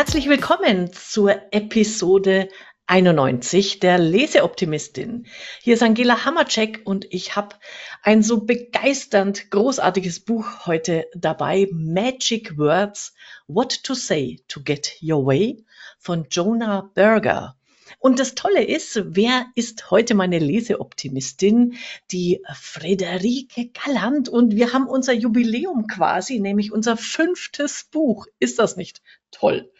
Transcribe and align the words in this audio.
Herzlich 0.00 0.30
willkommen 0.30 0.90
zur 0.94 1.52
Episode 1.52 2.48
91 2.86 3.80
der 3.80 3.98
Leseoptimistin. 3.98 5.26
Hier 5.60 5.74
ist 5.74 5.82
Angela 5.82 6.24
Hammercheck 6.24 6.80
und 6.86 7.06
ich 7.10 7.36
habe 7.36 7.56
ein 8.02 8.22
so 8.22 8.40
begeisternd 8.40 9.50
großartiges 9.50 10.20
Buch 10.20 10.64
heute 10.64 11.04
dabei, 11.14 11.68
Magic 11.70 12.56
Words, 12.56 13.12
What 13.46 13.84
to 13.84 13.92
Say 13.92 14.42
to 14.48 14.62
Get 14.62 14.96
Your 15.02 15.26
Way 15.26 15.66
von 15.98 16.26
Jonah 16.30 16.90
Berger. 16.94 17.58
Und 17.98 18.18
das 18.18 18.34
Tolle 18.34 18.64
ist, 18.64 19.00
wer 19.04 19.46
ist 19.54 19.90
heute 19.90 20.14
meine 20.14 20.38
Leseoptimistin? 20.38 21.74
Die 22.10 22.42
Friederike 22.54 23.70
Galland. 23.72 24.28
Und 24.28 24.54
wir 24.54 24.72
haben 24.72 24.86
unser 24.86 25.12
Jubiläum 25.12 25.86
quasi, 25.86 26.40
nämlich 26.40 26.72
unser 26.72 26.96
fünftes 26.96 27.84
Buch. 27.84 28.26
Ist 28.38 28.58
das 28.58 28.76
nicht 28.76 29.02
toll? 29.30 29.70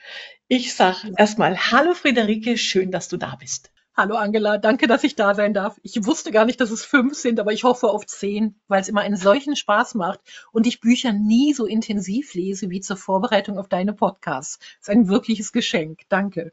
Ich 0.49 0.75
sage 0.75 1.13
erstmal 1.17 1.71
Hallo 1.71 1.95
Friederike, 1.95 2.59
schön, 2.59 2.91
dass 2.91 3.09
du 3.09 3.17
da 3.17 3.37
bist. 3.37 3.71
Hallo 3.97 4.17
Angela, 4.17 4.57
danke, 4.57 4.87
dass 4.87 5.05
ich 5.05 5.15
da 5.15 5.35
sein 5.35 5.53
darf. 5.53 5.79
Ich 5.83 6.07
wusste 6.07 6.31
gar 6.31 6.47
nicht, 6.47 6.61
dass 6.61 6.71
es 6.71 6.85
fünf 6.85 7.15
sind, 7.17 7.39
aber 7.39 7.53
ich 7.53 7.65
hoffe 7.65 7.89
auf 7.89 8.07
zehn, 8.07 8.59
weil 8.67 8.81
es 8.81 8.89
immer 8.89 9.03
einen 9.03 9.17
solchen 9.17 9.57
Spaß 9.57 9.95
macht 9.95 10.21
und 10.53 10.67
ich 10.67 10.81
Bücher 10.81 11.13
nie 11.13 11.53
so 11.53 11.67
intensiv 11.67 12.33
lese 12.35 12.71
wie 12.71 12.81
zur 12.81 12.97
Vorbereitung 12.97 13.59
auf 13.59 13.69
deine 13.69 13.93
Podcasts. 13.93 14.59
Das 14.59 14.89
ist 14.89 14.91
ein 14.91 15.09
wirkliches 15.09 15.53
Geschenk. 15.53 16.03
Danke. 16.09 16.53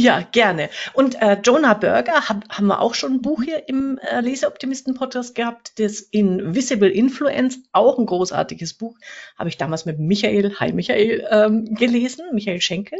Ja, 0.00 0.22
gerne. 0.32 0.70
Und 0.94 1.20
äh, 1.20 1.38
Jonah 1.42 1.74
Berger 1.74 2.26
hab, 2.30 2.48
haben 2.48 2.66
wir 2.68 2.80
auch 2.80 2.94
schon 2.94 3.14
ein 3.14 3.22
Buch 3.22 3.42
hier 3.42 3.68
im 3.68 3.98
äh, 3.98 4.20
Leseoptimisten-Podcast 4.20 5.34
gehabt, 5.34 5.78
das 5.78 6.00
Invisible 6.00 6.88
Influence, 6.88 7.58
auch 7.72 7.98
ein 7.98 8.06
großartiges 8.06 8.72
Buch, 8.72 8.96
habe 9.38 9.50
ich 9.50 9.58
damals 9.58 9.84
mit 9.84 9.98
Michael, 9.98 10.56
hi 10.58 10.72
Michael, 10.72 11.28
ähm, 11.30 11.74
gelesen, 11.74 12.24
Michael 12.32 12.62
Schenkel. 12.62 12.98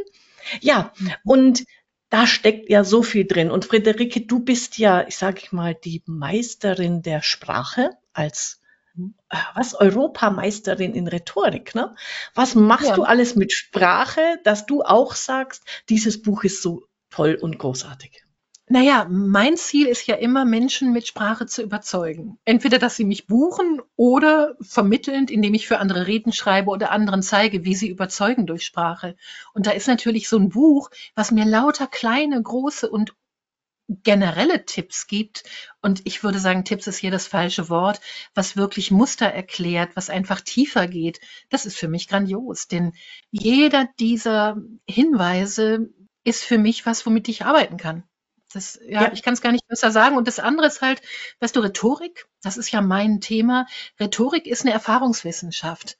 Ja, 0.60 0.92
und 1.24 1.64
da 2.10 2.26
steckt 2.26 2.68
ja 2.68 2.84
so 2.84 3.02
viel 3.02 3.26
drin. 3.26 3.50
Und 3.50 3.64
Friederike, 3.64 4.20
du 4.20 4.40
bist 4.40 4.76
ja, 4.76 5.06
ich 5.08 5.16
sage 5.16 5.40
ich 5.42 5.52
mal, 5.52 5.74
die 5.74 6.02
Meisterin 6.04 7.00
der 7.00 7.22
Sprache 7.22 7.92
als 8.12 8.60
äh, 9.30 9.36
was 9.54 9.74
Europameisterin 9.74 10.92
in 10.92 11.08
Rhetorik, 11.08 11.74
ne? 11.74 11.94
Was 12.34 12.54
machst 12.54 12.88
ja. 12.88 12.94
du 12.94 13.04
alles 13.04 13.36
mit 13.36 13.52
Sprache, 13.52 14.20
dass 14.44 14.66
du 14.66 14.82
auch 14.82 15.14
sagst, 15.14 15.64
dieses 15.88 16.20
Buch 16.20 16.44
ist 16.44 16.60
so 16.60 16.82
toll 17.10 17.38
und 17.40 17.58
großartig? 17.58 18.24
Naja, 18.72 19.08
mein 19.10 19.56
Ziel 19.56 19.88
ist 19.88 20.06
ja 20.06 20.14
immer, 20.14 20.44
Menschen 20.44 20.92
mit 20.92 21.04
Sprache 21.04 21.44
zu 21.46 21.60
überzeugen. 21.60 22.38
Entweder, 22.44 22.78
dass 22.78 22.94
sie 22.94 23.04
mich 23.04 23.26
buchen 23.26 23.82
oder 23.96 24.54
vermittelnd, 24.60 25.32
indem 25.32 25.54
ich 25.54 25.66
für 25.66 25.80
andere 25.80 26.06
Reden 26.06 26.32
schreibe 26.32 26.70
oder 26.70 26.92
anderen 26.92 27.20
zeige, 27.24 27.64
wie 27.64 27.74
sie 27.74 27.88
überzeugen 27.88 28.46
durch 28.46 28.64
Sprache. 28.64 29.16
Und 29.54 29.66
da 29.66 29.72
ist 29.72 29.88
natürlich 29.88 30.28
so 30.28 30.38
ein 30.38 30.50
Buch, 30.50 30.90
was 31.16 31.32
mir 31.32 31.46
lauter 31.46 31.88
kleine, 31.88 32.40
große 32.40 32.88
und 32.88 33.12
generelle 33.88 34.64
Tipps 34.64 35.08
gibt. 35.08 35.42
Und 35.82 36.02
ich 36.04 36.22
würde 36.22 36.38
sagen, 36.38 36.64
Tipps 36.64 36.86
ist 36.86 36.98
hier 36.98 37.10
das 37.10 37.26
falsche 37.26 37.70
Wort, 37.70 38.00
was 38.34 38.56
wirklich 38.56 38.92
Muster 38.92 39.26
erklärt, 39.26 39.96
was 39.96 40.10
einfach 40.10 40.40
tiefer 40.40 40.86
geht. 40.86 41.20
Das 41.48 41.66
ist 41.66 41.76
für 41.76 41.88
mich 41.88 42.06
grandios. 42.06 42.68
Denn 42.68 42.92
jeder 43.32 43.88
dieser 43.98 44.58
Hinweise 44.86 45.90
ist 46.24 46.44
für 46.44 46.58
mich 46.58 46.86
was, 46.86 47.06
womit 47.06 47.28
ich 47.28 47.44
arbeiten 47.44 47.76
kann. 47.76 48.04
Das, 48.52 48.80
ja, 48.84 49.02
ja. 49.02 49.12
ich 49.12 49.22
kann 49.22 49.34
es 49.34 49.42
gar 49.42 49.52
nicht 49.52 49.66
besser 49.68 49.90
sagen. 49.90 50.16
Und 50.16 50.26
das 50.26 50.38
andere 50.38 50.66
ist 50.66 50.82
halt, 50.82 51.00
weißt 51.40 51.54
du, 51.54 51.60
Rhetorik, 51.60 52.26
das 52.42 52.56
ist 52.56 52.70
ja 52.72 52.80
mein 52.80 53.20
Thema. 53.20 53.66
Rhetorik 53.98 54.46
ist 54.46 54.62
eine 54.62 54.72
Erfahrungswissenschaft. 54.72 55.96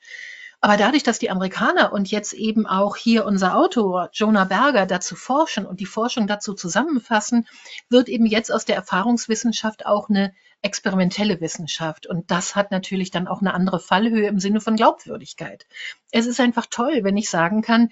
Aber 0.62 0.76
dadurch, 0.76 1.02
dass 1.02 1.18
die 1.18 1.30
Amerikaner 1.30 1.92
und 1.92 2.10
jetzt 2.10 2.34
eben 2.34 2.66
auch 2.66 2.96
hier 2.96 3.24
unser 3.24 3.56
Autor 3.56 4.10
Jonah 4.12 4.44
Berger 4.44 4.84
dazu 4.84 5.16
forschen 5.16 5.64
und 5.64 5.80
die 5.80 5.86
Forschung 5.86 6.26
dazu 6.26 6.52
zusammenfassen, 6.52 7.46
wird 7.88 8.10
eben 8.10 8.26
jetzt 8.26 8.52
aus 8.52 8.66
der 8.66 8.76
Erfahrungswissenschaft 8.76 9.86
auch 9.86 10.10
eine 10.10 10.34
experimentelle 10.60 11.40
Wissenschaft. 11.40 12.06
Und 12.06 12.30
das 12.30 12.56
hat 12.56 12.72
natürlich 12.72 13.10
dann 13.10 13.26
auch 13.26 13.40
eine 13.40 13.54
andere 13.54 13.80
Fallhöhe 13.80 14.28
im 14.28 14.38
Sinne 14.38 14.60
von 14.60 14.76
Glaubwürdigkeit. 14.76 15.66
Es 16.10 16.26
ist 16.26 16.40
einfach 16.40 16.66
toll, 16.68 17.00
wenn 17.04 17.16
ich 17.16 17.30
sagen 17.30 17.62
kann, 17.62 17.88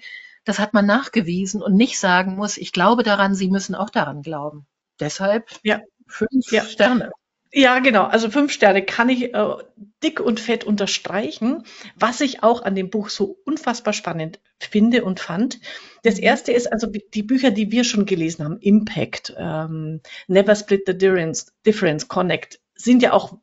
das 0.49 0.59
hat 0.59 0.73
man 0.73 0.85
nachgewiesen 0.85 1.61
und 1.61 1.75
nicht 1.75 1.99
sagen 1.99 2.35
muss, 2.35 2.57
ich 2.57 2.71
glaube 2.71 3.03
daran, 3.03 3.35
Sie 3.35 3.49
müssen 3.49 3.75
auch 3.75 3.89
daran 3.89 4.23
glauben. 4.23 4.65
Deshalb 4.99 5.47
ja. 5.63 5.79
fünf 6.07 6.51
ja. 6.51 6.65
Sterne. 6.65 7.11
Ja, 7.51 7.79
genau. 7.79 8.03
Also 8.03 8.29
fünf 8.29 8.51
Sterne 8.51 8.83
kann 8.83 9.09
ich 9.09 9.33
äh, 9.33 9.55
dick 10.03 10.19
und 10.19 10.39
fett 10.39 10.63
unterstreichen. 10.63 11.63
Was 11.95 12.21
ich 12.21 12.43
auch 12.43 12.63
an 12.63 12.75
dem 12.75 12.89
Buch 12.89 13.09
so 13.09 13.37
unfassbar 13.45 13.93
spannend 13.93 14.39
finde 14.59 15.03
und 15.03 15.19
fand. 15.19 15.59
Das 16.03 16.17
mhm. 16.17 16.23
erste 16.23 16.51
ist 16.51 16.71
also 16.71 16.87
die 16.87 17.23
Bücher, 17.23 17.51
die 17.51 17.71
wir 17.71 17.83
schon 17.83 18.05
gelesen 18.05 18.45
haben. 18.45 18.59
Impact, 18.59 19.33
ähm, 19.37 20.01
Never 20.27 20.55
Split 20.55 20.83
the 20.85 20.97
Difference, 20.97 21.53
Difference, 21.65 22.07
Connect, 22.07 22.59
sind 22.75 23.01
ja 23.01 23.13
auch, 23.13 23.37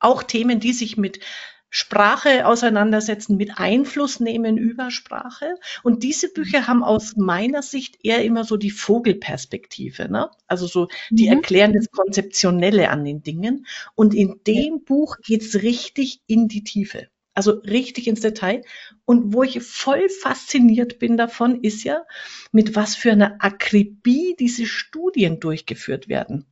auch 0.00 0.22
Themen, 0.22 0.58
die 0.58 0.72
sich 0.72 0.96
mit 0.96 1.20
Sprache 1.68 2.46
auseinandersetzen, 2.46 3.36
mit 3.36 3.58
Einfluss 3.58 4.20
nehmen 4.20 4.56
über 4.56 4.90
Sprache. 4.90 5.56
Und 5.82 6.02
diese 6.02 6.32
Bücher 6.32 6.66
haben 6.66 6.84
aus 6.84 7.16
meiner 7.16 7.62
Sicht 7.62 7.98
eher 8.02 8.24
immer 8.24 8.44
so 8.44 8.56
die 8.56 8.70
Vogelperspektive, 8.70 10.10
ne? 10.10 10.30
also 10.46 10.66
so 10.66 10.88
die 11.10 11.26
mhm. 11.26 11.36
erklären 11.36 11.72
das 11.72 11.90
Konzeptionelle 11.90 12.90
an 12.90 13.04
den 13.04 13.22
Dingen. 13.22 13.66
Und 13.94 14.14
in 14.14 14.40
dem 14.46 14.84
Buch 14.84 15.18
geht's 15.22 15.56
richtig 15.56 16.20
in 16.26 16.48
die 16.48 16.64
Tiefe. 16.64 17.08
Also 17.34 17.50
richtig 17.50 18.06
ins 18.06 18.20
Detail. 18.20 18.62
Und 19.04 19.34
wo 19.34 19.42
ich 19.42 19.60
voll 19.62 20.08
fasziniert 20.08 20.98
bin 20.98 21.18
davon, 21.18 21.60
ist 21.62 21.84
ja, 21.84 22.04
mit 22.50 22.74
was 22.74 22.96
für 22.96 23.12
einer 23.12 23.36
Akribie 23.40 24.34
diese 24.38 24.64
Studien 24.64 25.38
durchgeführt 25.40 26.08
werden. 26.08 26.46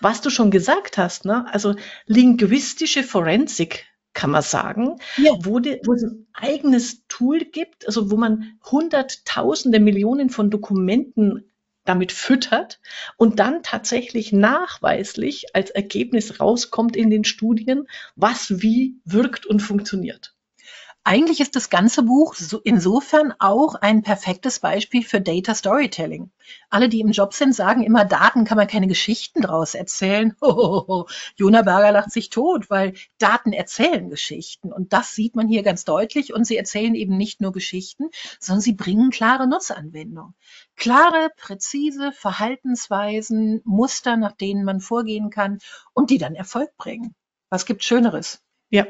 Was 0.00 0.20
du 0.22 0.30
schon 0.30 0.50
gesagt 0.50 0.98
hast, 0.98 1.24
ne? 1.24 1.46
also 1.52 1.74
linguistische 2.06 3.04
Forensik 3.04 3.86
kann 4.16 4.30
man 4.30 4.42
sagen, 4.42 4.96
ja. 5.18 5.32
wo, 5.42 5.60
die, 5.60 5.78
wo 5.84 5.92
es 5.92 6.02
ein 6.02 6.26
eigenes 6.32 7.06
Tool 7.06 7.40
gibt, 7.40 7.86
also 7.86 8.10
wo 8.10 8.16
man 8.16 8.58
hunderttausende 8.68 9.78
Millionen 9.78 10.30
von 10.30 10.50
Dokumenten 10.50 11.52
damit 11.84 12.12
füttert 12.12 12.80
und 13.16 13.38
dann 13.38 13.62
tatsächlich 13.62 14.32
nachweislich 14.32 15.54
als 15.54 15.70
Ergebnis 15.70 16.40
rauskommt 16.40 16.96
in 16.96 17.10
den 17.10 17.24
Studien, 17.24 17.86
was 18.16 18.60
wie 18.62 18.96
wirkt 19.04 19.46
und 19.46 19.60
funktioniert. 19.60 20.35
Eigentlich 21.08 21.38
ist 21.38 21.54
das 21.54 21.70
ganze 21.70 22.02
Buch 22.02 22.34
insofern 22.64 23.32
auch 23.38 23.76
ein 23.76 24.02
perfektes 24.02 24.58
Beispiel 24.58 25.04
für 25.04 25.20
Data 25.20 25.54
Storytelling. 25.54 26.32
Alle, 26.68 26.88
die 26.88 26.98
im 26.98 27.12
Job 27.12 27.32
sind, 27.32 27.54
sagen 27.54 27.84
immer, 27.84 28.04
Daten 28.04 28.44
kann 28.44 28.56
man 28.56 28.66
keine 28.66 28.88
Geschichten 28.88 29.42
draus 29.42 29.76
erzählen. 29.76 30.34
Hohoho. 30.40 31.06
Jona 31.36 31.62
Berger 31.62 31.92
lacht 31.92 32.10
sich 32.10 32.28
tot, 32.28 32.70
weil 32.70 32.94
Daten 33.18 33.52
erzählen 33.52 34.10
Geschichten. 34.10 34.72
Und 34.72 34.92
das 34.92 35.14
sieht 35.14 35.36
man 35.36 35.46
hier 35.46 35.62
ganz 35.62 35.84
deutlich. 35.84 36.34
Und 36.34 36.44
sie 36.44 36.56
erzählen 36.56 36.96
eben 36.96 37.16
nicht 37.16 37.40
nur 37.40 37.52
Geschichten, 37.52 38.10
sondern 38.40 38.62
sie 38.62 38.74
bringen 38.74 39.10
klare 39.10 39.46
Nutzanwendungen. 39.46 40.34
Klare, 40.74 41.30
präzise 41.36 42.10
Verhaltensweisen, 42.10 43.60
Muster, 43.64 44.16
nach 44.16 44.32
denen 44.32 44.64
man 44.64 44.80
vorgehen 44.80 45.30
kann 45.30 45.60
und 45.94 46.10
die 46.10 46.18
dann 46.18 46.34
Erfolg 46.34 46.76
bringen. 46.76 47.14
Was 47.48 47.64
gibt 47.64 47.84
Schöneres? 47.84 48.42
Ja. 48.68 48.86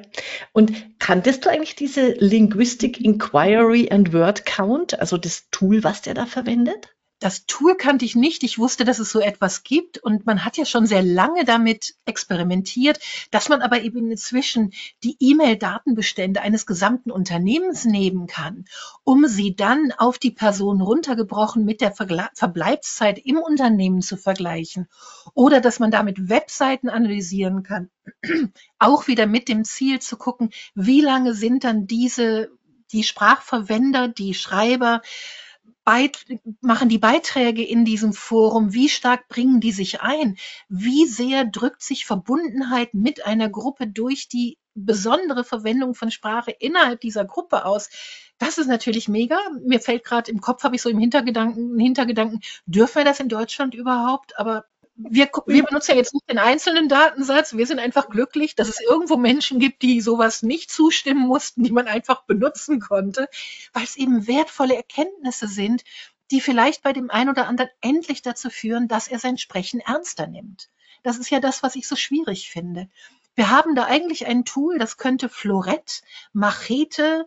Und 0.53 0.99
kanntest 0.99 1.45
du 1.45 1.51
eigentlich 1.51 1.77
diese 1.77 2.13
Linguistic 2.13 3.01
Inquiry 3.01 3.91
and 3.91 4.13
Word 4.13 4.47
Count, 4.47 4.99
also 4.99 5.19
das 5.19 5.49
Tool, 5.51 5.85
was 5.85 6.03
der 6.03 6.15
da 6.15 6.27
verwendet? 6.27 6.96
Das 7.19 7.47
Tool 7.47 7.77
kannte 7.77 8.05
ich 8.05 8.15
nicht. 8.15 8.43
Ich 8.43 8.59
wusste, 8.59 8.85
dass 8.85 8.99
es 8.99 9.11
so 9.11 9.21
etwas 9.21 9.63
gibt 9.63 9.97
und 9.97 10.27
man 10.27 10.45
hat 10.45 10.59
ja 10.59 10.67
schon 10.67 10.87
sehr 10.87 11.03
lange 11.03 11.47
damit 11.47 11.95
experimentiert, 12.05 13.01
dass 13.31 13.49
man 13.49 13.63
aber 13.63 13.81
eben 13.81 14.11
inzwischen 14.11 14.75
die 15.03 15.17
E-Mail-Datenbestände 15.19 16.43
eines 16.43 16.67
gesamten 16.67 17.11
Unternehmens 17.11 17.87
nehmen 17.87 18.27
kann, 18.27 18.67
um 19.03 19.27
sie 19.27 19.57
dann 19.57 19.93
auf 19.97 20.19
die 20.19 20.31
Person 20.31 20.83
runtergebrochen 20.83 21.65
mit 21.65 21.81
der 21.81 21.93
Vergle 21.93 22.29
Verbleibszeit 22.35 23.19
im 23.19 23.39
Unternehmen 23.39 24.03
zu 24.03 24.19
vergleichen 24.19 24.87
oder 25.33 25.63
dass 25.63 25.79
man 25.79 25.91
damit 25.91 26.29
Webseiten 26.29 26.91
analysieren 26.91 27.63
kann, 27.63 27.89
auch 28.79 29.07
wieder 29.07 29.27
mit 29.27 29.49
dem 29.49 29.65
Ziel 29.65 30.01
zu 30.01 30.19
gucken, 30.19 30.51
wie 30.75 31.01
lange 31.01 31.33
sind 31.33 31.65
dann 31.65 31.87
diese 31.87 32.51
die 32.93 33.03
Sprachverwender, 33.03 34.09
die 34.09 34.35
Schreiber 34.35 35.03
Beit 35.87 36.25
machen 36.63 36.89
die 36.89 36.99
Beiträge 36.99 37.65
in 37.65 37.85
diesem 37.85 38.13
Forum, 38.13 38.73
wie 38.73 38.89
stark 38.89 39.29
bringen 39.29 39.61
die 39.61 39.71
sich 39.71 40.01
ein, 40.01 40.37
wie 40.69 41.07
sehr 41.07 41.45
drückt 41.45 41.81
sich 41.81 42.07
Verbundenheit 42.07 42.93
mit 42.93 43.25
einer 43.25 43.49
Gruppe 43.49 43.87
durch 43.87 44.27
die 44.29 44.59
besondere 44.75 45.45
Verwendung 45.45 45.95
von 45.95 46.11
Sprache 46.11 46.51
innerhalb 46.51 47.01
dieser 47.03 47.25
Gruppe 47.25 47.65
aus. 47.65 47.89
Das 48.39 48.59
ist 48.59 48.67
natürlich 48.67 49.07
mega. 49.07 49.39
Mir 49.65 49.79
fällt 49.79 50.03
gerade 50.03 50.29
im 50.33 50.41
Kopf, 50.41 50.65
habe 50.65 50.75
ich 50.75 50.83
so 50.83 50.89
im 50.89 50.99
Hintergedanken, 50.99 51.79
Hintergedanken, 51.79 52.41
dürfen 52.67 52.97
wir 52.97 53.05
das 53.05 53.21
in 53.21 53.29
Deutschland 53.29 53.73
überhaupt? 53.77 54.37
Aber 54.41 54.65
wir, 54.97 55.29
wir 55.47 55.65
benutzen 55.65 55.93
ja 55.93 55.97
jetzt 55.99 56.15
nicht 56.15 56.29
den 56.29 56.39
einzelnen 56.39 56.89
Datensatz. 56.89 57.55
Wir 57.55 57.67
sind 57.67 57.79
einfach 57.79 58.09
glücklich, 58.09 58.55
dass 58.55 58.69
es 58.69 58.81
irgendwo 58.81 59.17
Menschen 59.17 59.59
gibt, 59.59 59.83
die 59.83 60.01
sowas 60.01 60.43
nicht 60.43 60.71
zustimmen 60.71 61.27
mussten, 61.27 61.63
die 61.63 61.73
man 61.73 61.87
einfach 61.87 62.23
benutzen 62.25 62.81
konnte, 62.81 63.29
weil 63.73 63.85
es 63.85 63.97
eben 63.97 64.27
wertvolle 64.27 64.75
Erkenntnisse 64.75 65.49
sind, 65.49 65.85
die 66.31 66.41
vielleicht 66.41 66.83
bei 66.83 66.93
dem 66.93 67.11
einen 67.11 67.31
oder 67.31 67.47
anderen 67.47 67.71
endlich 67.81 68.23
dazu 68.23 68.51
führen, 68.51 68.89
dass 68.89 69.09
er 69.09 69.19
sein 69.19 69.39
Sprechen 69.39 69.81
ernster 69.81 70.27
nimmt. 70.27 70.71
Das 71.03 71.19
ist 71.19 71.31
ja 71.31 71.41
das, 71.41 71.63
was 71.63 71.77
ich 71.77 71.87
so 71.87 71.95
schwierig 71.95 72.51
finde. 72.51 72.89
Wir 73.35 73.51
haben 73.51 73.75
da 73.75 73.85
eigentlich 73.85 74.27
ein 74.27 74.45
Tool, 74.47 74.79
das 74.79 74.97
könnte 74.97 75.29
Florett, 75.29 76.03
Machete, 76.33 77.27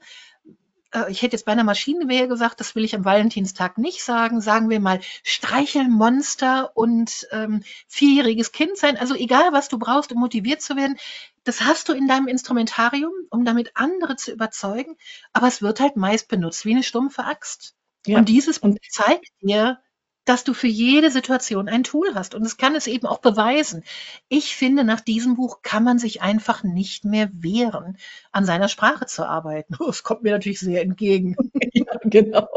äh, 0.94 1.12
ich 1.12 1.22
hätte 1.22 1.36
jetzt 1.36 1.46
bei 1.46 1.52
einer 1.52 1.64
Maschinenwehr 1.64 2.28
gesagt, 2.28 2.60
das 2.60 2.76
will 2.76 2.84
ich 2.84 2.96
am 2.96 3.06
Valentinstag 3.06 3.78
nicht 3.78 4.04
sagen, 4.04 4.42
sagen 4.42 4.70
wir 4.70 4.80
mal 4.80 5.00
Streichelmonster 5.24 6.76
und 6.76 7.28
ähm, 7.32 7.64
vierjähriges 7.88 8.52
Kind 8.52 8.78
sein, 8.78 8.98
also 8.98 9.16
egal 9.16 9.52
was 9.52 9.70
du 9.70 9.80
brauchst, 9.80 10.12
um 10.12 10.20
motiviert 10.20 10.62
zu 10.62 10.76
werden, 10.76 10.98
das 11.44 11.62
hast 11.62 11.90
du 11.90 11.94
in 11.94 12.08
deinem 12.08 12.28
Instrumentarium, 12.28 13.14
um 13.30 13.46
damit 13.46 13.72
andere 13.76 14.16
zu 14.16 14.32
überzeugen, 14.32 14.98
aber 15.34 15.48
es 15.48 15.62
wird 15.62 15.80
halt 15.80 15.96
meist 15.96 16.28
benutzt 16.28 16.66
wie 16.66 16.74
eine 16.74 16.84
stumpfe 16.84 17.24
Axt. 17.24 17.76
Ja. 18.06 18.18
Und 18.18 18.30
dieses 18.30 18.58
und 18.58 18.80
zeigt 18.90 19.30
dir, 19.42 19.80
dass 20.30 20.44
du 20.44 20.54
für 20.54 20.68
jede 20.68 21.10
Situation 21.10 21.68
ein 21.68 21.84
Tool 21.84 22.14
hast. 22.14 22.36
Und 22.36 22.46
es 22.46 22.58
kann 22.58 22.76
es 22.76 22.86
eben 22.86 23.08
auch 23.08 23.18
beweisen. 23.18 23.84
Ich 24.28 24.56
finde, 24.56 24.84
nach 24.84 25.02
diesem 25.02 25.36
Buch 25.36 25.64
kann 25.64 25.84
man 25.84 25.98
sich 25.98 26.22
einfach 26.22 26.64
nicht 26.64 27.04
mehr 27.04 27.32
wehren, 27.34 27.98
an 28.32 28.46
seiner 28.46 28.68
Sprache 28.68 29.08
zu 29.08 29.26
arbeiten. 29.26 29.76
Das 29.90 30.04
kommt 30.04 30.22
mir 30.22 30.32
natürlich 30.34 30.60
sehr 30.60 30.84
entgegen. 30.84 31.36
ja, 31.74 31.86
genau. 32.04 32.48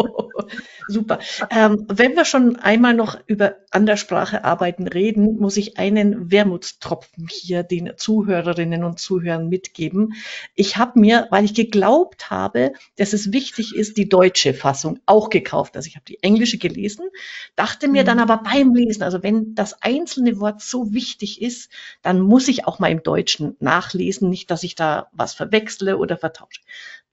Super. 0.86 1.20
Ähm, 1.50 1.86
wenn 1.88 2.14
wir 2.14 2.26
schon 2.26 2.56
einmal 2.56 2.92
noch 2.92 3.18
über 3.26 3.56
an 3.70 3.86
der 3.86 3.96
Sprache 3.96 4.44
arbeiten 4.44 4.86
reden, 4.86 5.38
muss 5.38 5.56
ich 5.56 5.78
einen 5.78 6.30
Wermutstropfen 6.30 7.26
hier 7.30 7.62
den 7.62 7.92
Zuhörerinnen 7.96 8.84
und 8.84 8.98
Zuhörern 8.98 9.48
mitgeben. 9.48 10.12
Ich 10.54 10.76
habe 10.76 11.00
mir, 11.00 11.26
weil 11.30 11.46
ich 11.46 11.54
geglaubt 11.54 12.28
habe, 12.30 12.74
dass 12.96 13.14
es 13.14 13.32
wichtig 13.32 13.74
ist, 13.74 13.96
die 13.96 14.10
deutsche 14.10 14.52
Fassung 14.52 14.98
auch 15.06 15.30
gekauft. 15.30 15.74
Also 15.76 15.86
ich 15.86 15.94
habe 15.94 16.04
die 16.04 16.22
englische 16.22 16.58
gelesen, 16.58 17.08
dachte 17.62 17.86
mir 17.86 18.02
dann 18.02 18.16
mhm. 18.16 18.24
aber 18.24 18.42
beim 18.42 18.74
Lesen, 18.74 19.04
also 19.04 19.22
wenn 19.22 19.54
das 19.54 19.80
einzelne 19.82 20.40
Wort 20.40 20.60
so 20.60 20.92
wichtig 20.92 21.40
ist, 21.40 21.70
dann 22.02 22.20
muss 22.20 22.48
ich 22.48 22.66
auch 22.66 22.80
mal 22.80 22.90
im 22.90 23.04
Deutschen 23.04 23.56
nachlesen, 23.60 24.28
nicht, 24.28 24.50
dass 24.50 24.64
ich 24.64 24.74
da 24.74 25.08
was 25.12 25.32
verwechsle 25.34 25.96
oder 25.96 26.16
vertausche. 26.16 26.60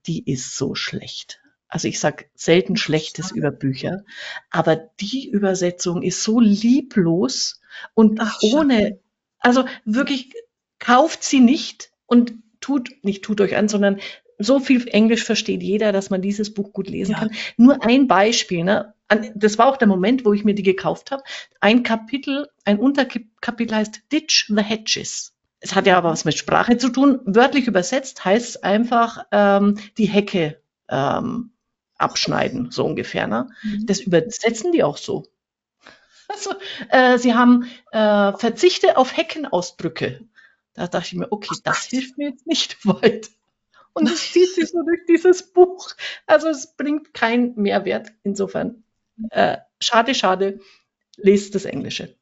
Die 0.06 0.28
ist 0.28 0.56
so 0.56 0.74
schlecht. 0.74 1.40
Also 1.68 1.86
ich 1.86 2.00
sag 2.00 2.28
selten 2.34 2.76
Schlechtes 2.76 3.30
über 3.30 3.52
Bücher, 3.52 4.02
aber 4.50 4.74
die 4.98 5.30
Übersetzung 5.30 6.02
ist 6.02 6.24
so 6.24 6.40
lieblos 6.40 7.60
und 7.94 8.18
Ach, 8.20 8.36
ohne, 8.42 8.98
also 9.38 9.66
wirklich 9.84 10.32
kauft 10.80 11.22
sie 11.22 11.38
nicht 11.38 11.92
und 12.06 12.32
tut, 12.60 12.90
nicht 13.04 13.22
tut 13.22 13.40
euch 13.40 13.54
an, 13.54 13.68
sondern 13.68 14.00
so 14.40 14.58
viel 14.58 14.88
Englisch 14.88 15.24
versteht 15.24 15.62
jeder, 15.62 15.92
dass 15.92 16.10
man 16.10 16.22
dieses 16.22 16.52
Buch 16.52 16.72
gut 16.72 16.88
lesen 16.88 17.12
ja. 17.12 17.18
kann. 17.18 17.30
Nur 17.56 17.84
ein 17.84 18.08
Beispiel, 18.08 18.64
ne? 18.64 18.94
Das 19.34 19.58
war 19.58 19.66
auch 19.66 19.76
der 19.76 19.88
Moment, 19.88 20.24
wo 20.24 20.32
ich 20.32 20.44
mir 20.44 20.54
die 20.54 20.62
gekauft 20.62 21.10
habe. 21.10 21.22
Ein 21.60 21.82
Kapitel, 21.82 22.48
ein 22.64 22.78
Unterkapitel 22.78 23.74
heißt 23.74 24.02
Ditch 24.12 24.46
the 24.48 24.62
Hedges. 24.62 25.32
Es 25.58 25.74
hat 25.74 25.86
ja 25.86 25.98
aber 25.98 26.10
was 26.10 26.24
mit 26.24 26.38
Sprache 26.38 26.78
zu 26.78 26.88
tun. 26.88 27.20
Wörtlich 27.24 27.66
übersetzt 27.66 28.24
heißt 28.24 28.48
es 28.48 28.62
einfach 28.62 29.24
ähm, 29.30 29.78
die 29.98 30.06
Hecke 30.06 30.62
ähm, 30.88 31.52
abschneiden, 31.96 32.70
so 32.70 32.86
ungefähr. 32.86 33.26
Ne? 33.26 33.48
Mhm. 33.62 33.86
Das 33.86 34.00
übersetzen 34.00 34.72
die 34.72 34.82
auch 34.82 34.96
so. 34.96 35.26
Also, 36.28 36.54
äh, 36.90 37.18
sie 37.18 37.34
haben 37.34 37.64
äh, 37.90 38.32
Verzichte 38.32 38.96
auf 38.96 39.16
Heckenausdrücke. 39.16 40.20
Da 40.74 40.86
dachte 40.86 41.08
ich 41.08 41.14
mir, 41.14 41.30
okay, 41.32 41.54
das 41.64 41.84
hilft 41.84 42.16
mir 42.16 42.30
jetzt 42.30 42.46
nicht 42.46 42.76
weit. 42.86 43.30
Und 43.92 44.08
es 44.08 44.32
zieht 44.32 44.54
sich 44.54 44.68
so 44.68 44.82
durch 44.82 45.04
dieses 45.08 45.52
Buch. 45.52 45.90
Also 46.26 46.48
es 46.48 46.76
bringt 46.76 47.12
keinen 47.14 47.54
Mehrwert. 47.56 48.12
Insofern, 48.22 48.84
äh, 49.30 49.58
schade, 49.80 50.14
schade, 50.14 50.60
lest 51.16 51.54
das 51.54 51.64
Englische. 51.64 52.16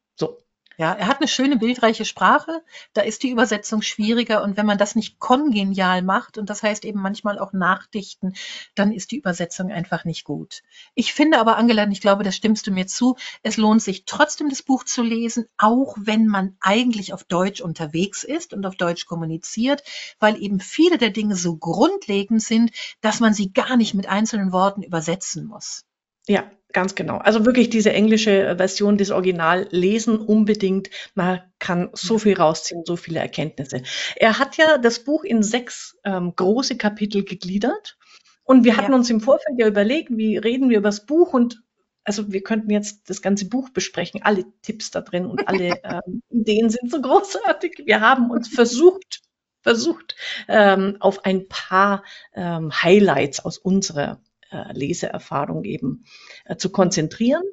Ja, 0.79 0.93
er 0.93 1.07
hat 1.07 1.17
eine 1.19 1.27
schöne 1.27 1.57
bildreiche 1.57 2.05
Sprache, 2.05 2.63
da 2.93 3.01
ist 3.01 3.23
die 3.23 3.31
Übersetzung 3.31 3.81
schwieriger 3.81 4.41
und 4.41 4.55
wenn 4.55 4.65
man 4.65 4.77
das 4.77 4.95
nicht 4.95 5.19
kongenial 5.19 6.01
macht 6.01 6.37
und 6.37 6.49
das 6.49 6.63
heißt 6.63 6.85
eben 6.85 7.01
manchmal 7.01 7.37
auch 7.37 7.51
nachdichten, 7.51 8.33
dann 8.75 8.93
ist 8.93 9.11
die 9.11 9.17
Übersetzung 9.17 9.73
einfach 9.73 10.05
nicht 10.05 10.23
gut. 10.23 10.61
Ich 10.95 11.11
finde 11.11 11.37
aber, 11.37 11.57
Angela, 11.57 11.85
ich 11.89 11.99
glaube, 11.99 12.23
das 12.23 12.37
stimmst 12.37 12.65
du 12.65 12.71
mir 12.71 12.87
zu, 12.87 13.17
es 13.43 13.57
lohnt 13.57 13.81
sich 13.81 14.05
trotzdem 14.05 14.47
das 14.47 14.63
Buch 14.63 14.85
zu 14.85 15.03
lesen, 15.03 15.47
auch 15.57 15.97
wenn 15.99 16.27
man 16.27 16.55
eigentlich 16.61 17.11
auf 17.11 17.25
Deutsch 17.25 17.59
unterwegs 17.59 18.23
ist 18.23 18.53
und 18.53 18.65
auf 18.65 18.77
Deutsch 18.77 19.05
kommuniziert, 19.05 19.83
weil 20.17 20.41
eben 20.41 20.61
viele 20.61 20.97
der 20.97 21.09
Dinge 21.09 21.35
so 21.35 21.57
grundlegend 21.57 22.41
sind, 22.41 22.71
dass 23.01 23.19
man 23.19 23.33
sie 23.33 23.51
gar 23.51 23.75
nicht 23.75 23.95
mit 23.95 24.07
einzelnen 24.07 24.53
Worten 24.53 24.83
übersetzen 24.83 25.45
muss. 25.45 25.83
Ja, 26.29 26.49
Ganz 26.71 26.93
genau. 26.93 27.17
Also 27.17 27.45
wirklich 27.45 27.71
diese 27.71 27.91
englische 27.93 28.55
Version 28.57 28.97
des 28.97 29.09
Original 29.09 29.67
lesen 29.71 30.19
unbedingt. 30.19 30.89
Man 31.15 31.41
kann 31.57 31.89
so 31.93 32.19
viel 32.19 32.35
rausziehen, 32.35 32.83
so 32.85 32.95
viele 32.95 33.19
Erkenntnisse. 33.19 33.81
Er 34.15 34.37
hat 34.37 34.57
ja 34.57 34.77
das 34.77 35.03
Buch 35.03 35.23
in 35.23 35.41
sechs 35.41 35.97
ähm, 36.03 36.33
große 36.35 36.77
Kapitel 36.77 37.23
gegliedert. 37.23 37.97
Und 38.43 38.65
wir 38.65 38.77
hatten 38.77 38.91
ja. 38.91 38.97
uns 38.97 39.09
im 39.09 39.19
Vorfeld 39.19 39.57
ja 39.57 39.67
überlegt, 39.67 40.09
wie 40.11 40.37
reden 40.37 40.69
wir 40.69 40.77
über 40.77 40.89
das 40.89 41.05
Buch 41.05 41.33
und 41.33 41.63
also 42.03 42.31
wir 42.31 42.41
könnten 42.41 42.71
jetzt 42.71 43.09
das 43.09 43.21
ganze 43.21 43.47
Buch 43.47 43.69
besprechen, 43.69 44.21
alle 44.23 44.45
Tipps 44.61 44.89
da 44.89 45.01
drin 45.01 45.25
und 45.25 45.47
alle 45.47 45.79
ähm, 45.83 46.21
Ideen 46.29 46.69
sind 46.69 46.91
so 46.91 47.01
großartig. 47.01 47.83
Wir 47.85 48.01
haben 48.01 48.29
uns 48.31 48.47
versucht, 48.47 49.21
versucht, 49.61 50.15
ähm, 50.47 50.97
auf 50.99 51.25
ein 51.25 51.47
paar 51.47 52.03
ähm, 52.33 52.71
Highlights 52.71 53.43
aus 53.43 53.57
unserer 53.57 54.19
äh, 54.51 54.73
Leseerfahrung 54.73 55.63
eben 55.63 56.05
äh, 56.45 56.57
zu 56.57 56.71
konzentrieren. 56.71 57.43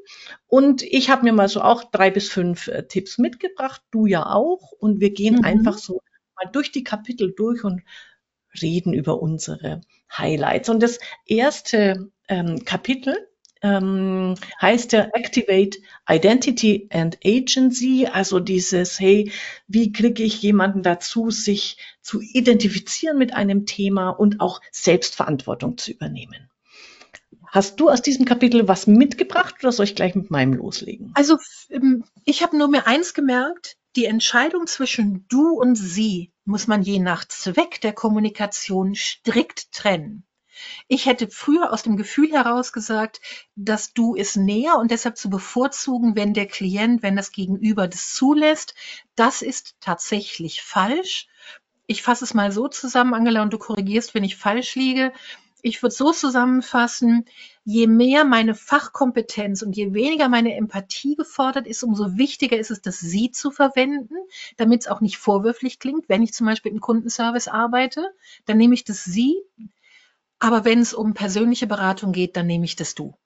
Und 0.46 0.82
ich 0.82 1.10
habe 1.10 1.24
mir 1.24 1.32
mal 1.32 1.48
so 1.48 1.60
auch 1.60 1.84
drei 1.90 2.10
bis 2.10 2.28
fünf 2.28 2.68
äh, 2.68 2.86
Tipps 2.86 3.18
mitgebracht, 3.18 3.82
du 3.90 4.06
ja 4.06 4.26
auch. 4.26 4.72
Und 4.72 5.00
wir 5.00 5.12
gehen 5.12 5.36
mhm. 5.36 5.44
einfach 5.44 5.78
so 5.78 6.00
mal 6.36 6.50
durch 6.52 6.72
die 6.72 6.84
Kapitel 6.84 7.32
durch 7.34 7.64
und 7.64 7.82
reden 8.62 8.92
über 8.92 9.20
unsere 9.20 9.80
Highlights. 10.16 10.68
Und 10.68 10.82
das 10.82 10.98
erste 11.26 12.10
ähm, 12.28 12.64
Kapitel 12.64 13.16
ähm, 13.62 14.34
heißt 14.60 14.92
ja 14.92 15.08
Activate 15.12 15.78
Identity 16.08 16.88
and 16.92 17.18
Agency, 17.24 18.06
also 18.06 18.38
dieses, 18.38 19.00
hey, 19.00 19.32
wie 19.66 19.92
kriege 19.92 20.22
ich 20.22 20.42
jemanden 20.42 20.82
dazu, 20.82 21.30
sich 21.30 21.78
zu 22.00 22.20
identifizieren 22.20 23.18
mit 23.18 23.34
einem 23.34 23.66
Thema 23.66 24.10
und 24.10 24.40
auch 24.40 24.60
Selbstverantwortung 24.70 25.78
zu 25.78 25.92
übernehmen. 25.92 26.50
Hast 27.48 27.80
du 27.80 27.88
aus 27.88 28.02
diesem 28.02 28.24
Kapitel 28.24 28.68
was 28.68 28.86
mitgebracht 28.86 29.56
oder 29.60 29.72
soll 29.72 29.84
ich 29.84 29.94
gleich 29.94 30.14
mit 30.14 30.30
meinem 30.30 30.54
loslegen? 30.54 31.12
Also 31.14 31.38
ähm, 31.70 32.04
ich 32.24 32.42
habe 32.42 32.56
nur 32.56 32.68
mir 32.68 32.86
eins 32.86 33.14
gemerkt, 33.14 33.76
die 33.96 34.04
Entscheidung 34.04 34.66
zwischen 34.66 35.26
du 35.28 35.50
und 35.50 35.74
sie 35.74 36.32
muss 36.44 36.66
man 36.66 36.82
je 36.82 36.98
nach 36.98 37.24
Zweck 37.26 37.80
der 37.80 37.92
Kommunikation 37.92 38.94
strikt 38.94 39.72
trennen. 39.72 40.24
Ich 40.88 41.06
hätte 41.06 41.28
früher 41.28 41.72
aus 41.72 41.82
dem 41.82 41.96
Gefühl 41.96 42.32
heraus 42.32 42.72
gesagt, 42.72 43.20
dass 43.56 43.92
du 43.92 44.14
ist 44.14 44.36
näher 44.36 44.78
und 44.78 44.90
deshalb 44.90 45.16
zu 45.16 45.28
bevorzugen, 45.28 46.16
wenn 46.16 46.32
der 46.32 46.46
Klient, 46.46 47.02
wenn 47.02 47.16
das 47.16 47.32
Gegenüber 47.32 47.88
das 47.88 48.12
zulässt. 48.12 48.74
Das 49.16 49.42
ist 49.42 49.76
tatsächlich 49.80 50.62
falsch. 50.62 51.28
Ich 51.86 52.02
fasse 52.02 52.24
es 52.24 52.34
mal 52.34 52.52
so 52.52 52.68
zusammen, 52.68 53.14
Angela, 53.14 53.42
und 53.42 53.52
du 53.52 53.58
korrigierst, 53.58 54.14
wenn 54.14 54.24
ich 54.24 54.36
falsch 54.36 54.74
liege 54.74 55.12
ich 55.62 55.82
würde 55.82 55.94
so 55.94 56.12
zusammenfassen, 56.12 57.24
je 57.64 57.86
mehr 57.86 58.24
meine 58.24 58.54
Fachkompetenz 58.54 59.62
und 59.62 59.76
je 59.76 59.94
weniger 59.94 60.28
meine 60.28 60.54
Empathie 60.54 61.16
gefordert 61.16 61.66
ist, 61.66 61.82
umso 61.82 62.16
wichtiger 62.16 62.58
ist 62.58 62.70
es, 62.70 62.82
das 62.82 63.00
Sie 63.00 63.30
zu 63.30 63.50
verwenden, 63.50 64.14
damit 64.56 64.82
es 64.82 64.88
auch 64.88 65.00
nicht 65.00 65.16
vorwürflich 65.16 65.78
klingt. 65.78 66.08
Wenn 66.08 66.22
ich 66.22 66.34
zum 66.34 66.46
Beispiel 66.46 66.72
im 66.72 66.80
Kundenservice 66.80 67.48
arbeite, 67.48 68.14
dann 68.44 68.58
nehme 68.58 68.74
ich 68.74 68.84
das 68.84 69.04
Sie. 69.04 69.42
Aber 70.38 70.64
wenn 70.64 70.80
es 70.80 70.92
um 70.92 71.14
persönliche 71.14 71.66
Beratung 71.66 72.12
geht, 72.12 72.36
dann 72.36 72.46
nehme 72.46 72.66
ich 72.66 72.76
das 72.76 72.94
Du. 72.94 73.16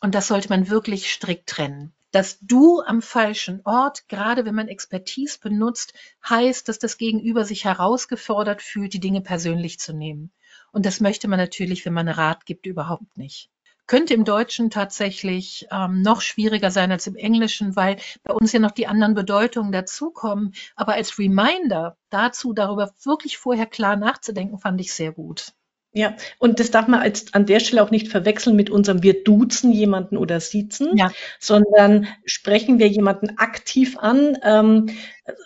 Und 0.00 0.14
das 0.14 0.28
sollte 0.28 0.48
man 0.48 0.68
wirklich 0.70 1.12
strikt 1.12 1.48
trennen. 1.48 1.92
Das 2.10 2.38
Du 2.40 2.80
am 2.80 3.02
falschen 3.02 3.60
Ort, 3.64 4.08
gerade 4.08 4.44
wenn 4.44 4.54
man 4.54 4.68
Expertise 4.68 5.38
benutzt, 5.40 5.94
heißt, 6.28 6.68
dass 6.68 6.78
das 6.78 6.96
Gegenüber 6.96 7.44
sich 7.44 7.64
herausgefordert 7.64 8.62
fühlt, 8.62 8.94
die 8.94 9.00
Dinge 9.00 9.20
persönlich 9.20 9.78
zu 9.80 9.92
nehmen. 9.92 10.30
Und 10.74 10.84
das 10.86 10.98
möchte 10.98 11.28
man 11.28 11.38
natürlich, 11.38 11.86
wenn 11.86 11.92
man 11.92 12.08
Rat 12.08 12.46
gibt, 12.46 12.66
überhaupt 12.66 13.16
nicht. 13.16 13.48
Könnte 13.86 14.12
im 14.12 14.24
Deutschen 14.24 14.70
tatsächlich 14.70 15.68
ähm, 15.70 16.02
noch 16.02 16.20
schwieriger 16.20 16.72
sein 16.72 16.90
als 16.90 17.06
im 17.06 17.14
Englischen, 17.14 17.76
weil 17.76 17.98
bei 18.24 18.34
uns 18.34 18.50
ja 18.52 18.58
noch 18.58 18.72
die 18.72 18.88
anderen 18.88 19.14
Bedeutungen 19.14 19.70
dazukommen. 19.70 20.52
Aber 20.74 20.94
als 20.94 21.16
Reminder 21.16 21.96
dazu, 22.10 22.54
darüber 22.54 22.92
wirklich 23.04 23.38
vorher 23.38 23.66
klar 23.66 23.94
nachzudenken, 23.94 24.58
fand 24.58 24.80
ich 24.80 24.92
sehr 24.92 25.12
gut. 25.12 25.52
Ja, 25.96 26.16
und 26.38 26.58
das 26.58 26.72
darf 26.72 26.88
man 26.88 26.98
als, 27.00 27.32
an 27.34 27.46
der 27.46 27.60
Stelle 27.60 27.80
auch 27.80 27.92
nicht 27.92 28.08
verwechseln 28.08 28.56
mit 28.56 28.68
unserem 28.68 29.04
wir 29.04 29.22
duzen 29.22 29.70
jemanden 29.70 30.16
oder 30.16 30.40
siezen, 30.40 30.96
Ja. 30.96 31.12
sondern 31.38 32.08
sprechen 32.24 32.80
wir 32.80 32.88
jemanden 32.88 33.38
aktiv 33.38 33.96
an. 33.98 34.36
Ähm, 34.42 34.86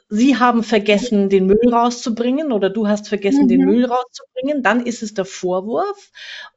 Sie 0.09 0.39
haben 0.39 0.63
vergessen, 0.65 1.29
den 1.29 1.47
Müll 1.47 1.69
rauszubringen 1.71 2.51
oder 2.53 2.71
du 2.71 2.89
hast 2.89 3.09
vergessen, 3.09 3.47
den 3.47 3.61
Mhm. 3.61 3.67
Müll 3.67 3.85
rauszubringen, 3.85 4.63
dann 4.63 4.87
ist 4.87 5.03
es 5.03 5.13
der 5.13 5.27
Vorwurf. 5.27 6.11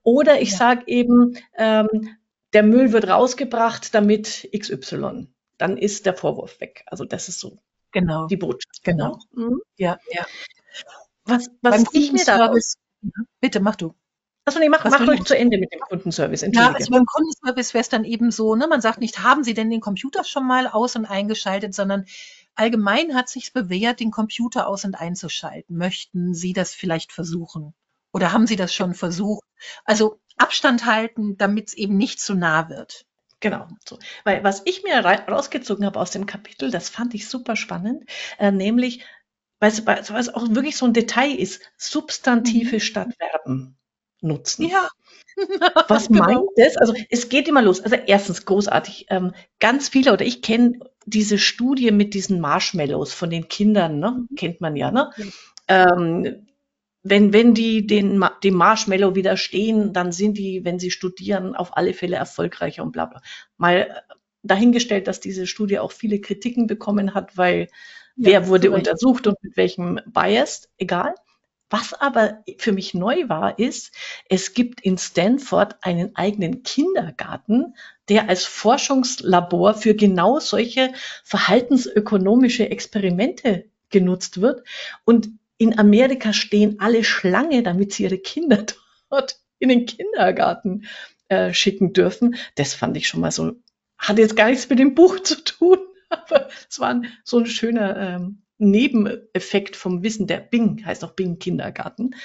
Oder 0.04 0.42
ich 0.42 0.52
Ja. 0.52 0.58
sage 0.58 0.84
eben, 0.88 1.38
ähm, 1.58 1.88
der 2.54 2.64
Müll 2.64 2.94
wird 2.94 3.10
rausgebracht, 3.10 3.94
damit 3.94 4.48
XY. 4.54 5.28
Dann 5.58 5.78
ist 5.78 6.06
der 6.06 6.14
Vorwurf 6.16 6.62
weg. 6.62 6.84
Also 6.88 7.04
das 7.04 7.28
ist 7.28 7.40
so 7.42 7.58
Genau, 7.92 8.28
die 8.28 8.38
Botschaft. 8.38 8.84
genau. 8.84 9.20
Ne? 9.34 9.46
Mhm. 9.48 9.62
Ja, 9.78 9.98
ja. 10.14 10.26
Was, 11.26 11.50
Beim 11.62 11.74
was 11.74 11.82
ich 11.94 12.12
mir 12.14 12.26
Kundenservice 12.26 12.76
ja, 13.01 13.24
bitte, 13.39 13.60
mach 13.60 13.75
du. 13.75 13.93
Achso, 14.43 14.60
nee, 14.60 14.70
mach, 14.70 14.84
Was 14.84 14.91
mach 14.91 15.08
ruhig 15.08 15.24
zu 15.24 15.38
Ende 15.38 15.60
mit 15.60 15.72
dem 15.72 15.81
Kundenservice. 15.81 16.41
Ja, 16.51 16.72
also 16.72 16.91
beim 16.91 17.05
Kundenservice 17.05 17.74
wäre 17.74 17.81
es 17.81 17.89
dann 17.89 18.05
eben 18.05 18.31
so, 18.31 18.55
ne, 18.55 18.67
man 18.67 18.81
sagt 18.81 19.00
nicht, 19.00 19.20
haben 19.20 19.43
Sie 19.43 19.53
denn 19.53 19.70
den 19.70 19.81
Computer 19.81 20.24
schon 20.24 20.48
mal 20.48 20.67
aus 20.67 20.96
und 20.96 21.05
eingeschaltet, 21.05 21.75
sondern 21.75 22.05
allgemein 22.55 23.13
hat 23.13 23.29
sich 23.29 23.53
bewährt, 23.53 24.00
den 24.00 24.10
Computer 24.10 24.67
aus 24.67 24.84
und 24.84 24.96
einzuschalten. 24.96 25.77
Möchten 25.77 26.34
Sie 26.34 26.53
das 26.53 26.74
vielleicht 26.74 27.12
versuchen? 27.12 27.75
Oder 28.13 28.34
haben 28.34 28.48
Sie 28.48 28.55
das 28.55 28.74
schon 28.74 28.96
versucht? 28.96 29.46
Also 29.86 30.20
Abstand 30.38 30.86
halten, 30.86 31.38
damit 31.38 31.70
es 31.70 31.74
eben 31.75 31.96
nicht 31.98 32.20
zu 32.20 32.34
nah 32.34 32.67
wird. 32.67 33.05
Genau. 33.41 33.67
So. 33.88 34.00
Weil 34.24 34.43
was 34.43 34.62
ich 34.65 34.84
mir 34.84 35.03
rausgezogen 35.03 35.86
habe 35.86 36.00
aus 36.00 36.12
dem 36.12 36.25
Kapitel, 36.25 36.72
das 36.72 36.89
fand 36.89 37.13
ich 37.13 37.27
super 37.27 37.55
spannend, 37.55 38.03
äh, 38.38 38.51
nämlich, 38.51 39.03
weil 39.62 39.72
es, 39.72 39.88
weil 39.88 40.00
es 40.20 40.34
auch 40.34 40.50
wirklich 40.50 40.75
so 40.75 40.86
ein 40.86 40.94
Detail 40.94 41.34
ist, 41.34 41.62
Substantive 41.77 42.77
Mhm. 42.77 42.80
statt 42.82 43.10
Verben 43.18 43.77
nutzen. 44.22 44.68
Ja. 44.68 44.89
Was 45.88 46.10
Genau. 46.10 46.25
meint 46.25 46.50
das? 46.58 46.77
Also 46.77 46.94
es 47.10 47.30
geht 47.30 47.48
immer 47.48 47.62
los. 47.62 47.82
Also 47.82 47.96
erstens 47.96 48.46
großartig. 48.46 49.08
Ähm, 49.10 49.34
ganz 49.60 49.89
viele 49.89 50.13
oder 50.13 50.25
ich 50.25 50.41
kenne 50.41 50.80
diese 51.06 51.39
Studie 51.39 51.91
mit 51.91 52.13
diesen 52.13 52.41
Marshmallows 52.41 53.13
von 53.13 53.30
den 53.30 53.48
Kindern, 53.48 54.00
ne? 54.00 54.27
kennt 54.36 54.62
man 54.62 54.75
ja. 54.75 54.91
Ne? 54.91 55.12
Ähm, 55.68 56.48
wenn, 57.03 57.34
wenn 57.34 57.53
die 57.56 57.88
den, 57.88 58.24
dem 58.44 58.53
Marshmallow 58.56 59.15
widerstehen, 59.15 59.94
dann 59.94 60.12
sind 60.12 60.38
die, 60.38 60.63
wenn 60.65 60.80
sie 60.80 60.91
studieren, 60.91 61.56
auf 61.56 61.75
alle 61.77 61.94
Fälle 61.94 62.18
erfolgreicher 62.18 62.84
und 62.84 62.91
bla 62.91 63.06
bla. 63.06 63.22
Mal 63.58 63.77
äh, 63.77 64.13
dahingestellt, 64.44 65.08
dass 65.08 65.20
diese 65.20 65.48
Studie 65.48 65.80
auch 65.80 65.91
viele 65.91 66.20
Kritiken 66.22 66.68
bekommen 66.68 67.13
hat, 67.15 67.38
weil 67.38 67.70
wer 68.25 68.48
wurde 68.48 68.72
untersucht 68.72 69.28
und 69.28 69.42
mit 69.44 69.58
welchem 69.58 70.00
Bias, 70.06 70.70
egal. 70.78 71.16
Was 71.70 71.94
aber 71.94 72.44
für 72.58 72.74
mich 72.74 72.94
neu 72.94 73.30
war, 73.30 73.58
ist, 73.58 73.94
es 74.28 74.54
gibt 74.54 74.82
in 74.82 74.98
Stanford 74.98 75.78
einen 75.82 76.16
eigenen 76.18 76.63
Kindergarten, 76.63 77.75
der 78.10 78.28
als 78.28 78.44
Forschungslabor 78.44 79.74
für 79.75 79.96
genau 79.96 80.40
solche 80.40 80.92
verhaltensökonomische 81.24 82.70
Experimente 82.70 83.70
genutzt 83.90 84.42
wird. 84.42 84.68
Und 85.06 85.30
in 85.58 85.80
Amerika 85.80 86.34
stehen 86.34 86.80
alle 86.80 87.06
Schlange, 87.06 87.63
damit 87.63 87.94
sie 87.94 88.04
ihre 88.04 88.18
Kinder 88.18 88.66
dort 89.10 89.40
in 89.60 89.70
den 89.70 89.86
Kindergarten 89.86 90.88
äh, 91.30 91.54
schicken 91.54 91.94
dürfen. 91.94 92.36
Das 92.56 92.74
fand 92.74 92.98
ich 92.98 93.08
schon 93.08 93.22
mal 93.22 93.32
so, 93.32 93.54
hat 93.98 94.18
jetzt 94.18 94.36
gar 94.36 94.50
nichts 94.50 94.68
mit 94.68 94.80
dem 94.80 94.94
Buch 94.94 95.22
zu 95.22 95.42
tun, 95.42 95.78
aber 96.12 96.50
es 96.70 96.80
war 96.80 96.89
ein, 96.89 97.08
so 97.24 97.39
ein 97.39 97.46
schöner 97.46 97.98
ähm, 97.98 98.44
Nebeneffekt 98.58 99.75
vom 99.75 100.03
Wissen 100.03 100.27
der 100.27 100.38
Bing, 100.38 100.86
heißt 100.86 101.03
auch 101.03 101.12
Bing 101.12 101.39
Kindergarten. 101.39 102.15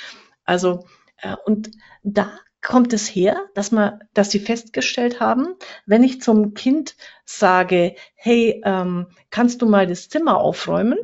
Also, 0.44 0.86
äh, 1.18 1.36
und 1.46 1.70
da 2.02 2.30
kommt 2.60 2.92
es 2.92 3.06
her, 3.06 3.40
dass 3.54 3.70
man, 3.70 4.00
dass 4.12 4.30
sie 4.30 4.40
festgestellt 4.40 5.20
haben, 5.20 5.54
wenn 5.86 6.02
ich 6.02 6.20
zum 6.20 6.54
Kind 6.54 6.96
sage, 7.24 7.94
hey, 8.14 8.60
ähm, 8.64 9.06
kannst 9.30 9.62
du 9.62 9.66
mal 9.66 9.86
das 9.86 10.08
Zimmer 10.08 10.38
aufräumen? 10.38 10.98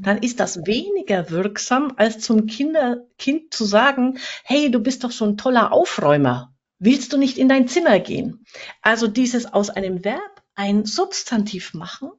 dann 0.00 0.18
ist 0.18 0.40
das 0.40 0.66
weniger 0.66 1.30
wirksam, 1.30 1.92
als 1.96 2.20
zum 2.20 2.46
Kinder, 2.46 3.04
Kind 3.18 3.52
zu 3.52 3.64
sagen, 3.64 4.18
hey, 4.42 4.70
du 4.70 4.80
bist 4.80 5.04
doch 5.04 5.10
so 5.10 5.24
ein 5.24 5.36
toller 5.36 5.72
Aufräumer. 5.72 6.54
Willst 6.78 7.12
du 7.12 7.18
nicht 7.18 7.38
in 7.38 7.48
dein 7.48 7.68
Zimmer 7.68 8.00
gehen? 8.00 8.44
Also 8.82 9.06
dieses 9.06 9.46
aus 9.52 9.70
einem 9.70 10.04
Verb 10.04 10.33
ein 10.54 10.84
Substantiv 10.86 11.74
machen, 11.74 12.10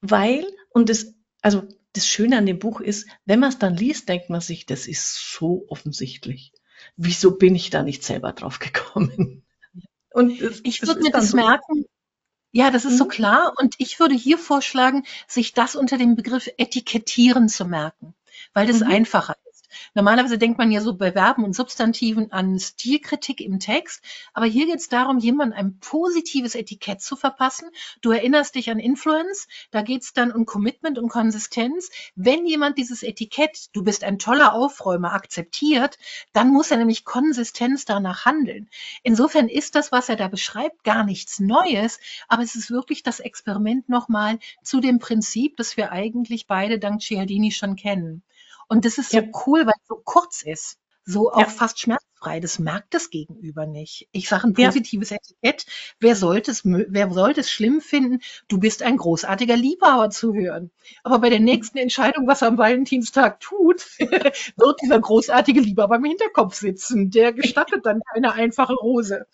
weil, 0.00 0.46
und 0.70 0.88
das, 0.88 1.14
also 1.42 1.64
das 1.92 2.06
Schöne 2.06 2.38
an 2.38 2.46
dem 2.46 2.58
Buch 2.58 2.80
ist, 2.80 3.08
wenn 3.24 3.40
man 3.40 3.48
es 3.50 3.58
dann 3.58 3.76
liest, 3.76 4.08
denkt 4.08 4.30
man 4.30 4.40
sich, 4.40 4.66
das 4.66 4.86
ist 4.86 5.32
so 5.34 5.64
offensichtlich. 5.68 6.52
Wieso 6.96 7.36
bin 7.36 7.54
ich 7.54 7.70
da 7.70 7.82
nicht 7.82 8.04
selber 8.04 8.32
drauf 8.32 8.58
gekommen? 8.58 9.44
Und 10.10 10.40
es- 10.40 10.60
Ich 10.64 10.82
würde 10.86 11.00
mir 11.02 11.10
das 11.10 11.30
so- 11.30 11.36
merken. 11.36 11.84
Ja, 12.52 12.70
das 12.70 12.84
ist 12.86 12.96
so 12.98 13.04
Mhm. 13.04 13.08
klar. 13.10 13.52
Und 13.58 13.74
ich 13.78 14.00
würde 14.00 14.14
hier 14.14 14.38
vorschlagen, 14.38 15.04
sich 15.26 15.52
das 15.52 15.76
unter 15.76 15.98
dem 15.98 16.16
Begriff 16.16 16.48
Etikettieren 16.56 17.48
zu 17.48 17.64
merken, 17.66 18.14
weil 18.54 18.66
das 18.66 18.80
Mhm. 18.80 18.86
einfacher 18.88 19.36
ist. 19.44 19.47
Normalerweise 19.94 20.38
denkt 20.38 20.58
man 20.58 20.70
ja 20.70 20.80
so 20.80 20.94
bei 20.94 21.12
Verben 21.12 21.44
und 21.44 21.54
Substantiven 21.54 22.32
an 22.32 22.58
Stilkritik 22.58 23.40
im 23.40 23.58
Text, 23.58 24.02
aber 24.32 24.46
hier 24.46 24.66
geht 24.66 24.76
es 24.80 24.88
darum, 24.88 25.18
jemandem 25.18 25.58
ein 25.58 25.78
positives 25.80 26.54
Etikett 26.54 27.00
zu 27.00 27.16
verpassen. 27.16 27.68
Du 28.00 28.10
erinnerst 28.10 28.54
dich 28.54 28.70
an 28.70 28.78
Influence, 28.78 29.48
da 29.70 29.82
geht 29.82 30.02
es 30.02 30.12
dann 30.12 30.32
um 30.32 30.46
Commitment 30.46 30.98
und 30.98 31.08
Konsistenz. 31.08 31.90
Wenn 32.14 32.46
jemand 32.46 32.78
dieses 32.78 33.02
Etikett, 33.02 33.68
du 33.72 33.82
bist 33.82 34.04
ein 34.04 34.18
toller 34.18 34.52
Aufräumer, 34.52 35.12
akzeptiert, 35.12 35.98
dann 36.32 36.52
muss 36.52 36.70
er 36.70 36.76
nämlich 36.76 37.04
Konsistenz 37.04 37.84
danach 37.84 38.24
handeln. 38.24 38.68
Insofern 39.02 39.48
ist 39.48 39.74
das, 39.74 39.92
was 39.92 40.08
er 40.08 40.16
da 40.16 40.28
beschreibt, 40.28 40.84
gar 40.84 41.04
nichts 41.04 41.40
Neues, 41.40 41.98
aber 42.28 42.42
es 42.42 42.54
ist 42.54 42.70
wirklich 42.70 43.02
das 43.02 43.20
Experiment 43.20 43.88
nochmal 43.88 44.38
zu 44.62 44.80
dem 44.80 44.98
Prinzip, 44.98 45.56
das 45.56 45.76
wir 45.76 45.92
eigentlich 45.92 46.46
beide 46.46 46.78
dank 46.78 47.00
Cialdini 47.00 47.50
schon 47.50 47.76
kennen. 47.76 48.22
Und 48.68 48.84
das 48.84 48.98
ist 48.98 49.10
so 49.10 49.18
Ja. 49.18 49.24
cool, 49.46 49.60
weil 49.66 49.74
es 49.80 49.88
so 49.88 50.00
kurz 50.04 50.42
ist. 50.42 50.78
So 51.04 51.32
auch 51.32 51.40
Ja. 51.40 51.46
fast 51.46 51.80
schmerzfrei. 51.80 52.38
Das 52.40 52.58
merkt 52.58 52.92
das 52.92 53.08
Gegenüber 53.08 53.64
nicht. 53.66 54.08
Ich 54.12 54.28
sage 54.28 54.46
ein 54.48 54.54
Ja. 54.58 54.66
positives 54.68 55.10
Etikett. 55.10 55.64
Wer 56.00 56.14
sollte 56.14 56.50
es, 56.50 56.62
wer 56.64 57.10
sollte 57.10 57.40
es 57.40 57.50
schlimm 57.50 57.80
finden? 57.80 58.20
Du 58.48 58.58
bist 58.58 58.82
ein 58.82 58.98
großartiger 58.98 59.56
Liebhaber 59.56 60.10
zu 60.10 60.34
hören. 60.34 60.70
Aber 61.04 61.18
bei 61.20 61.30
der 61.30 61.40
nächsten 61.40 61.78
Entscheidung, 61.78 62.26
was 62.26 62.42
er 62.42 62.48
am 62.48 62.58
Valentinstag 62.58 63.40
tut, 63.40 63.86
wird 64.56 64.82
dieser 64.82 65.00
großartige 65.00 65.60
Liebhaber 65.60 65.96
im 65.96 66.04
Hinterkopf 66.04 66.54
sitzen. 66.56 67.10
Der 67.10 67.32
gestattet 67.32 67.86
dann 67.86 68.02
keine 68.12 68.34
einfache 68.34 68.74
Rose. 68.74 69.26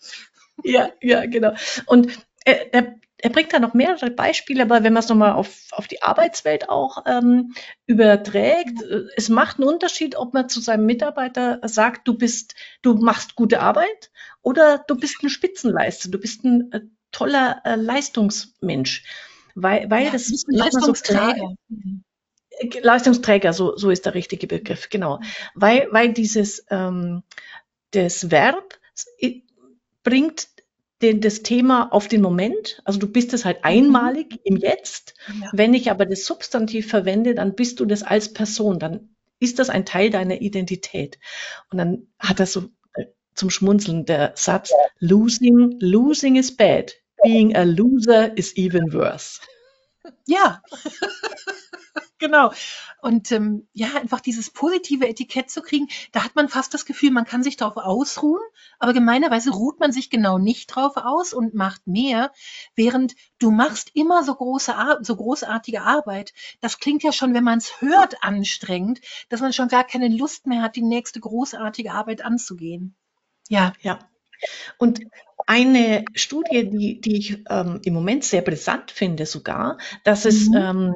Ja, 0.63 0.89
ja, 1.01 1.25
genau. 1.25 1.53
Und 1.87 2.17
er, 2.45 2.73
er, 2.73 2.95
er 3.25 3.31
bringt 3.31 3.53
da 3.53 3.59
noch 3.59 3.73
mehrere 3.73 4.11
Beispiele, 4.11 4.61
aber 4.63 4.83
wenn 4.83 4.93
man 4.93 5.01
es 5.03 5.09
nochmal 5.09 5.33
auf, 5.33 5.67
auf 5.71 5.87
die 5.87 6.03
Arbeitswelt 6.03 6.69
auch 6.69 7.03
ähm, 7.07 7.53
überträgt, 7.87 8.81
äh, 8.83 9.03
es 9.17 9.29
macht 9.29 9.57
einen 9.59 9.67
Unterschied, 9.67 10.15
ob 10.15 10.33
man 10.33 10.47
zu 10.49 10.59
seinem 10.61 10.85
Mitarbeiter 10.85 11.59
sagt, 11.63 12.07
du 12.07 12.15
bist, 12.17 12.55
du 12.81 12.93
machst 12.95 13.35
gute 13.35 13.61
Arbeit 13.61 14.11
oder 14.41 14.83
du 14.87 14.95
bist 14.95 15.23
ein 15.23 15.29
Spitzenleister, 15.29 16.09
du 16.09 16.19
bist 16.19 16.43
ein 16.43 16.71
äh, 16.71 16.81
toller 17.11 17.61
äh, 17.65 17.75
Leistungsmensch. 17.75 19.03
Weil, 19.55 19.89
weil 19.89 20.05
Ja, 20.05 20.11
das 20.11 20.27
so 20.27 20.93
klar 20.93 21.33
Leistungsträger. 21.33 21.55
Mhm. 21.69 22.03
Äh, 22.49 22.79
Leistungsträger, 22.81 23.53
so, 23.53 23.75
so 23.77 23.89
ist 23.89 24.05
der 24.05 24.13
richtige 24.13 24.47
Begriff, 24.47 24.89
genau. 24.89 25.19
Weil, 25.55 25.87
weil 25.91 26.13
dieses 26.13 26.65
ähm, 26.69 27.23
das 27.91 28.31
Verb 28.31 28.79
i- 29.21 29.43
bringt 30.03 30.47
den, 31.01 31.21
das 31.21 31.43
Thema 31.43 31.91
auf 31.91 32.07
den 32.07 32.21
Moment. 32.21 32.81
Also 32.85 32.99
du 32.99 33.07
bist 33.07 33.33
es 33.33 33.45
halt 33.45 33.63
einmalig 33.63 34.39
im 34.43 34.57
Jetzt. 34.57 35.13
Ja. 35.27 35.49
Wenn 35.53 35.73
ich 35.73 35.91
aber 35.91 36.05
das 36.05 36.25
Substantiv 36.25 36.89
verwende, 36.89 37.35
dann 37.35 37.55
bist 37.55 37.79
du 37.79 37.85
das 37.85 38.03
als 38.03 38.33
Person. 38.33 38.79
Dann 38.79 39.15
ist 39.39 39.59
das 39.59 39.69
ein 39.69 39.85
Teil 39.85 40.09
deiner 40.09 40.41
Identität. 40.41 41.19
Und 41.69 41.77
dann 41.77 42.07
hat 42.19 42.39
er 42.39 42.45
so 42.45 42.69
äh, 42.93 43.05
zum 43.33 43.49
Schmunzeln 43.49 44.05
der 44.05 44.33
Satz, 44.35 44.71
losing, 44.99 45.77
losing 45.79 46.35
is 46.37 46.55
bad. 46.55 46.93
Being 47.23 47.55
a 47.55 47.63
loser 47.63 48.37
is 48.37 48.55
even 48.55 48.93
worse. 48.93 49.39
Ja, 50.27 50.61
genau. 52.19 52.51
Und 53.01 53.31
ähm, 53.31 53.67
ja, 53.73 53.87
einfach 53.95 54.21
dieses 54.21 54.49
positive 54.49 55.07
Etikett 55.07 55.49
zu 55.49 55.61
kriegen, 55.61 55.87
da 56.11 56.23
hat 56.23 56.35
man 56.35 56.49
fast 56.49 56.73
das 56.73 56.85
Gefühl, 56.85 57.11
man 57.11 57.25
kann 57.25 57.43
sich 57.43 57.57
darauf 57.57 57.77
ausruhen, 57.77 58.41
aber 58.79 58.93
gemeinerweise 58.93 59.51
ruht 59.51 59.79
man 59.79 59.91
sich 59.91 60.09
genau 60.09 60.37
nicht 60.37 60.67
drauf 60.67 60.97
aus 60.97 61.33
und 61.33 61.53
macht 61.53 61.87
mehr, 61.87 62.31
während 62.75 63.15
du 63.39 63.51
machst 63.51 63.91
immer 63.93 64.23
so 64.23 64.35
große, 64.35 64.73
so 65.01 65.15
großartige 65.15 65.81
Arbeit. 65.83 66.33
Das 66.61 66.79
klingt 66.79 67.03
ja 67.03 67.11
schon, 67.11 67.33
wenn 67.33 67.43
man 67.43 67.59
es 67.59 67.81
hört, 67.81 68.23
anstrengend, 68.23 69.01
dass 69.29 69.41
man 69.41 69.53
schon 69.53 69.67
gar 69.67 69.83
keine 69.83 70.07
Lust 70.09 70.47
mehr 70.47 70.61
hat, 70.61 70.75
die 70.75 70.81
nächste 70.83 71.19
großartige 71.19 71.91
Arbeit 71.91 72.23
anzugehen. 72.23 72.95
Ja, 73.49 73.73
Ja. 73.81 73.99
Und 74.77 74.99
eine 75.47 76.05
Studie, 76.13 76.69
die, 76.69 77.01
die 77.01 77.17
ich 77.17 77.43
ähm, 77.49 77.79
im 77.83 77.93
Moment 77.93 78.23
sehr 78.23 78.41
brisant 78.41 78.91
finde 78.91 79.25
sogar, 79.25 79.77
dass 80.03 80.25
es 80.25 80.49
Mhm. 80.49 80.55
ähm, 80.55 80.93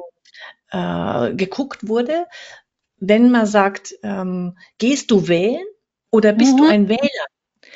äh, 0.70 1.34
geguckt 1.34 1.88
wurde, 1.88 2.26
wenn 2.98 3.30
man 3.30 3.46
sagt, 3.46 3.94
ähm, 4.02 4.58
gehst 4.78 5.10
du 5.10 5.28
wählen, 5.28 5.64
oder 6.10 6.32
bist 6.32 6.54
mhm. 6.54 6.58
du 6.58 6.68
ein 6.68 6.88
Wähler? 6.88 7.26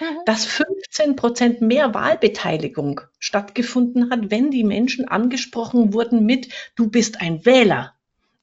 Mhm. 0.01 0.19
Dass 0.27 0.45
15 0.45 1.17
Prozent 1.17 1.61
mehr 1.61 1.95
Wahlbeteiligung 1.95 3.01
stattgefunden 3.19 4.11
hat, 4.11 4.31
wenn 4.31 4.51
die 4.51 4.65
Menschen 4.65 5.07
angesprochen 5.07 5.93
wurden 5.93 6.27
mit, 6.27 6.49
du 6.75 6.91
bist 6.91 7.21
ein 7.21 7.45
Wähler 7.47 7.95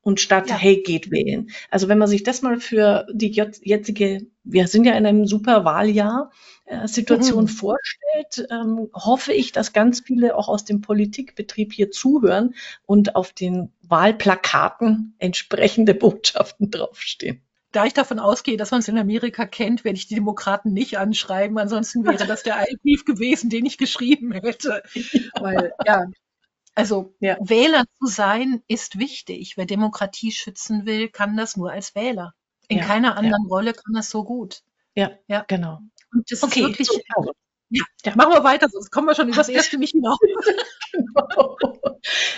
und 0.01 0.19
statt, 0.19 0.49
ja. 0.49 0.55
hey, 0.55 0.81
geht 0.81 1.11
wählen. 1.11 1.49
Also 1.69 1.87
wenn 1.87 1.97
man 1.97 2.07
sich 2.07 2.23
das 2.23 2.41
mal 2.41 2.59
für 2.59 3.05
die 3.13 3.31
jetzige, 3.31 4.27
wir 4.43 4.67
sind 4.67 4.85
ja 4.85 4.93
in 4.93 5.05
einem 5.05 5.25
super 5.27 5.63
Wahljahr, 5.63 6.31
äh, 6.65 6.87
Situation 6.87 7.43
mhm. 7.43 7.49
vorstellt, 7.49 8.47
ähm, 8.49 8.89
hoffe 8.93 9.33
ich, 9.33 9.51
dass 9.51 9.73
ganz 9.73 10.01
viele 10.01 10.35
auch 10.35 10.47
aus 10.47 10.65
dem 10.65 10.81
Politikbetrieb 10.81 11.73
hier 11.73 11.91
zuhören 11.91 12.55
und 12.85 13.15
auf 13.15 13.33
den 13.33 13.71
Wahlplakaten 13.81 15.15
entsprechende 15.19 15.93
Botschaften 15.95 16.71
draufstehen 16.71 17.41
da 17.71 17.85
ich 17.85 17.93
davon 17.93 18.19
ausgehe, 18.19 18.57
dass 18.57 18.71
man 18.71 18.81
es 18.81 18.87
in 18.87 18.97
Amerika 18.97 19.45
kennt, 19.45 19.83
werde 19.83 19.97
ich 19.97 20.07
die 20.07 20.15
Demokraten 20.15 20.73
nicht 20.73 20.97
anschreiben. 20.97 21.57
Ansonsten 21.57 22.03
wäre 22.03 22.27
das 22.27 22.43
der 22.43 22.65
Brief 22.83 23.05
gewesen, 23.05 23.49
den 23.49 23.65
ich 23.65 23.77
geschrieben 23.77 24.33
hätte. 24.33 24.83
Weil, 25.39 25.71
ja, 25.85 26.05
also 26.75 27.13
ja. 27.19 27.37
Wähler 27.41 27.85
zu 27.99 28.07
sein 28.07 28.63
ist 28.67 28.97
wichtig. 28.97 29.57
Wer 29.57 29.65
Demokratie 29.65 30.31
schützen 30.31 30.85
will, 30.85 31.09
kann 31.09 31.35
das 31.37 31.57
nur 31.57 31.71
als 31.71 31.95
Wähler. 31.95 32.33
In 32.67 32.77
ja, 32.77 32.85
keiner 32.85 33.17
anderen 33.17 33.43
ja. 33.43 33.49
Rolle 33.49 33.73
kann 33.73 33.93
das 33.93 34.09
so 34.09 34.23
gut. 34.23 34.61
Ja, 34.95 35.11
ja. 35.27 35.43
genau. 35.47 35.79
Und 36.13 36.31
das 36.31 36.43
okay, 36.43 36.61
ist 36.61 36.67
wirklich. 36.67 36.87
So, 36.87 36.99
also, 37.15 37.31
ja, 37.71 37.83
ja, 38.05 38.15
machen 38.17 38.33
wir 38.33 38.43
weiter, 38.43 38.67
sonst 38.69 38.91
kommen 38.91 39.07
wir 39.07 39.15
schon 39.15 39.29
übers 39.29 39.47
erste 39.47 39.77
nicht 39.77 39.93
hinaus. 39.93 40.19
genau. 40.91 41.57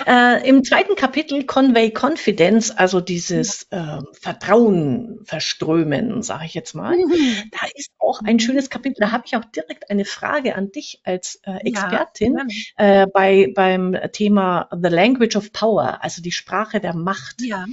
äh, 0.05 0.47
Im 0.47 0.63
zweiten 0.63 0.95
Kapitel 0.95 1.45
Convey 1.45 1.91
Confidence, 1.91 2.69
also 2.69 3.01
dieses 3.01 3.63
äh, 3.71 3.99
Vertrauen 4.13 5.21
verströmen, 5.25 6.21
sage 6.21 6.45
ich 6.45 6.53
jetzt 6.53 6.75
mal. 6.75 6.95
Mhm. 6.95 7.49
Da 7.51 7.67
ist 7.73 7.89
auch 7.97 8.21
ein 8.23 8.39
schönes 8.39 8.69
Kapitel. 8.69 8.99
Da 8.99 9.11
habe 9.11 9.23
ich 9.25 9.35
auch 9.35 9.45
direkt 9.45 9.89
eine 9.89 10.05
Frage 10.05 10.55
an 10.55 10.71
dich 10.71 11.01
als 11.03 11.39
äh, 11.43 11.57
Expertin 11.67 12.37
ja, 12.77 13.03
äh, 13.03 13.07
bei, 13.07 13.51
beim 13.55 13.97
Thema 14.11 14.69
The 14.71 14.89
Language 14.89 15.35
of 15.35 15.51
Power, 15.51 16.03
also 16.03 16.21
die 16.21 16.31
Sprache 16.31 16.79
der 16.79 16.95
Macht. 16.95 17.41
Ja. 17.41 17.65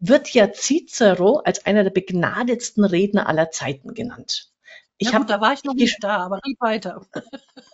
Wird 0.00 0.30
ja 0.30 0.52
Cicero 0.52 1.42
als 1.44 1.64
einer 1.66 1.82
der 1.82 1.90
begnadetsten 1.90 2.84
Redner 2.84 3.26
aller 3.26 3.50
Zeiten 3.50 3.94
genannt. 3.94 4.50
Ich 5.02 5.08
ja, 5.08 5.14
hab, 5.14 5.26
da 5.26 5.40
war 5.40 5.54
ich 5.54 5.64
noch 5.64 5.72
nicht 5.72 5.96
da, 6.04 6.18
aber 6.18 6.40
red 6.46 6.60
weiter. 6.60 7.06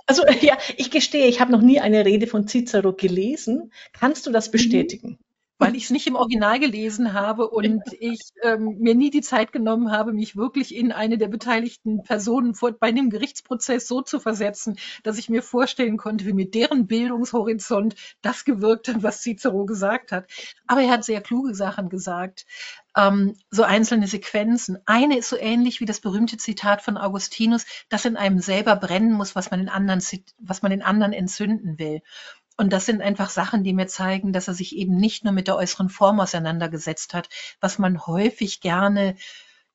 Also 0.08 0.22
ja, 0.40 0.56
ich 0.76 0.92
gestehe, 0.92 1.26
ich 1.26 1.40
habe 1.40 1.50
noch 1.50 1.60
nie 1.60 1.80
eine 1.80 2.04
Rede 2.04 2.28
von 2.28 2.46
Cicero 2.46 2.92
gelesen. 2.92 3.72
Kannst 3.92 4.24
du 4.24 4.30
das 4.30 4.46
mhm. 4.46 4.52
bestätigen? 4.52 5.18
Weil 5.58 5.74
ich 5.74 5.84
es 5.84 5.90
nicht 5.90 6.06
im 6.06 6.16
Original 6.16 6.60
gelesen 6.60 7.14
habe 7.14 7.48
und 7.48 7.82
ich 7.98 8.20
ähm, 8.42 8.76
mir 8.78 8.94
nie 8.94 9.10
die 9.10 9.22
Zeit 9.22 9.52
genommen 9.52 9.90
habe, 9.90 10.12
mich 10.12 10.36
wirklich 10.36 10.74
in 10.74 10.92
eine 10.92 11.16
der 11.16 11.28
beteiligten 11.28 12.02
Personen 12.02 12.54
vor, 12.54 12.72
bei 12.72 12.92
dem 12.92 13.08
Gerichtsprozess 13.08 13.88
so 13.88 14.02
zu 14.02 14.20
versetzen, 14.20 14.78
dass 15.02 15.18
ich 15.18 15.30
mir 15.30 15.42
vorstellen 15.42 15.96
konnte, 15.96 16.26
wie 16.26 16.34
mit 16.34 16.54
deren 16.54 16.86
Bildungshorizont 16.86 17.94
das 18.20 18.44
gewirkt 18.44 18.88
hat, 18.88 19.02
was 19.02 19.22
Cicero 19.22 19.64
gesagt 19.64 20.12
hat. 20.12 20.28
Aber 20.66 20.82
er 20.82 20.90
hat 20.90 21.04
sehr 21.04 21.22
kluge 21.22 21.54
Sachen 21.54 21.88
gesagt. 21.88 22.44
Ähm, 22.96 23.36
so 23.50 23.62
einzelne 23.62 24.08
Sequenzen. 24.08 24.78
Eine 24.84 25.18
ist 25.18 25.28
so 25.28 25.36
ähnlich 25.36 25.80
wie 25.80 25.86
das 25.86 26.00
berühmte 26.00 26.36
Zitat 26.36 26.82
von 26.82 26.96
Augustinus, 26.96 27.64
dass 27.88 28.04
in 28.04 28.16
einem 28.16 28.40
selber 28.40 28.76
brennen 28.76 29.12
muss, 29.12 29.34
was 29.34 29.50
man 29.50 29.60
in 29.60 29.68
anderen, 29.68 30.02
was 30.38 30.62
man 30.62 30.72
in 30.72 30.82
anderen 30.82 31.12
entzünden 31.12 31.78
will. 31.78 32.02
Und 32.56 32.72
das 32.72 32.86
sind 32.86 33.02
einfach 33.02 33.28
Sachen, 33.28 33.64
die 33.64 33.74
mir 33.74 33.86
zeigen, 33.86 34.32
dass 34.32 34.48
er 34.48 34.54
sich 34.54 34.76
eben 34.76 34.96
nicht 34.96 35.24
nur 35.24 35.32
mit 35.32 35.46
der 35.46 35.56
äußeren 35.56 35.90
Form 35.90 36.20
auseinandergesetzt 36.20 37.12
hat, 37.12 37.28
was 37.60 37.78
man 37.78 38.06
häufig 38.06 38.60
gerne 38.60 39.16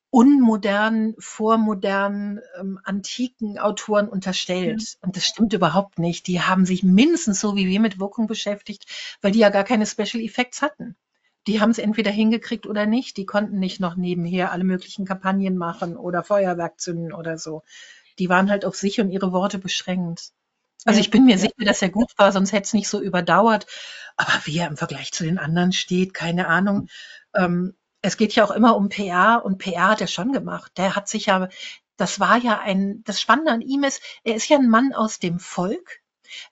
unmodernen, 0.10 1.16
vormodernen, 1.20 2.42
ähm, 2.60 2.80
antiken 2.84 3.58
Autoren 3.58 4.10
unterstellt. 4.10 4.82
Ja. 4.82 5.08
Und 5.08 5.16
das 5.16 5.26
stimmt 5.26 5.54
überhaupt 5.54 6.00
nicht. 6.00 6.28
Die 6.28 6.42
haben 6.42 6.66
sich 6.66 6.84
mindestens 6.84 7.40
so 7.40 7.56
wie 7.56 7.68
wir 7.68 7.80
mit 7.80 8.00
Wirkung 8.00 8.28
beschäftigt, 8.28 8.86
weil 9.22 9.32
die 9.32 9.40
ja 9.40 9.50
gar 9.50 9.64
keine 9.64 9.86
Special 9.86 10.22
Effects 10.22 10.62
hatten. 10.62 10.96
Die 11.48 11.62
haben 11.62 11.72
es 11.72 11.80
entweder 11.80 12.12
hingekriegt 12.12 12.68
oder 12.68 12.86
nicht. 12.86 13.16
Die 13.18 13.26
konnten 13.26 13.58
nicht 13.58 13.80
noch 13.80 13.96
nebenher 13.96 14.52
alle 14.52 14.66
möglichen 14.66 15.06
Kampagnen 15.06 15.58
machen 15.58 15.96
oder 15.96 16.24
Feuerwerk 16.24 16.80
zünden 16.80 17.14
oder 17.14 17.38
so. 17.38 17.64
Die 18.20 18.28
waren 18.28 18.52
halt 18.52 18.66
auf 18.66 18.76
sich 18.76 19.00
und 19.00 19.10
ihre 19.10 19.32
Worte 19.32 19.60
beschränkt. 19.60 20.34
Also 20.86 21.00
ich 21.00 21.12
bin 21.12 21.26
mir 21.26 21.38
sicher, 21.38 21.54
dass 21.60 21.82
er 21.82 21.90
gut 21.90 22.12
war, 22.18 22.32
sonst 22.32 22.52
hätte 22.52 22.66
es 22.66 22.74
nicht 22.74 22.88
so 22.88 23.02
überdauert. 23.02 23.68
Aber 24.18 24.34
wie 24.46 24.58
er 24.58 24.68
im 24.68 24.78
Vergleich 24.78 25.12
zu 25.12 25.24
den 25.24 25.38
anderen 25.38 25.74
steht, 25.74 26.14
keine 26.14 26.48
Ahnung. 26.48 26.88
Ähm, 27.36 27.76
es 28.02 28.18
geht 28.18 28.34
ja 28.34 28.44
auch 28.44 28.52
immer 28.52 28.76
um 28.76 28.90
PR 28.90 29.44
und 29.46 29.60
PR 29.60 29.90
hat 29.90 30.02
er 30.02 30.08
schon 30.08 30.32
gemacht. 30.32 30.72
Der 30.78 30.96
hat 30.96 31.08
sich 31.08 31.28
ja, 31.28 31.50
das 31.98 32.20
war 32.20 32.38
ja 32.38 32.60
ein, 32.60 33.04
das 33.06 33.22
Spannende 33.22 33.52
an 33.52 33.62
ihm 33.62 33.84
ist, 33.84 34.02
er 34.24 34.36
ist 34.36 34.50
ja 34.50 34.58
ein 34.58 34.70
Mann 34.70 34.94
aus 34.94 35.20
dem 35.20 35.40
Volk, 35.40 36.02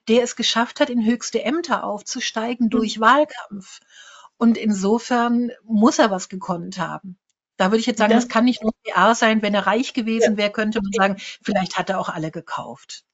der 0.08 0.22
es 0.22 0.36
geschafft 0.36 0.80
hat, 0.80 0.90
in 0.90 1.04
höchste 1.04 1.42
Ämter 1.42 1.84
aufzusteigen 1.84 2.66
mhm. 2.66 2.70
durch 2.70 3.00
Wahlkampf. 3.00 3.80
Und 4.36 4.56
insofern 4.56 5.50
muss 5.64 5.98
er 5.98 6.10
was 6.10 6.28
gekonnt 6.28 6.78
haben. 6.78 7.18
Da 7.56 7.66
würde 7.66 7.80
ich 7.80 7.86
jetzt 7.86 7.98
sagen, 7.98 8.14
das, 8.14 8.24
das 8.24 8.32
kann 8.32 8.44
nicht 8.44 8.62
nur 8.62 8.72
PR 8.84 9.14
sein. 9.14 9.42
Wenn 9.42 9.54
er 9.54 9.66
reich 9.66 9.92
gewesen 9.92 10.38
wäre, 10.38 10.50
könnte 10.50 10.80
man 10.80 10.92
sagen, 10.92 11.16
vielleicht 11.42 11.76
hat 11.76 11.90
er 11.90 12.00
auch 12.00 12.08
alle 12.08 12.30
gekauft. 12.30 13.04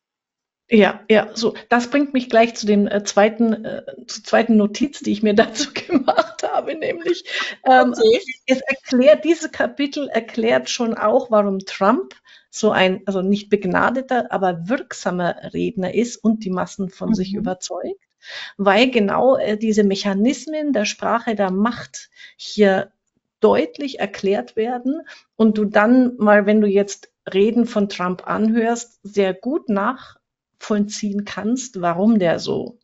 Ja, 0.68 1.00
ja, 1.08 1.30
so. 1.34 1.54
Das 1.68 1.90
bringt 1.90 2.12
mich 2.12 2.28
gleich 2.28 2.56
zu 2.56 2.66
dem 2.66 2.88
äh, 2.88 3.04
zweiten, 3.04 3.64
äh, 3.64 3.82
zur 4.08 4.24
zweiten 4.24 4.56
Notiz, 4.56 5.00
die 5.00 5.12
ich 5.12 5.22
mir 5.22 5.34
dazu 5.34 5.72
gemacht 5.72 6.42
habe, 6.42 6.74
nämlich 6.74 7.24
ähm, 7.64 7.92
okay. 7.96 8.20
es 8.46 8.60
erklärt, 8.62 9.24
dieses 9.24 9.52
Kapitel 9.52 10.08
erklärt 10.08 10.68
schon 10.68 10.94
auch, 10.94 11.30
warum 11.30 11.60
Trump 11.60 12.14
so 12.50 12.70
ein, 12.70 13.02
also 13.06 13.22
nicht 13.22 13.48
begnadeter, 13.48 14.32
aber 14.32 14.68
wirksamer 14.68 15.36
Redner 15.52 15.94
ist 15.94 16.16
und 16.16 16.44
die 16.44 16.50
Massen 16.50 16.88
von 16.88 17.10
mhm. 17.10 17.14
sich 17.14 17.34
überzeugt, 17.34 18.02
weil 18.56 18.90
genau 18.90 19.36
äh, 19.36 19.56
diese 19.56 19.84
Mechanismen 19.84 20.72
der 20.72 20.84
Sprache 20.84 21.36
der 21.36 21.52
Macht 21.52 22.10
hier 22.36 22.90
deutlich 23.38 24.00
erklärt 24.00 24.56
werden 24.56 25.02
und 25.36 25.58
du 25.58 25.64
dann 25.64 26.16
mal, 26.16 26.46
wenn 26.46 26.60
du 26.60 26.66
jetzt 26.66 27.12
Reden 27.32 27.66
von 27.66 27.88
Trump 27.88 28.26
anhörst, 28.26 28.98
sehr 29.02 29.34
gut 29.34 29.68
nach 29.68 30.16
nachvollziehen 30.60 31.24
kannst, 31.24 31.80
warum 31.80 32.18
der 32.18 32.38
so 32.38 32.78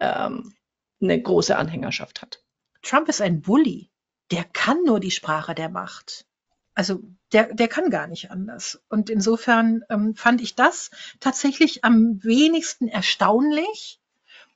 ähm, 0.00 0.54
eine 1.00 1.20
große 1.20 1.56
Anhängerschaft 1.56 2.22
hat. 2.22 2.42
Trump 2.82 3.08
ist 3.08 3.20
ein 3.20 3.40
Bully. 3.42 3.90
Der 4.30 4.44
kann 4.44 4.78
nur 4.84 5.00
die 5.00 5.10
Sprache 5.10 5.54
der 5.54 5.68
Macht. 5.68 6.26
Also 6.74 7.00
der, 7.32 7.54
der 7.54 7.68
kann 7.68 7.90
gar 7.90 8.06
nicht 8.06 8.30
anders. 8.30 8.82
Und 8.88 9.08
insofern 9.08 9.82
ähm, 9.88 10.14
fand 10.14 10.40
ich 10.40 10.54
das 10.54 10.90
tatsächlich 11.20 11.84
am 11.84 12.22
wenigsten 12.22 12.88
erstaunlich. 12.88 14.00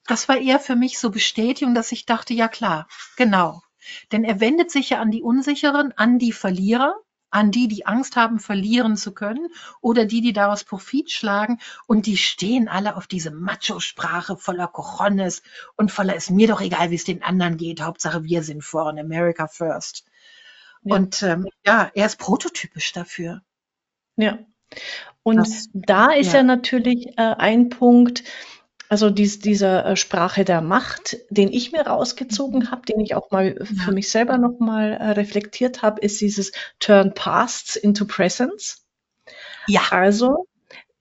Das 0.06 0.28
war 0.28 0.38
eher 0.38 0.58
für 0.58 0.76
mich 0.76 0.98
so 0.98 1.10
Bestätigung, 1.10 1.74
dass 1.74 1.92
ich 1.92 2.06
dachte, 2.06 2.34
ja 2.34 2.48
klar, 2.48 2.88
genau. 3.16 3.62
Denn 4.12 4.24
er 4.24 4.40
wendet 4.40 4.70
sich 4.70 4.90
ja 4.90 5.00
an 5.00 5.10
die 5.10 5.22
Unsicheren, 5.22 5.92
an 5.92 6.18
die 6.18 6.32
Verlierer 6.32 6.96
an 7.30 7.50
die, 7.50 7.68
die 7.68 7.86
Angst 7.86 8.16
haben, 8.16 8.38
verlieren 8.38 8.96
zu 8.96 9.12
können 9.12 9.48
oder 9.80 10.04
die, 10.04 10.20
die 10.20 10.32
daraus 10.32 10.64
Profit 10.64 11.10
schlagen 11.10 11.58
und 11.86 12.06
die 12.06 12.16
stehen 12.16 12.68
alle 12.68 12.96
auf 12.96 13.06
diese 13.06 13.30
Macho-Sprache 13.30 14.36
voller 14.36 14.68
Cojones 14.68 15.42
und 15.76 15.90
voller 15.90 16.16
ist 16.16 16.30
mir 16.30 16.48
doch 16.48 16.60
egal, 16.60 16.90
wie 16.90 16.96
es 16.96 17.04
den 17.04 17.22
anderen 17.22 17.56
geht, 17.56 17.80
Hauptsache 17.80 18.24
wir 18.24 18.42
sind 18.42 18.62
vorne, 18.62 19.00
America 19.00 19.46
first. 19.46 20.04
Ja. 20.82 20.96
Und 20.96 21.22
ähm, 21.22 21.48
ja, 21.64 21.90
er 21.94 22.06
ist 22.06 22.18
prototypisch 22.18 22.92
dafür. 22.92 23.42
Ja. 24.16 24.38
Und 25.22 25.36
das, 25.36 25.68
da 25.72 26.12
ist 26.12 26.32
ja, 26.32 26.38
ja 26.38 26.42
natürlich 26.42 27.08
äh, 27.18 27.34
ein 27.36 27.68
Punkt, 27.68 28.24
also 28.90 29.08
dies, 29.08 29.38
dieser 29.38 29.86
äh, 29.86 29.96
Sprache 29.96 30.44
der 30.44 30.60
Macht, 30.60 31.16
den 31.30 31.52
ich 31.52 31.70
mir 31.70 31.86
rausgezogen 31.86 32.72
habe, 32.72 32.82
den 32.86 32.98
ich 32.98 33.14
auch 33.14 33.30
mal 33.30 33.54
für 33.64 33.92
mich 33.92 34.10
selber 34.10 34.36
nochmal 34.36 34.94
äh, 34.94 35.10
reflektiert 35.10 35.82
habe, 35.82 36.00
ist 36.00 36.20
dieses 36.20 36.50
Turn 36.80 37.14
Pasts 37.14 37.76
into 37.76 38.04
Presence. 38.04 38.84
Ja. 39.68 39.82
Also 39.92 40.48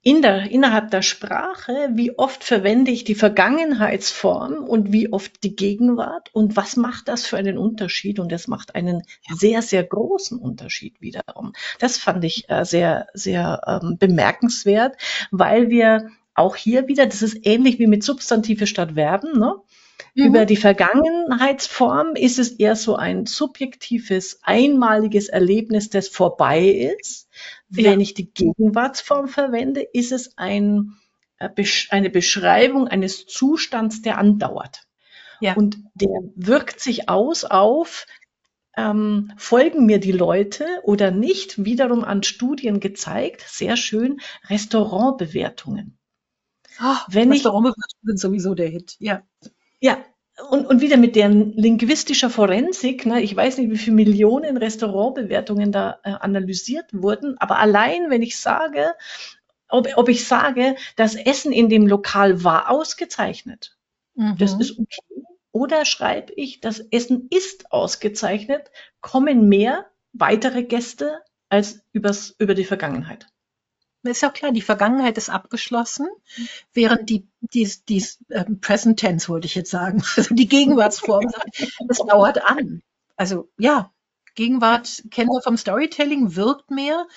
in 0.04 0.21
der, 0.21 0.52
innerhalb 0.52 0.91
der 0.91 1.02
Sprache, 1.02 1.89
wie 1.93 2.15
oft 2.15 2.43
verwende 2.43 2.91
ich 2.91 3.06
die 3.06 3.15
Vergangenheitsform 3.15 4.65
und 4.65 4.93
wie 4.93 5.12
oft 5.12 5.43
die 5.43 5.56
Gegenwart 5.56 6.30
und 6.32 6.56
was 6.56 6.75
macht 6.75 7.08
das 7.08 7.25
für 7.25 7.38
einen 7.38 7.58
Unterschied? 7.58 8.19
Und 8.19 8.32
das 8.32 8.47
macht 8.47 8.75
einen 8.75 9.02
sehr, 9.34 9.63
sehr 9.63 9.84
großen 9.84 10.38
Unterschied 10.38 11.02
wiederum. 11.02 11.54
Das 11.80 11.97
fand 11.97 12.23
ich 12.23 12.47
äh, 12.52 12.65
sehr, 12.65 13.08
sehr 13.15 13.62
ähm, 13.65 13.97
bemerkenswert, 13.97 14.95
weil 15.32 15.71
wir 15.71 16.12
auch 16.34 16.56
hier 16.56 16.88
wieder, 16.88 17.06
das 17.06 17.22
ist 17.22 17.46
ähnlich 17.46 17.80
wie 17.80 17.88
mit 17.88 18.04
Substantive 18.04 18.68
statt 18.68 18.94
Verben. 18.94 19.38
Ne? 19.38 19.56
Mhm. 20.15 20.26
Über 20.26 20.46
die 20.46 20.56
Vergangenheitsform 20.56 22.15
ist 22.15 22.39
es 22.39 22.52
eher 22.52 22.76
so 22.76 22.96
ein 22.96 23.26
subjektives, 23.26 24.39
einmaliges 24.44 25.30
Erlebnis, 25.30 25.89
das 25.89 26.08
vorbei 26.08 26.68
ist. 26.98 27.28
Ja. 27.70 27.92
Wenn 27.92 28.00
ich 28.00 28.13
die 28.13 28.32
Gegenwartsform 28.32 29.28
verwende, 29.28 29.82
ist 29.82 30.12
es 30.12 30.38
ein, 30.38 30.94
äh, 31.39 31.50
eine 31.89 32.10
Beschreibung 32.10 32.88
eines 32.88 33.26
Zustands, 33.26 34.02
der 34.02 34.18
andauert. 34.18 34.84
Ja. 35.42 35.54
Und 35.56 35.78
der 35.94 36.20
wirkt 36.36 36.80
sich 36.80 37.08
aus 37.10 37.46
auf 37.46 38.06
ähm, 38.80 39.34
folgen 39.38 39.86
mir 39.86 40.00
die 40.00 40.12
Leute 40.12 40.65
oder 40.84 41.12
nicht, 41.12 41.65
wiederum 41.65 42.04
an 42.04 42.24
Studien 42.24 42.80
gezeigt, 42.80 43.42
sehr 43.46 43.76
schön, 43.76 44.22
Restaurantbewertungen. 44.48 45.99
Oh, 46.82 46.96
Wenn 47.08 47.32
Restaurantbewertungen 47.32 48.04
sind 48.04 48.20
sowieso 48.20 48.56
der 48.56 48.68
Hit, 48.68 48.96
ja. 49.00 49.24
Ja, 49.82 50.04
und, 50.50 50.65
und 50.65 50.82
wieder 50.82 50.98
mit 50.98 51.15
deren 51.15 51.54
linguistischer 51.54 52.30
Forensik, 52.30 53.06
ne, 53.06 53.22
ich 53.22 53.36
weiß 53.36 53.58
nicht, 53.58 53.72
wie 53.72 53.78
viele 53.78 53.96
Millionen 53.96 54.58
Restaurantbewertungen 54.58 55.72
da 55.72 56.00
äh, 56.04 56.12
analysiert 56.12 56.86
wurden, 56.94 57.38
aber 57.39 57.58
allein, 57.58 58.10
wenn 58.10 58.22
ich 58.22 58.39
sage, 58.39 58.96
ob, 59.68 59.88
ob 59.98 60.10
ich 60.10 60.26
sage, 60.26 60.76
das 60.96 61.15
Essen 61.15 61.52
in 61.52 61.70
dem 61.70 61.88
Lokal 61.88 62.44
war 62.44 62.70
ausgezeichnet, 62.70 63.78
mhm. 64.15 64.36
das 64.38 64.54
ist 64.54 64.80
okay, 64.80 65.24
oder 65.52 65.86
schreibe 65.86 66.34
ich, 66.36 66.62
das 66.62 66.80
Essen 66.80 67.28
ist 67.30 67.72
ausgezeichnet, 67.72 68.72
kommen 69.02 69.50
mehr 69.50 69.88
weitere 70.13 70.63
Gäste 70.63 71.20
als 71.50 71.82
übers, 71.92 72.36
über 72.39 72.54
die 72.54 72.65
Vergangenheit. 72.65 73.28
Ist 74.04 74.22
ja 74.22 74.30
klar, 74.30 74.52
die 74.52 74.62
Vergangenheit 74.62 75.18
ist 75.18 75.30
abgeschlossen, 75.30 76.08
während 76.74 77.10
die, 77.10 77.28
die, 77.42 77.70
die 77.90 78.06
ähm, 78.30 78.62
Present 78.62 79.00
Tense 79.00 79.28
wollte 79.28 79.48
ich 79.48 79.56
jetzt 79.56 79.72
sagen, 79.72 80.02
also 80.16 80.34
die 80.34 80.48
Gegenwartsform, 80.48 81.30
das 81.88 81.98
dauert 81.98 82.44
an. 82.44 82.82
Also 83.18 83.50
ja, 83.58 83.92
Gegenwart 84.36 85.04
kennen 85.12 85.30
wir 85.30 85.42
vom 85.42 85.58
Storytelling, 85.58 86.36
wirkt 86.36 86.72
mehr, 86.72 87.08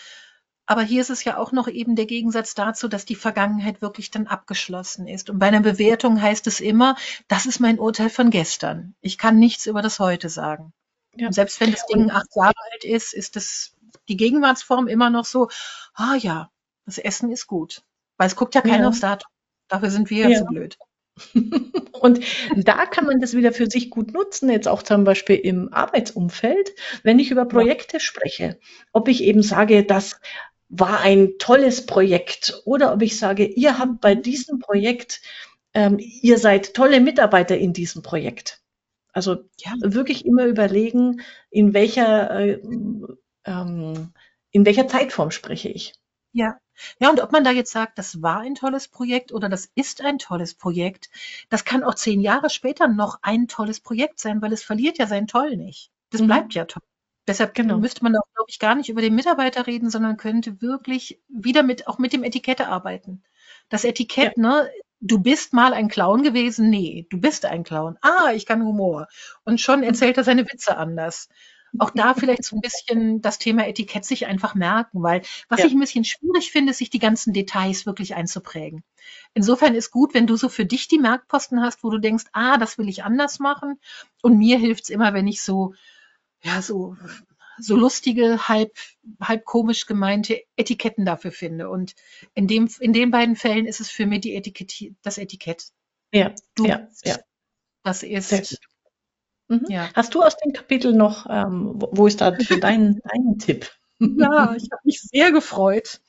aber 0.66 0.82
hier 0.82 1.00
ist 1.00 1.10
es 1.10 1.24
ja 1.24 1.36
auch 1.36 1.52
noch 1.52 1.68
eben 1.68 1.96
der 1.96 2.06
Gegensatz 2.06 2.54
dazu, 2.54 2.88
dass 2.88 3.04
die 3.04 3.14
Vergangenheit 3.14 3.82
wirklich 3.82 4.10
dann 4.10 4.26
abgeschlossen 4.26 5.06
ist. 5.06 5.28
Und 5.28 5.38
bei 5.38 5.46
einer 5.46 5.60
Bewertung 5.60 6.20
heißt 6.20 6.46
es 6.46 6.60
immer, 6.60 6.96
das 7.28 7.46
ist 7.46 7.60
mein 7.60 7.78
Urteil 7.78 8.10
von 8.10 8.30
gestern. 8.30 8.94
Ich 9.00 9.18
kann 9.18 9.38
nichts 9.38 9.66
über 9.66 9.82
das 9.82 9.98
Heute 9.98 10.28
sagen. 10.28 10.72
Ja. 11.14 11.26
Und 11.26 11.32
selbst 11.32 11.60
wenn 11.60 11.72
das 11.72 11.86
Ding 11.86 12.10
acht 12.10 12.34
Jahre 12.34 12.54
alt 12.72 12.84
ist, 12.84 13.12
ist 13.12 13.36
das 13.36 13.76
die 14.08 14.16
Gegenwartsform 14.16 14.88
immer 14.88 15.10
noch 15.10 15.24
so, 15.24 15.48
ah 15.94 16.14
ja, 16.16 16.50
das 16.86 16.98
Essen 16.98 17.30
ist 17.30 17.46
gut. 17.46 17.82
Weil 18.16 18.28
es 18.28 18.36
guckt 18.36 18.54
ja 18.54 18.60
keiner 18.60 18.82
ja. 18.84 18.88
aufs 18.88 19.00
Datum. 19.00 19.30
Dafür 19.68 19.90
sind 19.90 20.10
wir 20.10 20.28
ja 20.28 20.38
zu 20.38 20.44
blöd. 20.44 20.78
Und 22.00 22.20
da 22.56 22.86
kann 22.86 23.06
man 23.06 23.20
das 23.20 23.34
wieder 23.34 23.52
für 23.52 23.66
sich 23.66 23.90
gut 23.90 24.12
nutzen, 24.12 24.50
jetzt 24.50 24.68
auch 24.68 24.82
zum 24.82 25.04
Beispiel 25.04 25.36
im 25.36 25.72
Arbeitsumfeld, 25.72 26.72
wenn 27.02 27.18
ich 27.18 27.30
über 27.30 27.44
Projekte 27.44 28.00
spreche. 28.00 28.58
Ob 28.92 29.08
ich 29.08 29.22
eben 29.22 29.42
sage, 29.42 29.84
das 29.84 30.20
war 30.68 31.00
ein 31.00 31.34
tolles 31.38 31.86
Projekt 31.86 32.62
oder 32.64 32.92
ob 32.94 33.02
ich 33.02 33.18
sage, 33.18 33.44
ihr 33.44 33.78
habt 33.78 34.00
bei 34.00 34.14
diesem 34.14 34.58
Projekt, 34.58 35.20
ähm, 35.74 35.98
ihr 35.98 36.38
seid 36.38 36.74
tolle 36.74 37.00
Mitarbeiter 37.00 37.56
in 37.56 37.72
diesem 37.72 38.02
Projekt. 38.02 38.62
Also 39.12 39.44
ja. 39.58 39.74
wirklich 39.80 40.24
immer 40.24 40.46
überlegen, 40.46 41.20
in 41.50 41.74
welcher, 41.74 42.30
äh, 42.30 42.60
ähm, 43.44 44.12
in 44.50 44.64
welcher 44.64 44.88
Zeitform 44.88 45.30
spreche 45.30 45.68
ich. 45.68 45.92
Ja. 46.32 46.58
Ja, 46.98 47.10
und 47.10 47.20
ob 47.20 47.32
man 47.32 47.44
da 47.44 47.50
jetzt 47.50 47.72
sagt, 47.72 47.98
das 47.98 48.22
war 48.22 48.40
ein 48.40 48.54
tolles 48.54 48.88
Projekt 48.88 49.32
oder 49.32 49.48
das 49.48 49.70
ist 49.74 50.02
ein 50.02 50.18
tolles 50.18 50.54
Projekt, 50.54 51.10
das 51.48 51.64
kann 51.64 51.84
auch 51.84 51.94
zehn 51.94 52.20
Jahre 52.20 52.50
später 52.50 52.88
noch 52.88 53.18
ein 53.22 53.48
tolles 53.48 53.80
Projekt 53.80 54.20
sein, 54.20 54.42
weil 54.42 54.52
es 54.52 54.62
verliert 54.62 54.98
ja 54.98 55.06
sein 55.06 55.26
Toll 55.26 55.56
nicht. 55.56 55.90
Das 56.10 56.20
mhm. 56.20 56.26
bleibt 56.26 56.54
ja 56.54 56.64
toll. 56.64 56.82
Deshalb 57.26 57.54
genau. 57.54 57.78
müsste 57.78 58.02
man 58.02 58.16
auch, 58.16 58.26
glaube 58.34 58.50
ich, 58.50 58.58
gar 58.58 58.74
nicht 58.74 58.88
über 58.88 59.00
den 59.00 59.14
Mitarbeiter 59.14 59.66
reden, 59.66 59.90
sondern 59.90 60.16
könnte 60.16 60.60
wirklich 60.60 61.20
wieder 61.28 61.62
mit, 61.62 61.86
auch 61.86 61.98
mit 61.98 62.12
dem 62.12 62.24
Etikette 62.24 62.66
arbeiten. 62.66 63.22
Das 63.68 63.84
Etikett, 63.84 64.36
ja. 64.36 64.42
ne, 64.42 64.70
du 65.00 65.20
bist 65.20 65.52
mal 65.52 65.72
ein 65.72 65.88
Clown 65.88 66.24
gewesen, 66.24 66.68
nee, 66.68 67.06
du 67.10 67.20
bist 67.20 67.44
ein 67.44 67.62
Clown. 67.62 67.96
Ah, 68.00 68.32
ich 68.34 68.44
kann 68.44 68.64
Humor. 68.64 69.06
Und 69.44 69.60
schon 69.60 69.84
erzählt 69.84 70.16
er 70.16 70.24
seine 70.24 70.44
Witze 70.46 70.76
anders 70.76 71.28
auch 71.78 71.90
da 71.90 72.14
vielleicht 72.14 72.44
so 72.44 72.56
ein 72.56 72.60
bisschen 72.60 73.20
das 73.22 73.38
Thema 73.38 73.66
Etikett 73.66 74.04
sich 74.04 74.26
einfach 74.26 74.54
merken, 74.54 75.02
weil 75.02 75.22
was 75.48 75.60
ja. 75.60 75.66
ich 75.66 75.72
ein 75.72 75.80
bisschen 75.80 76.04
schwierig 76.04 76.50
finde, 76.50 76.72
ist, 76.72 76.78
sich 76.78 76.90
die 76.90 76.98
ganzen 76.98 77.32
Details 77.32 77.86
wirklich 77.86 78.14
einzuprägen. 78.14 78.82
Insofern 79.34 79.74
ist 79.74 79.90
gut, 79.90 80.14
wenn 80.14 80.26
du 80.26 80.36
so 80.36 80.48
für 80.48 80.66
dich 80.66 80.88
die 80.88 80.98
Merkposten 80.98 81.62
hast, 81.62 81.82
wo 81.82 81.90
du 81.90 81.98
denkst, 81.98 82.24
ah, 82.32 82.58
das 82.58 82.78
will 82.78 82.88
ich 82.88 83.04
anders 83.04 83.38
machen. 83.38 83.80
Und 84.22 84.38
mir 84.38 84.58
hilft 84.58 84.84
es 84.84 84.90
immer, 84.90 85.14
wenn 85.14 85.26
ich 85.26 85.42
so, 85.42 85.74
ja, 86.42 86.60
so, 86.60 86.96
so 87.58 87.76
lustige, 87.76 88.48
halb, 88.48 88.76
halb 89.20 89.44
komisch 89.44 89.86
gemeinte 89.86 90.42
Etiketten 90.56 91.06
dafür 91.06 91.32
finde. 91.32 91.70
Und 91.70 91.94
in 92.34 92.46
dem, 92.46 92.68
in 92.80 92.92
den 92.92 93.10
beiden 93.10 93.36
Fällen 93.36 93.66
ist 93.66 93.80
es 93.80 93.90
für 93.90 94.06
mich 94.06 94.20
die 94.20 94.34
Etikett, 94.34 94.94
das 95.02 95.18
Etikett. 95.18 95.68
Ja, 96.12 96.34
du, 96.54 96.66
ja, 96.66 96.88
ja. 97.04 97.18
Das 97.82 98.02
ist 98.02 98.60
Mhm. 99.52 99.66
Ja. 99.68 99.90
Hast 99.94 100.14
du 100.14 100.22
aus 100.22 100.36
dem 100.36 100.52
Kapitel 100.52 100.92
noch, 100.94 101.26
ähm, 101.28 101.72
wo, 101.74 102.06
ist 102.06 102.20
da 102.20 102.30
dein, 102.60 103.00
dein 103.04 103.38
Tipp? 103.38 103.70
Ja, 103.98 104.54
ich 104.54 104.68
habe 104.72 104.82
mich 104.84 105.00
sehr 105.00 105.30
gefreut. 105.30 106.00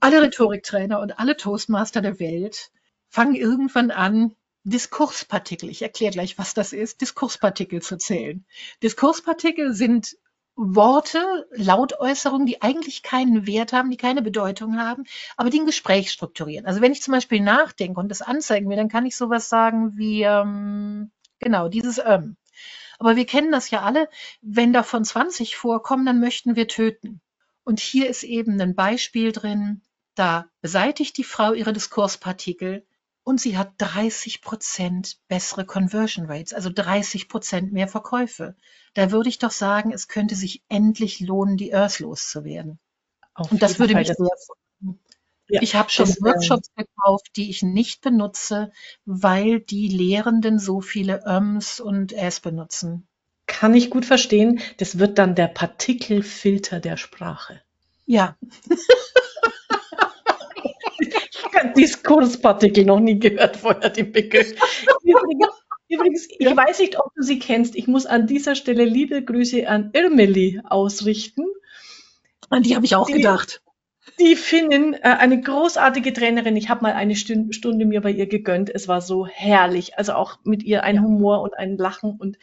Alle 0.00 0.22
Rhetoriktrainer 0.22 1.00
und 1.00 1.18
alle 1.18 1.36
Toastmaster 1.36 2.00
der 2.00 2.18
Welt 2.18 2.70
fangen 3.08 3.34
irgendwann 3.34 3.90
an, 3.90 4.34
Diskurspartikel, 4.64 5.68
ich 5.68 5.82
erkläre 5.82 6.12
gleich, 6.12 6.38
was 6.38 6.54
das 6.54 6.72
ist, 6.72 7.00
Diskurspartikel 7.00 7.82
zu 7.82 7.96
zählen. 7.96 8.44
Diskurspartikel 8.80 9.74
sind 9.74 10.16
Worte, 10.54 11.48
Lautäußerungen, 11.50 12.46
die 12.46 12.62
eigentlich 12.62 13.02
keinen 13.02 13.46
Wert 13.46 13.72
haben, 13.72 13.90
die 13.90 13.96
keine 13.96 14.22
Bedeutung 14.22 14.78
haben, 14.78 15.04
aber 15.36 15.50
die 15.50 15.58
ein 15.58 15.66
Gespräch 15.66 16.12
strukturieren. 16.12 16.66
Also 16.66 16.80
wenn 16.80 16.92
ich 16.92 17.02
zum 17.02 17.12
Beispiel 17.12 17.40
nachdenke 17.40 17.98
und 17.98 18.08
das 18.08 18.22
anzeigen 18.22 18.68
will, 18.68 18.76
dann 18.76 18.88
kann 18.88 19.06
ich 19.06 19.16
sowas 19.16 19.48
sagen 19.48 19.96
wie, 19.96 20.22
ähm, 20.22 21.10
genau, 21.40 21.68
dieses 21.68 22.00
ähm. 22.04 22.36
Aber 22.98 23.16
wir 23.16 23.26
kennen 23.26 23.52
das 23.52 23.70
ja 23.70 23.82
alle, 23.82 24.08
wenn 24.40 24.72
davon 24.72 25.04
20 25.04 25.56
vorkommen, 25.56 26.06
dann 26.06 26.20
möchten 26.20 26.56
wir 26.56 26.68
töten. 26.68 27.20
Und 27.64 27.80
hier 27.80 28.08
ist 28.08 28.22
eben 28.22 28.60
ein 28.60 28.74
Beispiel 28.74 29.32
drin, 29.32 29.82
da 30.14 30.48
beseitigt 30.60 31.16
die 31.16 31.24
Frau 31.24 31.52
ihre 31.52 31.72
Diskurspartikel 31.72 32.86
und 33.24 33.40
sie 33.40 33.56
hat 33.56 33.72
30 33.78 34.42
Prozent 34.42 35.18
bessere 35.28 35.64
Conversion 35.64 36.26
Rates, 36.26 36.52
also 36.52 36.70
30 36.70 37.28
Prozent 37.28 37.72
mehr 37.72 37.88
Verkäufe. 37.88 38.56
Da 38.94 39.10
würde 39.10 39.28
ich 39.28 39.38
doch 39.38 39.52
sagen, 39.52 39.92
es 39.92 40.08
könnte 40.08 40.34
sich 40.34 40.62
endlich 40.68 41.20
lohnen, 41.20 41.56
die 41.56 41.74
Earth 41.74 42.00
loszuwerden. 42.00 42.78
Auf 43.34 43.50
und 43.50 43.62
das 43.62 43.78
würde 43.78 43.94
mich 43.94 44.08
sehr 44.08 44.16
freuen. 44.16 44.61
Ja, 45.52 45.60
ich 45.60 45.74
habe 45.74 45.90
schon 45.90 46.08
ähm, 46.08 46.16
Workshops 46.20 46.70
äh, 46.76 46.84
gekauft, 46.84 47.28
die 47.36 47.50
ich 47.50 47.62
nicht 47.62 48.00
benutze, 48.00 48.72
weil 49.04 49.60
die 49.60 49.86
Lehrenden 49.86 50.58
so 50.58 50.80
viele 50.80 51.22
Öms 51.26 51.78
und 51.78 52.14
Äs 52.14 52.40
benutzen. 52.40 53.06
Kann 53.46 53.74
ich 53.74 53.90
gut 53.90 54.06
verstehen. 54.06 54.60
Das 54.78 54.98
wird 54.98 55.18
dann 55.18 55.34
der 55.34 55.48
Partikelfilter 55.48 56.80
der 56.80 56.96
Sprache. 56.96 57.60
Ja. 58.06 58.38
ich 60.98 61.44
habe 61.54 61.74
Diskurspartikel 61.76 62.86
noch 62.86 63.00
nie 63.00 63.18
gehört 63.18 63.58
vorher, 63.58 63.90
den 63.90 64.10
Begriff. 64.10 64.54
Übrigens, 65.02 65.48
übrigens 65.90 66.28
ich 66.30 66.48
ja. 66.48 66.56
weiß 66.56 66.78
nicht, 66.78 66.98
ob 66.98 67.12
du 67.14 67.22
sie 67.22 67.38
kennst. 67.38 67.76
Ich 67.76 67.86
muss 67.86 68.06
an 68.06 68.26
dieser 68.26 68.54
Stelle 68.54 68.86
liebe 68.86 69.22
Grüße 69.22 69.68
an 69.68 69.90
Irmeli 69.92 70.62
ausrichten. 70.64 71.44
An 72.48 72.62
die 72.62 72.74
habe 72.74 72.86
ich 72.86 72.96
auch 72.96 73.06
die, 73.06 73.12
gedacht. 73.12 73.60
Die 74.18 74.36
Finnin, 74.36 74.94
äh, 74.94 75.00
eine 75.02 75.40
großartige 75.40 76.12
Trainerin. 76.12 76.56
Ich 76.56 76.68
habe 76.68 76.82
mal 76.82 76.92
eine 76.92 77.14
Stund, 77.14 77.54
Stunde 77.54 77.84
mir 77.86 78.00
bei 78.00 78.10
ihr 78.10 78.26
gegönnt. 78.26 78.68
Es 78.74 78.88
war 78.88 79.00
so 79.00 79.26
herrlich. 79.26 79.96
Also 79.96 80.14
auch 80.14 80.38
mit 80.44 80.62
ihr 80.62 80.82
ein 80.82 81.02
Humor 81.02 81.42
und 81.42 81.56
ein 81.56 81.76
Lachen 81.76 82.16
und 82.18 82.38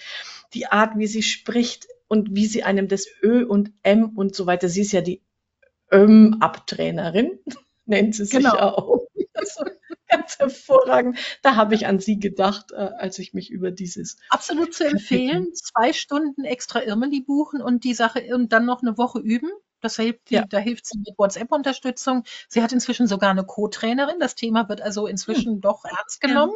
die 0.53 0.67
Art, 0.67 0.97
wie 0.97 1.07
sie 1.07 1.23
spricht 1.23 1.87
und 2.07 2.35
wie 2.35 2.45
sie 2.45 2.63
einem 2.63 2.87
das 2.87 3.07
Ö 3.21 3.45
und 3.45 3.71
M 3.83 4.17
und 4.17 4.35
so 4.35 4.45
weiter. 4.45 4.69
Sie 4.69 4.81
ist 4.81 4.93
ja 4.93 5.01
die 5.01 5.21
Öm-Abtrainerin, 5.91 7.39
nennt 7.85 8.15
sie 8.15 8.25
sich 8.25 8.39
genau. 8.39 8.57
auch. 8.57 8.99
Also 9.33 9.65
ganz 10.07 10.39
hervorragend. 10.39 11.17
Da 11.41 11.55
habe 11.55 11.75
ich 11.75 11.87
an 11.87 11.99
sie 11.99 12.19
gedacht, 12.19 12.71
äh, 12.71 12.75
als 12.75 13.19
ich 13.19 13.33
mich 13.33 13.51
über 13.51 13.71
dieses. 13.71 14.17
Absolut 14.29 14.73
zu 14.73 14.85
empfehlen. 14.85 15.53
Zwei 15.53 15.93
Stunden 15.93 16.43
extra 16.43 16.83
Irmeli 16.83 17.21
buchen 17.21 17.61
und 17.61 17.83
die 17.83 17.93
Sache 17.93 18.23
und 18.33 18.51
dann 18.51 18.65
noch 18.65 18.81
eine 18.81 18.97
Woche 18.97 19.19
üben. 19.19 19.51
Das 19.81 19.95
hilft, 19.95 20.29
ja. 20.31 20.45
Da 20.47 20.57
hilft 20.57 20.85
sie 20.85 20.99
mit 20.99 21.17
WhatsApp-Unterstützung. 21.17 22.23
Sie 22.47 22.61
hat 22.61 22.71
inzwischen 22.71 23.07
sogar 23.07 23.31
eine 23.31 23.45
Co-Trainerin. 23.45 24.19
Das 24.19 24.35
Thema 24.35 24.67
wird 24.69 24.81
also 24.81 25.07
inzwischen 25.07 25.53
hm. 25.53 25.61
doch 25.61 25.85
ernst 25.85 26.21
genommen. 26.21 26.55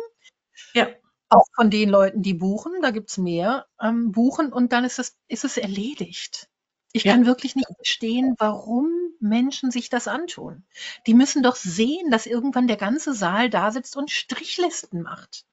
Ja. 0.73 0.87
ja. 0.87 0.93
Auch 1.29 1.45
von 1.55 1.71
den 1.71 1.89
Leuten, 1.89 2.21
die 2.21 2.35
buchen, 2.35 2.73
da 2.83 2.91
gibt 2.91 3.09
es 3.09 3.17
mehr, 3.17 3.65
ähm, 3.81 4.11
buchen 4.11 4.53
und 4.53 4.71
dann 4.71 4.83
ist 4.83 4.99
es, 4.99 5.17
ist 5.27 5.45
es 5.45 5.57
erledigt. 5.57 6.47
Ich 6.91 7.05
ja. 7.05 7.13
kann 7.13 7.25
wirklich 7.25 7.55
nicht 7.55 7.69
verstehen, 7.75 8.35
warum 8.37 8.87
Menschen 9.19 9.71
sich 9.71 9.89
das 9.89 10.07
antun. 10.07 10.63
Die 11.07 11.15
müssen 11.15 11.41
doch 11.41 11.55
sehen, 11.55 12.11
dass 12.11 12.27
irgendwann 12.27 12.67
der 12.67 12.77
ganze 12.77 13.15
Saal 13.15 13.49
da 13.49 13.71
sitzt 13.71 13.97
und 13.97 14.11
Strichlisten 14.11 15.01
macht. 15.01 15.45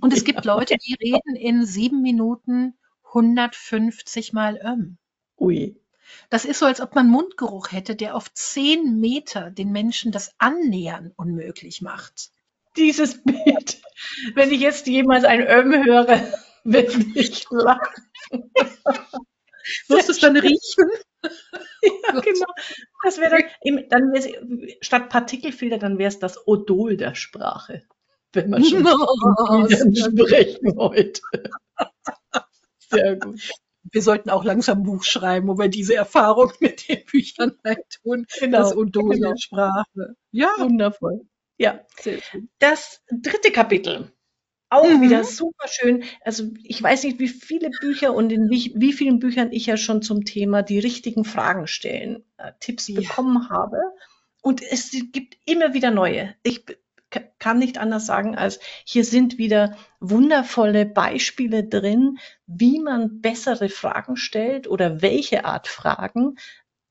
Und 0.00 0.14
es 0.14 0.24
gibt 0.24 0.44
Leute, 0.46 0.76
die 0.78 0.94
reden 0.94 1.36
in 1.36 1.66
sieben 1.66 2.00
Minuten 2.00 2.74
150 3.04 4.32
Mal 4.32 4.58
ähm. 4.62 4.96
Ui. 5.38 5.78
Das 6.30 6.44
ist 6.44 6.58
so, 6.58 6.66
als 6.66 6.80
ob 6.80 6.94
man 6.94 7.08
Mundgeruch 7.08 7.72
hätte, 7.72 7.96
der 7.96 8.14
auf 8.14 8.32
zehn 8.32 8.98
Meter 9.00 9.50
den 9.50 9.72
Menschen 9.72 10.12
das 10.12 10.34
Annähern 10.38 11.12
unmöglich 11.16 11.82
macht. 11.82 12.30
Dieses 12.76 13.22
Bild, 13.22 13.80
wenn 14.34 14.50
ich 14.50 14.60
jetzt 14.60 14.86
jemals 14.86 15.24
ein 15.24 15.46
Öm 15.46 15.72
höre, 15.84 16.20
wird 16.64 16.94
ich 17.14 17.46
lachen. 17.50 18.10
Wirst 19.88 20.08
du 20.08 20.12
es 20.12 20.20
dann 20.20 20.36
riechen? 20.36 20.90
ja, 21.22 22.20
genau. 22.20 22.46
Das 23.02 23.18
wäre 23.18 23.38
dann, 23.64 23.88
dann 23.88 24.12
wär's, 24.12 24.28
statt 24.80 25.08
Partikelfilter, 25.08 25.78
dann 25.78 25.98
wäre 25.98 26.08
es 26.08 26.18
das 26.18 26.46
Odol 26.46 26.96
der 26.96 27.14
Sprache. 27.14 27.82
Wenn 28.32 28.50
man 28.50 28.64
schon 28.64 28.82
no, 28.82 29.68
sprechen 29.68 30.76
heute. 30.76 31.20
Sehr 32.90 33.16
gut. 33.16 33.40
Wir 33.92 34.02
sollten 34.02 34.30
auch 34.30 34.44
langsam 34.44 34.78
ein 34.78 34.84
Buch 34.84 35.04
schreiben, 35.04 35.48
wo 35.48 35.58
wir 35.58 35.68
diese 35.68 35.94
Erfahrung 35.94 36.52
mit 36.60 36.88
den 36.88 37.04
Büchern 37.04 37.56
tun. 38.02 38.26
Genau, 38.38 38.58
das 38.58 38.76
Odol 38.76 39.14
genau. 39.14 39.34
Sprache. 39.36 40.16
Ja, 40.30 40.50
wundervoll. 40.58 41.22
Ja, 41.58 41.80
das 42.58 43.02
dritte 43.10 43.50
Kapitel. 43.50 44.12
Auch 44.68 44.88
mhm. 44.88 45.00
wieder 45.00 45.22
super 45.24 45.68
schön. 45.68 46.04
Also 46.22 46.50
ich 46.64 46.82
weiß 46.82 47.04
nicht, 47.04 47.20
wie 47.20 47.28
viele 47.28 47.70
Bücher 47.70 48.14
und 48.14 48.32
in 48.32 48.50
wie, 48.50 48.72
wie 48.74 48.92
vielen 48.92 49.20
Büchern 49.20 49.52
ich 49.52 49.66
ja 49.66 49.76
schon 49.76 50.02
zum 50.02 50.24
Thema 50.24 50.62
die 50.62 50.80
richtigen 50.80 51.24
Fragen 51.24 51.66
stellen 51.66 52.24
äh, 52.36 52.52
Tipps 52.58 52.88
ja. 52.88 53.00
bekommen 53.00 53.48
habe. 53.48 53.78
Und 54.42 54.62
es 54.62 54.90
gibt 55.12 55.38
immer 55.44 55.72
wieder 55.72 55.90
neue. 55.90 56.34
Ich 56.42 56.64
kann 57.20 57.58
nicht 57.58 57.78
anders 57.78 58.06
sagen, 58.06 58.36
als 58.36 58.60
hier 58.84 59.04
sind 59.04 59.38
wieder 59.38 59.76
wundervolle 60.00 60.86
Beispiele 60.86 61.64
drin, 61.64 62.18
wie 62.46 62.80
man 62.80 63.20
bessere 63.20 63.68
Fragen 63.68 64.16
stellt 64.16 64.68
oder 64.68 65.02
welche 65.02 65.44
Art 65.44 65.68
Fragen 65.68 66.36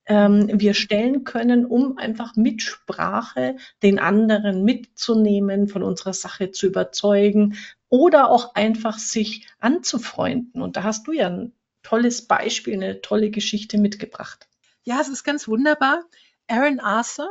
ähm, 0.06 0.48
wir 0.52 0.74
stellen 0.74 1.24
können, 1.24 1.66
um 1.66 1.98
einfach 1.98 2.36
mit 2.36 2.62
Sprache 2.62 3.56
den 3.82 3.98
anderen 3.98 4.64
mitzunehmen, 4.64 5.68
von 5.68 5.82
unserer 5.82 6.12
Sache 6.12 6.50
zu 6.50 6.66
überzeugen 6.66 7.56
oder 7.88 8.30
auch 8.30 8.54
einfach 8.54 8.98
sich 8.98 9.46
anzufreunden. 9.58 10.62
Und 10.62 10.76
da 10.76 10.82
hast 10.82 11.06
du 11.06 11.12
ja 11.12 11.28
ein 11.28 11.52
tolles 11.82 12.26
Beispiel, 12.26 12.74
eine 12.74 13.00
tolle 13.00 13.30
Geschichte 13.30 13.78
mitgebracht. 13.78 14.48
Ja, 14.84 15.00
es 15.00 15.08
ist 15.08 15.24
ganz 15.24 15.48
wunderbar. 15.48 16.04
Aaron 16.48 16.80
Arthur, 16.80 17.28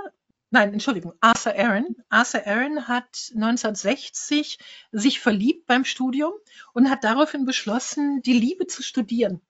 nein, 0.50 0.74
Entschuldigung, 0.74 1.14
Arthur 1.20 1.56
Aaron. 1.56 1.96
Arthur 2.10 2.46
Aaron 2.46 2.88
hat 2.88 3.32
1960 3.34 4.60
sich 4.92 5.20
verliebt 5.20 5.66
beim 5.68 5.86
Studium 5.86 6.34
und 6.74 6.90
hat 6.90 7.04
daraufhin 7.04 7.46
beschlossen, 7.46 8.22
die 8.22 8.34
Liebe 8.34 8.68
zu 8.68 8.84
studieren. 8.84 9.42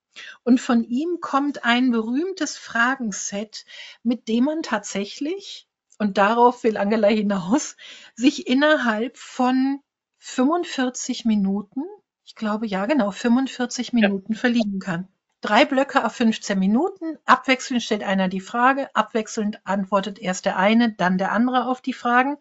Und 0.44 0.62
von 0.62 0.84
ihm 0.84 1.20
kommt 1.20 1.66
ein 1.66 1.92
berühmtes 1.92 2.58
Fragenset, 2.58 3.66
mit 4.04 4.28
dem 4.28 4.46
man 4.46 4.64
tatsächlich, 4.64 5.68
und 5.98 6.18
darauf 6.18 6.64
will 6.64 6.78
Angela 6.78 7.08
hinaus, 7.08 7.76
sich 8.16 8.48
innerhalb 8.48 9.18
von 9.18 9.80
45 10.20 11.26
Minuten, 11.26 11.84
ich 12.26 12.36
glaube 12.36 12.66
ja 12.66 12.86
genau, 12.86 13.12
45 13.12 13.94
Minuten 13.94 14.34
ja. 14.34 14.40
verlieben 14.40 14.80
kann. 14.80 15.08
Drei 15.46 15.66
Blöcke 15.66 16.04
auf 16.04 16.14
15 16.14 16.58
Minuten, 16.58 17.18
abwechselnd 17.26 17.84
stellt 17.84 18.04
einer 18.04 18.30
die 18.30 18.42
Frage, 18.42 18.90
abwechselnd 18.96 19.60
antwortet 19.66 20.18
erst 20.18 20.46
der 20.46 20.58
eine, 20.58 20.94
dann 20.94 21.18
der 21.18 21.32
andere 21.32 21.68
auf 21.68 21.82
die 21.82 21.94
Fragen. 21.94 22.38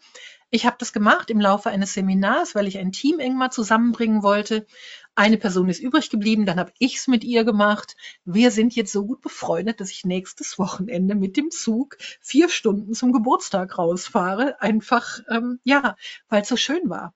Ich 0.50 0.64
habe 0.64 0.76
das 0.78 0.92
gemacht 0.92 1.30
im 1.30 1.40
Laufe 1.40 1.68
eines 1.68 1.94
Seminars, 1.94 2.54
weil 2.54 2.68
ich 2.68 2.78
ein 2.78 2.92
Team 2.92 3.18
eng 3.18 3.36
mal 3.36 3.50
zusammenbringen 3.50 4.22
wollte 4.22 4.66
eine 5.16 5.38
Person 5.38 5.68
ist 5.68 5.80
übrig 5.80 6.10
geblieben, 6.10 6.44
dann 6.44 6.58
habe 6.58 6.72
ich 6.78 6.96
es 6.96 7.06
mit 7.06 7.22
ihr 7.24 7.44
gemacht. 7.44 7.96
Wir 8.24 8.50
sind 8.50 8.74
jetzt 8.74 8.92
so 8.92 9.06
gut 9.06 9.20
befreundet, 9.20 9.80
dass 9.80 9.90
ich 9.90 10.04
nächstes 10.04 10.58
Wochenende 10.58 11.14
mit 11.14 11.36
dem 11.36 11.50
Zug 11.50 11.96
vier 12.20 12.48
Stunden 12.48 12.94
zum 12.94 13.12
Geburtstag 13.12 13.78
rausfahre. 13.78 14.60
Einfach, 14.60 15.20
ähm, 15.28 15.60
ja, 15.62 15.96
weil 16.28 16.42
es 16.42 16.48
so 16.48 16.56
schön 16.56 16.90
war. 16.90 17.14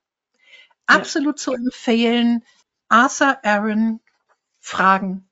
Absolut 0.86 1.38
ja. 1.38 1.42
zu 1.42 1.52
empfehlen. 1.54 2.44
Arthur 2.88 3.38
Aaron 3.44 4.00
Fragen. 4.60 5.27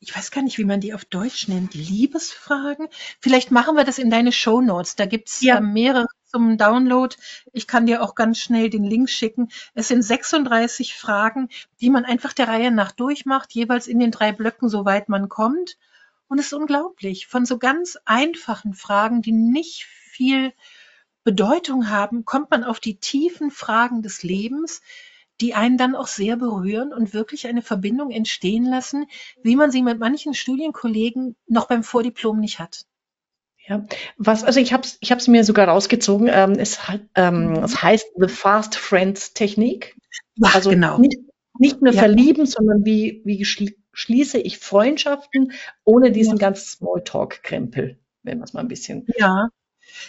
Ich 0.00 0.14
weiß 0.14 0.30
gar 0.30 0.42
nicht, 0.42 0.58
wie 0.58 0.64
man 0.64 0.80
die 0.80 0.92
auf 0.92 1.06
Deutsch 1.06 1.48
nennt. 1.48 1.74
Liebesfragen? 1.74 2.88
Vielleicht 3.20 3.50
machen 3.50 3.76
wir 3.76 3.84
das 3.84 3.98
in 3.98 4.10
deine 4.10 4.30
Show 4.30 4.60
Notes. 4.60 4.94
Da 4.94 5.06
gibt's 5.06 5.40
ja. 5.40 5.60
mehrere 5.60 6.06
zum 6.26 6.58
Download. 6.58 7.16
Ich 7.52 7.66
kann 7.66 7.86
dir 7.86 8.02
auch 8.02 8.14
ganz 8.14 8.38
schnell 8.38 8.68
den 8.68 8.84
Link 8.84 9.08
schicken. 9.08 9.48
Es 9.74 9.88
sind 9.88 10.02
36 10.02 10.94
Fragen, 10.94 11.48
die 11.80 11.88
man 11.88 12.04
einfach 12.04 12.34
der 12.34 12.48
Reihe 12.48 12.72
nach 12.72 12.92
durchmacht, 12.92 13.52
jeweils 13.52 13.86
in 13.86 14.00
den 14.00 14.10
drei 14.10 14.32
Blöcken, 14.32 14.68
soweit 14.68 15.08
man 15.08 15.28
kommt. 15.28 15.78
Und 16.28 16.38
es 16.38 16.46
ist 16.46 16.52
unglaublich. 16.52 17.26
Von 17.26 17.46
so 17.46 17.58
ganz 17.58 17.96
einfachen 18.04 18.74
Fragen, 18.74 19.22
die 19.22 19.32
nicht 19.32 19.84
viel 19.84 20.52
Bedeutung 21.22 21.88
haben, 21.88 22.26
kommt 22.26 22.50
man 22.50 22.64
auf 22.64 22.80
die 22.80 22.96
tiefen 22.98 23.50
Fragen 23.50 24.02
des 24.02 24.22
Lebens, 24.22 24.82
die 25.40 25.54
einen 25.54 25.76
dann 25.76 25.96
auch 25.96 26.06
sehr 26.06 26.36
berühren 26.36 26.92
und 26.92 27.12
wirklich 27.12 27.46
eine 27.46 27.62
Verbindung 27.62 28.10
entstehen 28.10 28.64
lassen, 28.64 29.06
wie 29.42 29.56
man 29.56 29.70
sie 29.70 29.82
mit 29.82 29.98
manchen 29.98 30.34
Studienkollegen 30.34 31.36
noch 31.48 31.66
beim 31.66 31.82
Vordiplom 31.82 32.38
nicht 32.38 32.58
hat. 32.58 32.84
Ja, 33.66 33.86
was, 34.18 34.44
also 34.44 34.60
ich 34.60 34.72
habe 34.72 34.82
es 34.82 34.98
ich 35.00 35.10
hab's 35.10 35.26
mir 35.26 35.42
sogar 35.42 35.68
rausgezogen. 35.68 36.28
Ähm, 36.30 36.52
es, 36.52 36.78
ähm, 37.14 37.48
mhm. 37.48 37.64
es 37.64 37.82
heißt 37.82 38.06
The 38.16 38.28
Fast 38.28 38.76
Friends 38.76 39.32
Technik. 39.32 39.96
Ach, 40.42 40.54
also 40.54 40.70
genau. 40.70 40.98
nicht, 40.98 41.18
nicht 41.58 41.80
nur 41.80 41.94
ja. 41.94 42.00
verlieben, 42.00 42.46
sondern 42.46 42.84
wie, 42.84 43.22
wie 43.24 43.44
schließe 43.44 44.38
ich 44.38 44.58
Freundschaften 44.58 45.52
ohne 45.84 46.12
diesen 46.12 46.36
ja. 46.36 46.46
ganzen 46.48 46.66
Smalltalk-Krempel, 46.66 47.98
wenn 48.22 48.38
man 48.38 48.44
es 48.44 48.52
mal 48.52 48.60
ein 48.60 48.68
bisschen. 48.68 49.06
Ja. 49.16 49.48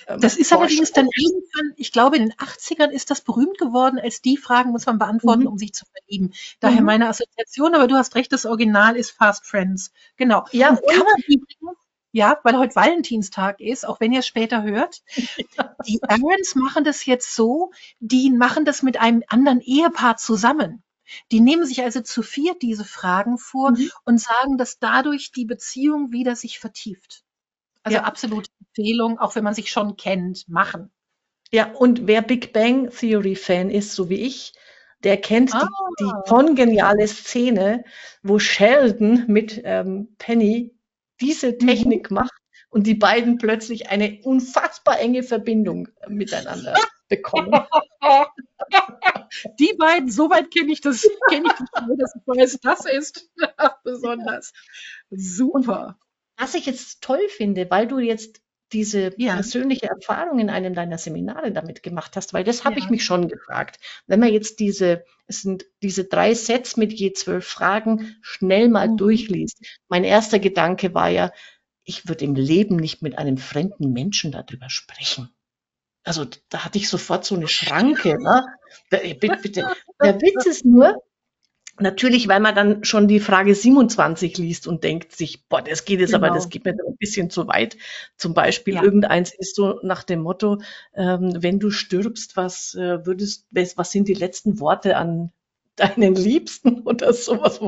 Ähm, 0.08 0.20
das 0.20 0.38
ist 0.38 0.52
allerdings 0.54 0.92
dann 0.92 1.08
irgendwann, 1.16 1.74
ich 1.78 1.92
glaube, 1.92 2.18
in 2.18 2.30
den 2.30 2.34
80ern 2.34 2.90
ist 2.90 3.12
das 3.12 3.22
berühmt 3.22 3.58
geworden, 3.58 4.00
als 4.00 4.22
die 4.22 4.38
Fragen 4.38 4.72
muss 4.72 4.86
man 4.86 4.98
beantworten, 4.98 5.42
mhm. 5.42 5.48
um 5.48 5.58
sich 5.58 5.74
zu 5.74 5.86
verlieben. 5.86 6.34
Daher 6.60 6.82
mhm. 6.82 6.86
meine 6.86 7.10
Assoziation, 7.10 7.76
aber 7.76 7.88
du 7.88 7.96
hast 7.96 8.16
recht, 8.16 8.32
das 8.32 8.46
Original 8.46 8.96
ist 8.96 9.12
Fast 9.12 9.46
Friends. 9.46 9.92
Genau. 10.18 10.46
Ja, 10.52 10.70
und 10.70 10.88
kann 10.88 11.00
man 11.00 11.22
übrigens 11.28 11.78
ja, 12.16 12.40
weil 12.44 12.58
heute 12.58 12.76
Valentinstag 12.76 13.60
ist, 13.60 13.86
auch 13.86 14.00
wenn 14.00 14.14
ihr 14.14 14.22
später 14.22 14.64
hört. 14.64 15.02
Die 15.86 16.02
Aarons 16.02 16.56
machen 16.56 16.86
das 16.86 17.06
jetzt 17.06 17.36
so, 17.36 17.72
die 18.00 18.32
machen 18.32 18.64
das 18.64 18.84
mit 18.84 18.98
einem 18.98 19.22
anderen 19.28 19.60
Ehepaar 19.60 20.16
zusammen. 20.16 20.82
Die 21.34 21.42
nehmen 21.42 21.66
sich 21.66 21.84
also 21.84 22.00
zu 22.00 22.24
viert 22.24 22.62
diese 22.62 22.86
Fragen 22.86 23.38
vor 23.38 23.72
mhm. 23.72 23.92
und 24.06 24.22
sagen, 24.22 24.58
dass 24.58 24.80
dadurch 24.80 25.34
die 25.34 25.44
Beziehung 25.44 26.14
wieder 26.14 26.38
sich 26.38 26.58
vertieft. 26.58 27.26
Also 27.84 27.98
ja. 27.98 28.04
absolute 28.06 28.50
Empfehlung, 28.60 29.20
auch 29.20 29.36
wenn 29.36 29.44
man 29.44 29.54
sich 29.54 29.72
schon 29.72 29.98
kennt, 29.98 30.48
machen. 30.48 30.92
Ja, 31.52 31.72
und 31.72 32.08
wer 32.08 32.22
Big 32.22 32.54
Bang 32.54 32.90
Theory 32.90 33.36
Fan 33.36 33.70
ist, 33.70 33.94
so 33.94 34.10
wie 34.10 34.22
ich, 34.22 34.54
der 35.04 35.18
kennt 35.18 35.54
ah. 35.54 35.68
die, 36.00 36.04
die 36.04 36.12
kongeniale 36.28 37.08
Szene, 37.08 37.84
wo 38.24 38.40
Sheldon 38.40 39.26
mit 39.28 39.62
ähm, 39.64 40.16
Penny 40.18 40.76
diese 41.22 41.52
mhm. 41.52 41.60
Technik 41.60 42.12
mhm. 42.12 42.16
macht 42.16 42.34
und 42.70 42.88
die 42.88 42.96
beiden 42.96 43.38
plötzlich 43.38 43.90
eine 43.90 44.20
unfassbar 44.24 45.00
enge 45.00 45.24
Verbindung 45.24 45.88
miteinander 46.08 46.74
bekommen. 47.08 47.54
Die 49.60 49.74
beiden, 49.78 50.10
soweit 50.10 50.52
kenne 50.52 50.72
ich 50.72 50.82
das, 50.82 51.08
kenne 51.30 51.48
ich 51.48 51.54
das, 51.54 51.86
dass 51.98 52.16
ich 52.16 52.28
weiß, 52.28 52.60
das 52.62 52.86
ist 52.86 53.30
besonders 53.84 54.52
super. 55.10 55.88
Und 55.88 55.96
was 56.38 56.56
ich 56.56 56.66
jetzt 56.66 57.02
toll 57.02 57.30
finde, 57.30 57.70
weil 57.70 57.88
du 57.88 58.00
jetzt 58.00 58.42
diese 58.74 59.12
ja. 59.18 59.36
persönliche 59.36 59.88
Erfahrung 59.88 60.40
in 60.40 60.50
einem 60.50 60.74
deiner 60.74 60.98
Seminare 60.98 61.52
damit 61.52 61.84
gemacht 61.84 62.16
hast, 62.16 62.34
weil 62.34 62.44
das 62.44 62.66
habe 62.66 62.80
ja. 62.80 62.84
ich 62.84 62.90
mich 62.90 63.06
schon 63.06 63.28
gefragt. 63.28 63.80
Wenn 64.08 64.20
man 64.20 64.34
jetzt 64.34 64.60
diese, 64.60 65.04
es 65.28 65.42
sind 65.42 65.66
diese 65.82 66.06
drei 66.06 66.34
Sets 66.34 66.78
mit 66.78 66.94
je 66.94 67.14
zwölf 67.14 67.46
Fragen 67.46 68.16
schnell 68.22 68.70
mal 68.70 68.90
mhm. 68.90 68.98
durchliest. 68.98 69.60
Mein 69.88 70.04
erster 70.04 70.40
Gedanke 70.40 70.94
war 70.94 71.10
ja, 71.10 71.32
ich 71.84 72.08
würde 72.08 72.26
im 72.26 72.36
Leben 72.36 72.78
nicht 72.78 73.02
mit 73.02 73.18
einem 73.18 73.38
fremden 73.38 73.94
Menschen 73.94 74.32
darüber 74.32 74.70
sprechen. 74.70 75.30
Also 76.04 76.26
da 76.50 76.66
hatte 76.66 76.78
ich 76.78 76.90
sofort 76.90 77.26
so 77.26 77.36
eine 77.36 77.48
Schranke. 77.50 78.18
Ne? 78.22 78.46
Bitte, 78.90 79.38
bitte. 79.42 79.76
Der 80.02 80.20
Witz 80.22 80.46
ist 80.46 80.66
nur, 80.66 80.96
Natürlich, 81.78 82.30
weil 82.30 82.40
man 82.40 82.56
dann 82.56 82.86
schon 82.86 83.10
die 83.10 83.20
Frage 83.20 83.54
27 83.54 84.38
liest 84.38 84.66
und 84.66 84.86
denkt 84.86 85.12
sich, 85.14 85.46
boah, 85.48 85.62
das 85.62 85.84
geht 85.84 86.00
jetzt 86.00 86.14
genau. 86.14 86.28
aber, 86.28 86.34
das 86.34 86.50
geht 86.50 86.64
mir 86.64 86.72
ein 86.72 86.96
bisschen 86.98 87.30
zu 87.30 87.48
weit. 87.48 87.76
Zum 88.16 88.34
Beispiel, 88.34 88.76
ja. 88.76 88.84
irgendeins 88.84 89.34
ist 89.34 89.56
so 89.56 89.80
nach 89.84 90.04
dem 90.04 90.22
Motto, 90.22 90.62
ähm, 90.94 91.34
wenn 91.38 91.60
du 91.60 91.72
stirbst, 91.72 92.38
was 92.38 92.76
äh, 92.76 93.06
würdest, 93.06 93.48
was 93.52 93.92
sind 93.92 94.08
die 94.08 94.14
letzten 94.14 94.62
Worte 94.62 94.96
an 94.96 95.34
deinen 95.76 96.16
Liebsten 96.16 96.82
oder 96.84 97.12
sowas? 97.14 97.60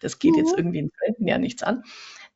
Das 0.00 0.18
geht 0.18 0.32
mhm. 0.32 0.38
jetzt 0.38 0.54
irgendwie 0.56 0.80
in 0.80 0.90
Fremden 0.90 1.26
ja 1.26 1.38
nichts 1.38 1.62
an. 1.62 1.84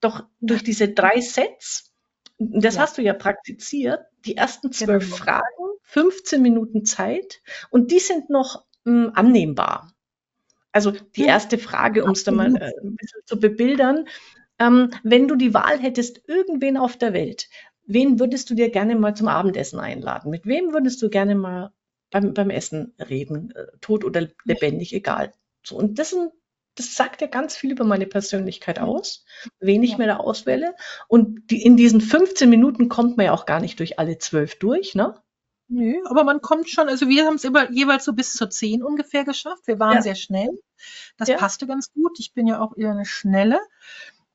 Doch 0.00 0.24
durch 0.40 0.62
diese 0.62 0.88
drei 0.88 1.20
Sets, 1.20 1.92
das 2.38 2.76
ja. 2.76 2.80
hast 2.80 2.96
du 2.96 3.02
ja 3.02 3.12
praktiziert, 3.12 4.00
die 4.24 4.36
ersten 4.36 4.72
zwölf 4.72 5.04
genau. 5.04 5.16
Fragen, 5.16 5.66
15 5.82 6.40
Minuten 6.40 6.84
Zeit 6.86 7.42
und 7.70 7.90
die 7.90 7.98
sind 7.98 8.30
noch 8.30 8.64
mh, 8.84 9.06
hm, 9.06 9.12
annehmbar. 9.14 9.92
Also 10.76 10.90
die 10.90 11.24
erste 11.24 11.56
Frage, 11.56 12.04
um 12.04 12.10
es 12.10 12.24
da 12.24 12.32
mal 12.32 12.54
äh, 12.54 12.70
ein 12.82 12.96
bisschen 12.96 13.22
zu 13.24 13.40
bebildern. 13.40 14.06
Ähm, 14.58 14.90
wenn 15.02 15.26
du 15.26 15.34
die 15.34 15.54
Wahl 15.54 15.78
hättest, 15.78 16.28
irgendwen 16.28 16.76
auf 16.76 16.98
der 16.98 17.14
Welt, 17.14 17.48
wen 17.86 18.20
würdest 18.20 18.50
du 18.50 18.54
dir 18.54 18.68
gerne 18.68 18.94
mal 18.94 19.14
zum 19.14 19.28
Abendessen 19.28 19.80
einladen? 19.80 20.30
Mit 20.30 20.44
wem 20.44 20.74
würdest 20.74 21.00
du 21.00 21.08
gerne 21.08 21.34
mal 21.34 21.72
beim, 22.10 22.34
beim 22.34 22.50
Essen 22.50 22.92
reden? 23.08 23.52
Äh, 23.52 23.68
tot 23.80 24.04
oder 24.04 24.28
lebendig, 24.44 24.92
egal. 24.92 25.32
So, 25.64 25.76
und 25.76 25.98
das 25.98 26.10
sind 26.10 26.30
das 26.78 26.94
sagt 26.94 27.22
ja 27.22 27.26
ganz 27.26 27.56
viel 27.56 27.72
über 27.72 27.84
meine 27.84 28.04
Persönlichkeit 28.04 28.78
aus, 28.78 29.24
wen 29.60 29.82
ich 29.82 29.96
mir 29.96 30.06
da 30.06 30.18
auswähle. 30.18 30.74
Und 31.08 31.50
die, 31.50 31.62
in 31.62 31.78
diesen 31.78 32.02
15 32.02 32.50
Minuten 32.50 32.90
kommt 32.90 33.16
man 33.16 33.24
ja 33.24 33.32
auch 33.32 33.46
gar 33.46 33.60
nicht 33.60 33.80
durch 33.80 33.98
alle 33.98 34.18
zwölf 34.18 34.58
durch, 34.58 34.94
ne? 34.94 35.14
Nö, 35.68 35.94
aber 36.08 36.22
man 36.22 36.40
kommt 36.40 36.68
schon, 36.70 36.88
also 36.88 37.08
wir 37.08 37.26
haben 37.26 37.34
es 37.34 37.44
immer 37.44 37.70
jeweils 37.72 38.04
so 38.04 38.12
bis 38.12 38.34
zur 38.34 38.50
10 38.50 38.82
ungefähr 38.84 39.24
geschafft. 39.24 39.66
Wir 39.66 39.80
waren 39.80 39.94
Ja. 39.96 40.02
sehr 40.02 40.14
schnell. 40.14 40.50
Das 41.18 41.28
Ja. 41.28 41.36
passte 41.38 41.66
ganz 41.66 41.92
gut. 41.92 42.18
Ich 42.20 42.32
bin 42.34 42.46
ja 42.46 42.60
auch 42.60 42.76
eher 42.76 42.92
eine 42.92 43.04
Schnelle. 43.06 43.60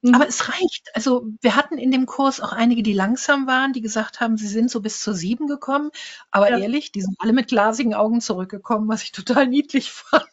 Mhm. 0.03 0.15
Aber 0.15 0.27
es 0.27 0.49
reicht. 0.49 0.89
Also 0.95 1.27
wir 1.41 1.55
hatten 1.55 1.77
in 1.77 1.91
dem 1.91 2.05
Kurs 2.07 2.41
auch 2.41 2.53
einige, 2.53 2.83
die 2.83 2.93
langsam 2.93 3.47
waren, 3.47 3.73
die 3.73 3.81
gesagt 3.81 4.19
haben, 4.21 4.37
sie 4.37 4.47
sind 4.47 4.71
so 4.71 4.81
bis 4.81 4.99
zur 5.01 5.13
7 5.13 5.47
gekommen. 5.47 5.91
Aber 6.31 6.49
Ja. 6.49 6.57
ehrlich, 6.59 6.91
die 6.91 7.01
sind 7.01 7.15
alle 7.19 7.33
mit 7.33 7.47
glasigen 7.49 7.93
Augen 7.95 8.21
zurückgekommen, 8.21 8.89
was 8.89 9.03
ich 9.03 9.11
total 9.13 9.47
niedlich 9.49 9.91
fand. 9.91 10.27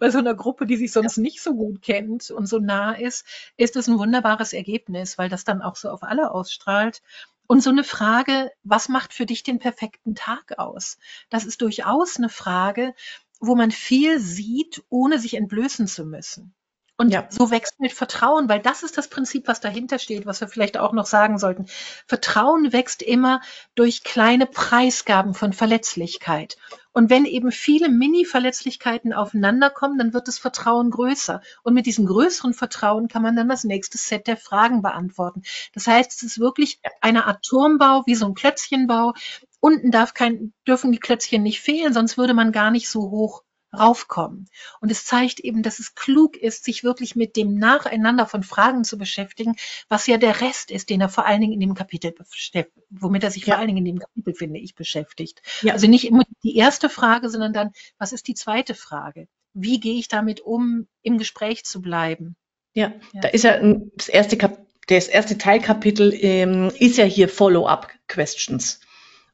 Bei 0.00 0.10
so 0.10 0.18
einer 0.18 0.34
Gruppe, 0.34 0.66
die 0.66 0.76
sich 0.78 0.92
sonst 0.92 1.18
nicht 1.18 1.42
so 1.42 1.54
gut 1.54 1.82
kennt 1.82 2.30
und 2.30 2.46
so 2.48 2.58
nah 2.60 2.92
ist, 2.94 3.26
ist 3.58 3.76
es 3.76 3.88
ein 3.88 3.98
wunderbares 3.98 4.52
Ergebnis, 4.54 5.18
weil 5.18 5.28
das 5.28 5.44
dann 5.44 5.62
auch 5.62 5.76
so 5.76 5.90
auf 5.90 6.02
alle 6.02 6.30
ausstrahlt. 6.32 7.02
Und 7.46 7.62
so 7.62 7.70
eine 7.70 7.84
Frage, 7.84 8.50
was 8.62 8.88
macht 8.88 9.12
für 9.12 9.26
dich 9.26 9.42
den 9.42 9.58
perfekten 9.58 10.14
Tag 10.14 10.58
aus? 10.58 10.98
Das 11.28 11.44
ist 11.44 11.60
durchaus 11.60 12.16
eine 12.16 12.28
Frage, 12.30 12.94
wo 13.40 13.54
man 13.54 13.70
viel 13.70 14.18
sieht, 14.18 14.82
ohne 14.88 15.18
sich 15.18 15.34
entblößen 15.34 15.86
zu 15.86 16.04
müssen. 16.04 16.54
Und 16.96 17.10
Ja. 17.10 17.26
so 17.28 17.50
wächst 17.50 17.80
mit 17.80 17.92
Vertrauen, 17.92 18.48
weil 18.48 18.60
das 18.60 18.84
ist 18.84 18.96
das 18.96 19.08
Prinzip, 19.08 19.48
was 19.48 19.60
dahinter 19.60 19.98
steht, 19.98 20.26
was 20.26 20.40
wir 20.40 20.46
vielleicht 20.46 20.76
auch 20.78 20.92
noch 20.92 21.06
sagen 21.06 21.38
sollten. 21.38 21.66
Vertrauen 22.06 22.72
wächst 22.72 23.02
immer 23.02 23.40
durch 23.74 24.04
kleine 24.04 24.46
Preisgaben 24.46 25.34
von 25.34 25.52
Verletzlichkeit. 25.52 26.56
Und 26.92 27.10
wenn 27.10 27.24
eben 27.24 27.50
viele 27.50 27.88
Mini-Verletzlichkeiten 27.88 29.12
aufeinander 29.12 29.70
kommen, 29.70 29.98
dann 29.98 30.12
wird 30.14 30.28
das 30.28 30.38
Vertrauen 30.38 30.90
größer. 30.90 31.40
Und 31.64 31.74
mit 31.74 31.86
diesem 31.86 32.06
größeren 32.06 32.54
Vertrauen 32.54 33.08
kann 33.08 33.22
man 33.22 33.34
dann 33.34 33.48
das 33.48 33.64
nächste 33.64 33.98
Set 33.98 34.28
der 34.28 34.36
Fragen 34.36 34.80
beantworten. 34.80 35.42
Das 35.72 35.88
heißt, 35.88 36.12
es 36.12 36.22
ist 36.22 36.38
wirklich 36.38 36.78
eine 37.00 37.26
Art 37.26 37.44
Turmbau, 37.44 38.04
wie 38.06 38.14
so 38.14 38.26
ein 38.26 38.34
Klötzchenbau. 38.34 39.14
Unten 39.58 39.90
darf 39.90 40.14
kein, 40.14 40.52
dürfen 40.68 40.92
die 40.92 41.00
Klötzchen 41.00 41.42
nicht 41.42 41.60
fehlen, 41.60 41.92
sonst 41.92 42.16
würde 42.16 42.34
man 42.34 42.52
gar 42.52 42.70
nicht 42.70 42.88
so 42.88 43.10
hoch 43.10 43.42
raufkommen. 43.74 44.48
Und 44.80 44.90
es 44.90 45.04
zeigt 45.04 45.40
eben, 45.40 45.62
dass 45.62 45.78
es 45.78 45.94
klug 45.94 46.36
ist, 46.36 46.64
sich 46.64 46.84
wirklich 46.84 47.16
mit 47.16 47.36
dem 47.36 47.54
Nacheinander 47.58 48.26
von 48.26 48.42
Fragen 48.42 48.84
zu 48.84 48.98
beschäftigen, 48.98 49.56
was 49.88 50.06
ja 50.06 50.16
der 50.16 50.40
Rest 50.40 50.70
ist, 50.70 50.90
den 50.90 51.00
er 51.00 51.08
vor 51.08 51.26
allen 51.26 51.40
Dingen 51.40 51.52
in 51.52 51.60
dem 51.60 51.74
Kapitel 51.74 52.14
womit 52.90 53.24
er 53.24 53.30
sich 53.30 53.44
Ja. 53.46 53.54
vor 53.54 53.58
allen 53.58 53.68
Dingen 53.68 53.78
in 53.86 53.96
dem 53.96 53.98
Kapitel, 53.98 54.34
finde 54.34 54.60
ich, 54.60 54.74
beschäftigt. 54.74 55.42
Ja. 55.62 55.72
Also 55.72 55.86
nicht 55.86 56.06
immer 56.06 56.24
die 56.42 56.56
erste 56.56 56.88
Frage, 56.88 57.28
sondern 57.28 57.52
dann, 57.52 57.72
was 57.98 58.12
ist 58.12 58.28
die 58.28 58.34
zweite 58.34 58.74
Frage? 58.74 59.28
Wie 59.52 59.80
gehe 59.80 59.98
ich 59.98 60.08
damit 60.08 60.40
um, 60.40 60.88
im 61.02 61.18
Gespräch 61.18 61.64
zu 61.64 61.80
bleiben? 61.80 62.36
Ja, 62.72 62.92
Ja. 63.12 63.20
da 63.22 63.28
ist 63.28 63.44
ja 63.44 63.58
das 63.96 64.08
erste 64.08 64.36
Kap 64.36 64.58
das 64.86 65.08
erste 65.08 65.38
Teilkapitel 65.38 66.12
ähm, 66.12 66.70
ist 66.78 66.98
ja 66.98 67.04
hier 67.06 67.30
Follow-up 67.30 67.88
Questions. 68.06 68.80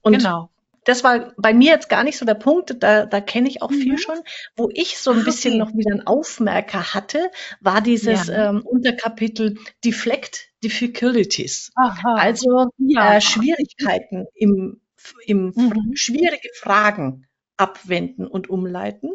Und 0.01 0.17
genau. 0.19 0.49
Das 0.85 1.05
war 1.05 1.33
bei 1.37 1.53
mir 1.55 1.73
jetzt 1.73 1.89
gar 1.89 2.05
nicht 2.05 2.19
so 2.19 2.25
der 2.25 2.35
Punkt, 2.35 2.77
da, 2.83 3.07
da 3.07 3.21
kenne 3.21 3.49
ich 3.49 3.63
auch 3.63 3.71
viel 3.73 3.93
Mhm. 3.93 3.99
schon. 3.99 4.19
Wo 4.57 4.69
ich 4.73 4.99
so 4.99 5.11
ein 5.13 5.21
Ah, 5.21 5.25
bisschen 5.25 5.55
okay. 5.55 5.59
noch 5.59 5.77
wieder 5.77 5.93
einen 5.93 6.07
Aufmerker 6.07 6.95
hatte, 6.95 7.31
war 7.61 7.81
dieses 7.81 8.29
Ja. 8.29 8.51
ähm, 8.51 8.63
Unterkapitel 8.65 9.59
Deflect 9.85 10.49
Difficulties. 10.65 11.71
Aha. 11.77 12.15
Also 12.17 12.71
ja. 12.79 13.17
äh, 13.17 13.21
Schwierigkeiten 13.21 14.27
im, 14.35 14.81
im 15.27 15.53
Mhm. 15.55 15.93
schwierige 15.95 16.49
Fragen 16.59 17.27
abwenden 17.61 18.27
und 18.27 18.49
umleiten. 18.49 19.11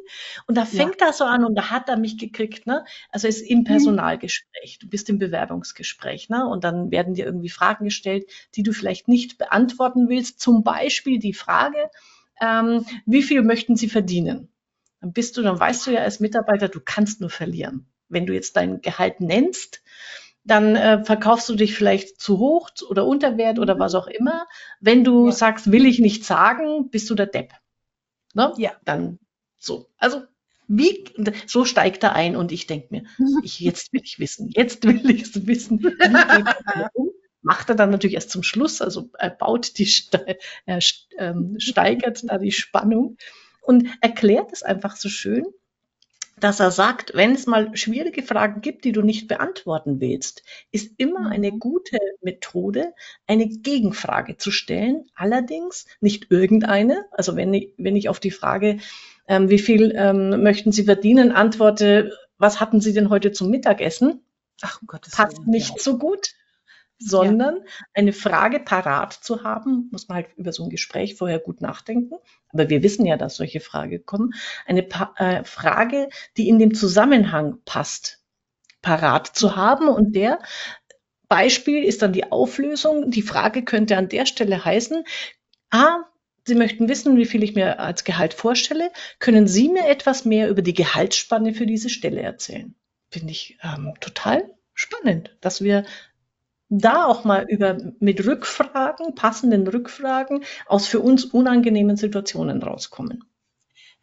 Und 0.47 0.55
da 0.58 0.65
Ja. 0.71 0.86
fängt 0.86 1.01
er 1.01 1.13
so 1.13 1.23
an 1.25 1.43
und 1.43 1.55
da 1.55 1.69
hat 1.71 1.89
er 1.89 1.97
mich 1.97 2.17
gekriegt, 2.17 2.67
ne? 2.67 2.86
Also 3.10 3.27
es 3.27 3.41
ist 3.41 3.49
im 3.49 3.63
Personalgespräch, 3.63 4.77
du 4.79 4.88
bist 4.88 5.10
im 5.10 5.17
Bewerbungsgespräch, 5.19 6.29
ne? 6.29 6.47
Und 6.47 6.63
dann 6.63 6.91
werden 6.91 7.15
dir 7.15 7.25
irgendwie 7.25 7.49
Fragen 7.49 7.86
gestellt, 7.86 8.29
die 8.55 8.63
du 8.63 8.71
vielleicht 8.71 9.08
nicht 9.08 9.38
beantworten 9.38 10.10
willst. 10.10 10.39
Zum 10.39 10.63
Beispiel 10.63 11.19
die 11.19 11.34
Frage, 11.34 11.89
ähm, 12.41 12.86
wie 13.05 13.23
viel 13.23 13.41
möchten 13.41 13.75
sie 13.75 13.89
verdienen? 13.89 14.49
Dann 15.01 15.13
bist 15.13 15.38
du, 15.38 15.41
dann 15.41 15.60
weißt 15.60 15.88
du 15.88 15.91
ja 15.91 16.01
als 16.01 16.19
Mitarbeiter, 16.19 16.67
du 16.69 16.79
kannst 16.79 17.21
nur 17.21 17.29
verlieren. 17.29 17.88
Wenn 18.10 18.25
du 18.25 18.34
jetzt 18.34 18.55
dein 18.55 18.81
Gehalt 18.81 19.19
nennst, 19.21 19.81
dann 20.43 20.75
äh, 20.75 21.03
verkaufst 21.03 21.49
du 21.49 21.55
dich 21.55 21.73
vielleicht 21.75 22.21
zu 22.21 22.38
hoch 22.39 22.69
oder 22.89 23.05
unter 23.05 23.38
Wert 23.38 23.60
oder 23.60 23.79
was 23.79 23.95
auch 23.95 24.08
immer. 24.08 24.47
Wenn 24.79 25.03
du 25.03 25.29
Ja. 25.29 25.31
sagst, 25.31 25.71
will 25.71 25.86
ich 25.86 25.99
nicht 25.99 26.23
sagen, 26.23 26.89
bist 26.91 27.10
du 27.10 27.15
der 27.15 27.25
Depp. 27.27 27.53
Ne? 28.36 28.54
Ja. 28.58 28.74
Dann 28.86 29.19
so. 29.58 29.89
Also 29.98 30.21
wie, 30.67 31.06
so 31.48 31.65
steigt 31.65 32.04
er 32.04 32.13
ein 32.13 32.36
und 32.36 32.52
ich 32.52 32.67
denke 32.67 32.88
mir, 32.91 33.04
ich, 33.43 33.60
jetzt 33.60 33.93
will 33.93 34.02
ich 34.04 34.19
wissen, 34.19 34.50
jetzt 34.54 34.84
will 34.84 35.10
ich 35.10 35.24
es 35.24 35.48
wissen. 35.48 35.80
Wie 35.80 35.89
geht 35.89 36.00
er 36.00 36.63
damit 36.65 36.89
um? 36.93 37.10
Macht 37.41 37.69
er 37.69 37.76
dann 37.76 37.91
natürlich 37.91 38.15
erst 38.15 38.32
zum 38.32 38.41
Schluss, 38.41 38.82
also 38.82 39.12
er 39.19 39.30
baut 39.30 39.78
die, 39.78 39.88
er 40.65 40.80
ähm, 41.19 41.56
steigert 41.60 42.24
da 42.28 42.39
die 42.39 42.52
Spannung 42.52 43.17
und 43.62 43.88
erklärt 44.02 44.52
es 44.52 44.63
einfach 44.63 44.95
so 44.95 45.10
schön, 45.10 45.45
dass 46.38 46.60
er 46.60 46.71
sagt, 46.71 47.13
wenn 47.13 47.34
es 47.34 47.48
mal 47.48 47.76
schwierige 47.78 48.21
Fragen 48.21 48.62
gibt, 48.62 48.84
die 48.84 48.91
du 48.91 49.02
nicht 49.02 49.28
beantworten 49.28 50.02
willst, 50.02 50.43
ist 50.71 50.93
immer 50.98 51.30
eine 51.30 51.52
gute 51.52 51.98
Methode, 52.21 52.93
eine 53.26 53.48
Gegenfrage 53.48 54.38
zu 54.38 54.52
stellen. 54.52 55.06
Allerdings 55.15 55.86
nicht 56.02 56.32
irgendeine. 56.32 57.06
Also 57.12 57.36
wenn 57.36 57.54
ich, 57.54 57.74
wenn 57.78 57.95
ich 57.95 58.10
auf 58.10 58.19
die 58.19 58.32
Frage, 58.32 58.80
ähm, 59.28 59.50
wie 59.50 59.60
viel 59.60 59.93
ähm, 59.95 60.43
möchten 60.43 60.71
Sie 60.71 60.84
verdienen, 60.84 61.32
antworte, 61.32 62.12
was 62.38 62.60
hatten 62.60 62.82
Sie 62.82 62.93
denn 62.93 63.10
heute 63.10 63.32
zum 63.32 63.50
Mittagessen? 63.50 64.21
Ach, 64.62 64.82
um 64.82 64.88
Gottes 64.88 65.13
Passt 65.13 65.38
Willen. 65.39 65.52
nicht 65.52 65.80
so 65.80 65.98
gut. 65.98 66.34
Sondern 66.97 67.60
eine 67.93 68.13
Frage 68.13 68.60
parat 68.60 69.13
zu 69.13 69.43
haben, 69.43 69.89
muss 69.91 70.08
man 70.08 70.17
halt 70.17 70.27
über 70.38 70.53
so 70.53 70.63
ein 70.63 70.69
Gespräch 70.69 71.15
vorher 71.15 71.39
gut 71.39 71.62
nachdenken. 71.62 72.15
Aber 72.49 72.69
wir 72.69 72.84
wissen 72.84 73.05
ja, 73.05 73.17
dass 73.17 73.36
solche 73.36 73.60
Fragen 73.60 74.05
kommen. 74.05 74.34
Eine 74.65 74.84
pa 74.84 75.13
äh, 75.17 75.43
Frage, 75.43 76.10
die 76.38 76.47
in 76.47 76.58
dem 76.58 76.73
Zusammenhang 76.73 77.60
passt, 77.65 78.23
parat 78.81 79.27
zu 79.27 79.58
haben. 79.58 79.89
Und 79.89 80.15
der 80.15 80.39
Beispiel 81.27 81.84
ist 81.84 82.01
dann 82.01 82.13
die 82.13 82.31
Auflösung. 82.31 83.12
Die 83.12 83.21
Frage 83.21 83.63
könnte 83.63 83.97
an 83.97 84.10
der 84.10 84.25
Stelle 84.25 84.63
heißen, 84.63 85.03
ah, 85.71 86.03
Sie 86.47 86.55
möchten 86.55 86.88
wissen, 86.88 87.17
wie 87.17 87.25
viel 87.25 87.43
ich 87.43 87.55
mir 87.55 87.79
als 87.79 88.03
Gehalt 88.03 88.36
vorstelle. 88.36 88.91
Können 89.17 89.47
Sie 89.47 89.67
mir 89.67 89.88
etwas 89.88 90.25
mehr 90.25 90.47
über 90.47 90.62
die 90.62 90.75
Gehaltsspanne 90.75 91.53
für 91.55 91.65
diese 91.65 91.89
Stelle 91.89 92.21
erzählen? 92.21 92.75
Finde 93.10 93.31
ich 93.31 93.58
ähm, 93.63 93.93
total 93.99 94.53
spannend, 94.75 95.36
dass 95.41 95.63
wir 95.63 95.86
da 96.79 97.05
auch 97.05 97.23
mal 97.25 97.45
über 97.49 97.77
mit 97.99 98.25
Rückfragen, 98.25 99.15
passenden 99.15 99.67
Rückfragen 99.67 100.43
aus 100.67 100.88
für 100.88 100.99
uns 100.99 101.25
unangenehmen 101.25 101.97
Situationen 101.97 102.61
rauskommen. 102.61 103.23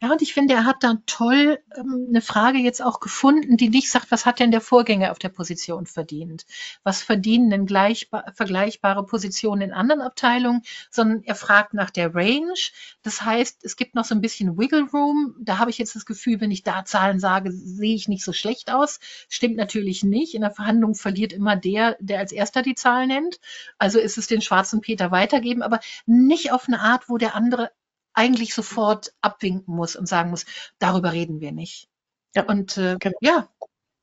Ja, 0.01 0.11
und 0.11 0.21
ich 0.21 0.33
finde, 0.33 0.53
er 0.53 0.65
hat 0.65 0.83
da 0.83 0.95
toll 1.05 1.59
ähm, 1.77 2.07
eine 2.09 2.19
Frage 2.21 2.57
jetzt 2.57 2.81
auch 2.83 2.99
gefunden, 2.99 3.55
die 3.55 3.69
nicht 3.69 3.89
sagt, 3.89 4.11
was 4.11 4.25
hat 4.25 4.39
denn 4.39 4.51
der 4.51 4.59
Vorgänger 4.59 5.11
auf 5.11 5.17
der 5.19 5.29
Position 5.29 5.85
verdient? 5.85 6.45
Was 6.83 7.01
verdienen 7.01 7.49
denn 7.49 7.65
gleichba- 7.65 8.33
vergleichbare 8.35 9.05
Positionen 9.05 9.61
in 9.61 9.71
anderen 9.71 10.01
Abteilungen? 10.01 10.61
Sondern 10.91 11.23
er 11.23 11.35
fragt 11.35 11.73
nach 11.73 11.89
der 11.89 12.13
Range. 12.13 12.53
Das 13.01 13.21
heißt, 13.23 13.63
es 13.63 13.77
gibt 13.77 13.95
noch 13.95 14.03
so 14.03 14.13
ein 14.13 14.19
bisschen 14.19 14.57
Wiggle 14.57 14.89
Room. 14.91 15.35
Da 15.39 15.57
habe 15.57 15.69
ich 15.71 15.77
jetzt 15.77 15.95
das 15.95 16.05
Gefühl, 16.05 16.41
wenn 16.41 16.51
ich 16.51 16.63
da 16.63 16.83
Zahlen 16.83 17.19
sage, 17.19 17.53
sehe 17.53 17.95
ich 17.95 18.09
nicht 18.09 18.25
so 18.25 18.33
schlecht 18.33 18.71
aus. 18.73 18.99
Stimmt 19.29 19.55
natürlich 19.55 20.03
nicht. 20.03 20.33
In 20.35 20.41
der 20.41 20.51
Verhandlung 20.51 20.95
verliert 20.95 21.31
immer 21.31 21.55
der, 21.55 21.95
der 22.01 22.19
als 22.19 22.33
erster 22.33 22.61
die 22.61 22.75
Zahl 22.75 23.07
nennt. 23.07 23.39
Also 23.77 23.99
ist 23.99 24.17
es 24.17 24.27
den 24.27 24.41
schwarzen 24.41 24.81
Peter 24.81 25.11
weitergeben, 25.11 25.61
aber 25.61 25.79
nicht 26.05 26.51
auf 26.51 26.67
eine 26.67 26.81
Art, 26.81 27.07
wo 27.07 27.17
der 27.17 27.35
andere 27.35 27.71
eigentlich 28.13 28.53
sofort 28.53 29.13
abwinken 29.21 29.75
muss 29.75 29.95
und 29.95 30.07
sagen 30.07 30.29
muss, 30.29 30.45
darüber 30.79 31.13
reden 31.13 31.41
wir 31.41 31.51
nicht. 31.51 31.89
Ja, 32.35 32.43
Und 32.45 32.77
äh, 32.77 32.97
genau. 32.99 33.17
ja, 33.21 33.49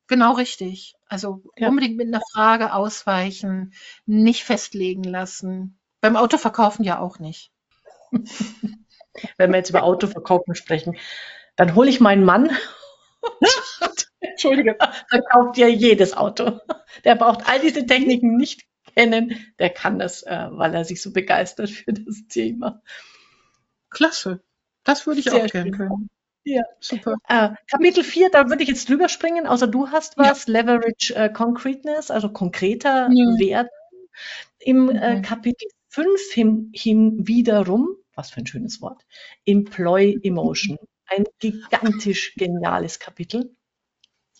genau 0.08 0.34
richtig. 0.34 0.94
Also 1.08 1.42
Ja. 1.56 1.68
unbedingt 1.68 1.96
mit 1.96 2.08
einer 2.08 2.22
Frage 2.32 2.72
ausweichen, 2.74 3.74
nicht 4.06 4.44
festlegen 4.44 5.04
lassen. 5.04 5.78
Beim 6.00 6.16
Autoverkaufen 6.16 6.84
ja 6.84 6.98
auch 6.98 7.18
nicht. 7.18 7.52
Wenn 9.38 9.50
wir 9.50 9.58
jetzt 9.58 9.70
über 9.70 9.82
Autoverkaufen 9.82 10.54
sprechen, 10.54 10.96
dann 11.56 11.74
hole 11.74 11.90
ich 11.90 12.00
meinen 12.00 12.24
Mann. 12.24 12.50
Entschuldige, 14.20 14.76
verkauft 15.08 15.56
ja 15.58 15.66
jedes 15.66 16.16
Auto. 16.16 16.60
Der 17.04 17.14
braucht 17.16 17.48
all 17.48 17.60
diese 17.60 17.86
Techniken 17.86 18.36
nicht 18.36 18.62
kennen. 18.94 19.52
Der 19.58 19.70
kann 19.70 19.98
das, 19.98 20.22
äh, 20.22 20.48
weil 20.50 20.74
er 20.74 20.84
sich 20.84 21.02
so 21.02 21.12
begeistert 21.12 21.70
für 21.70 21.92
das 21.92 22.26
Thema. 22.28 22.82
Klasse. 23.90 24.42
Das 24.84 25.06
würde 25.06 25.20
ich 25.20 25.26
Sehr 25.26 25.44
auch 25.44 25.46
gerne 25.46 25.70
können. 25.70 26.08
Ja. 26.44 26.62
Super. 26.80 27.16
Äh, 27.28 27.50
Kapitel 27.70 28.02
4, 28.02 28.30
da 28.30 28.48
würde 28.48 28.62
ich 28.62 28.68
jetzt 28.68 28.88
drüber 28.88 29.08
springen, 29.08 29.46
außer 29.46 29.66
du 29.66 29.88
hast 29.90 30.16
was. 30.16 30.46
Leverage 30.46 31.14
äh, 31.14 31.28
Concreteness, 31.30 32.10
also 32.10 32.30
konkreter 32.30 33.08
Ja. 33.12 33.38
werden. 33.38 33.68
Im 34.58 34.88
äh, 34.90 35.16
Mhm. 35.16 35.22
Kapitel 35.22 35.68
5 35.88 36.20
hin, 36.32 36.72
hin 36.74 37.26
wiederum, 37.26 37.88
was 38.14 38.30
für 38.30 38.40
ein 38.40 38.46
schönes 38.46 38.80
Wort, 38.80 39.04
Employ 39.46 40.18
Emotion. 40.22 40.78
Ein 41.06 41.24
gigantisch 41.40 42.34
geniales 42.36 42.98
Kapitel. 43.00 43.54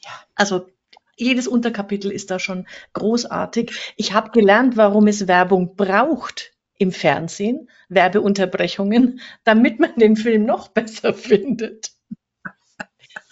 Ja. 0.05 0.11
Also 0.35 0.69
jedes 1.17 1.49
Unterkapitel 1.49 2.11
ist 2.13 2.31
da 2.31 2.39
schon 2.39 2.67
großartig. 2.95 3.95
Ich 3.97 4.13
habe 4.15 4.31
gelernt, 4.31 4.77
warum 4.77 5.07
es 5.09 5.29
Werbung 5.29 5.77
braucht 5.77 6.53
im 6.81 6.93
Fernsehen, 6.93 7.69
Werbeunterbrechungen, 7.91 9.21
damit 9.45 9.79
man 9.79 9.95
den 9.97 10.17
Film 10.17 10.47
noch 10.47 10.69
besser 10.69 11.13
findet. 11.13 11.93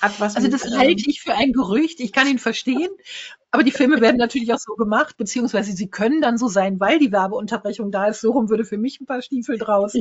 also 0.01 0.49
das 0.49 0.71
halte 0.77 1.03
ich 1.07 1.23
für 1.23 1.35
ein 1.35 1.53
Gerücht. 1.53 1.99
Ich 2.01 2.13
kann 2.13 2.29
ihn 2.29 2.39
verstehen. 2.39 2.91
Aber 3.51 3.63
die 3.63 3.71
Filme 3.71 4.03
werden 4.03 4.19
natürlich 4.19 4.53
auch 4.53 4.59
so 4.59 4.75
gemacht, 4.75 5.17
beziehungsweise 5.17 5.73
sie 5.73 5.89
können 5.89 6.21
dann 6.21 6.37
so 6.37 6.49
sein, 6.49 6.79
weil 6.79 6.99
die 6.99 7.11
Werbeunterbrechung 7.11 7.91
da 7.91 8.09
ist. 8.09 8.21
So 8.21 8.33
rum 8.33 8.51
würde 8.51 8.67
für 8.67 8.77
mich 8.77 9.01
ein 9.01 9.07
paar 9.07 9.23
Stiefel 9.23 9.57
draus. 9.57 9.95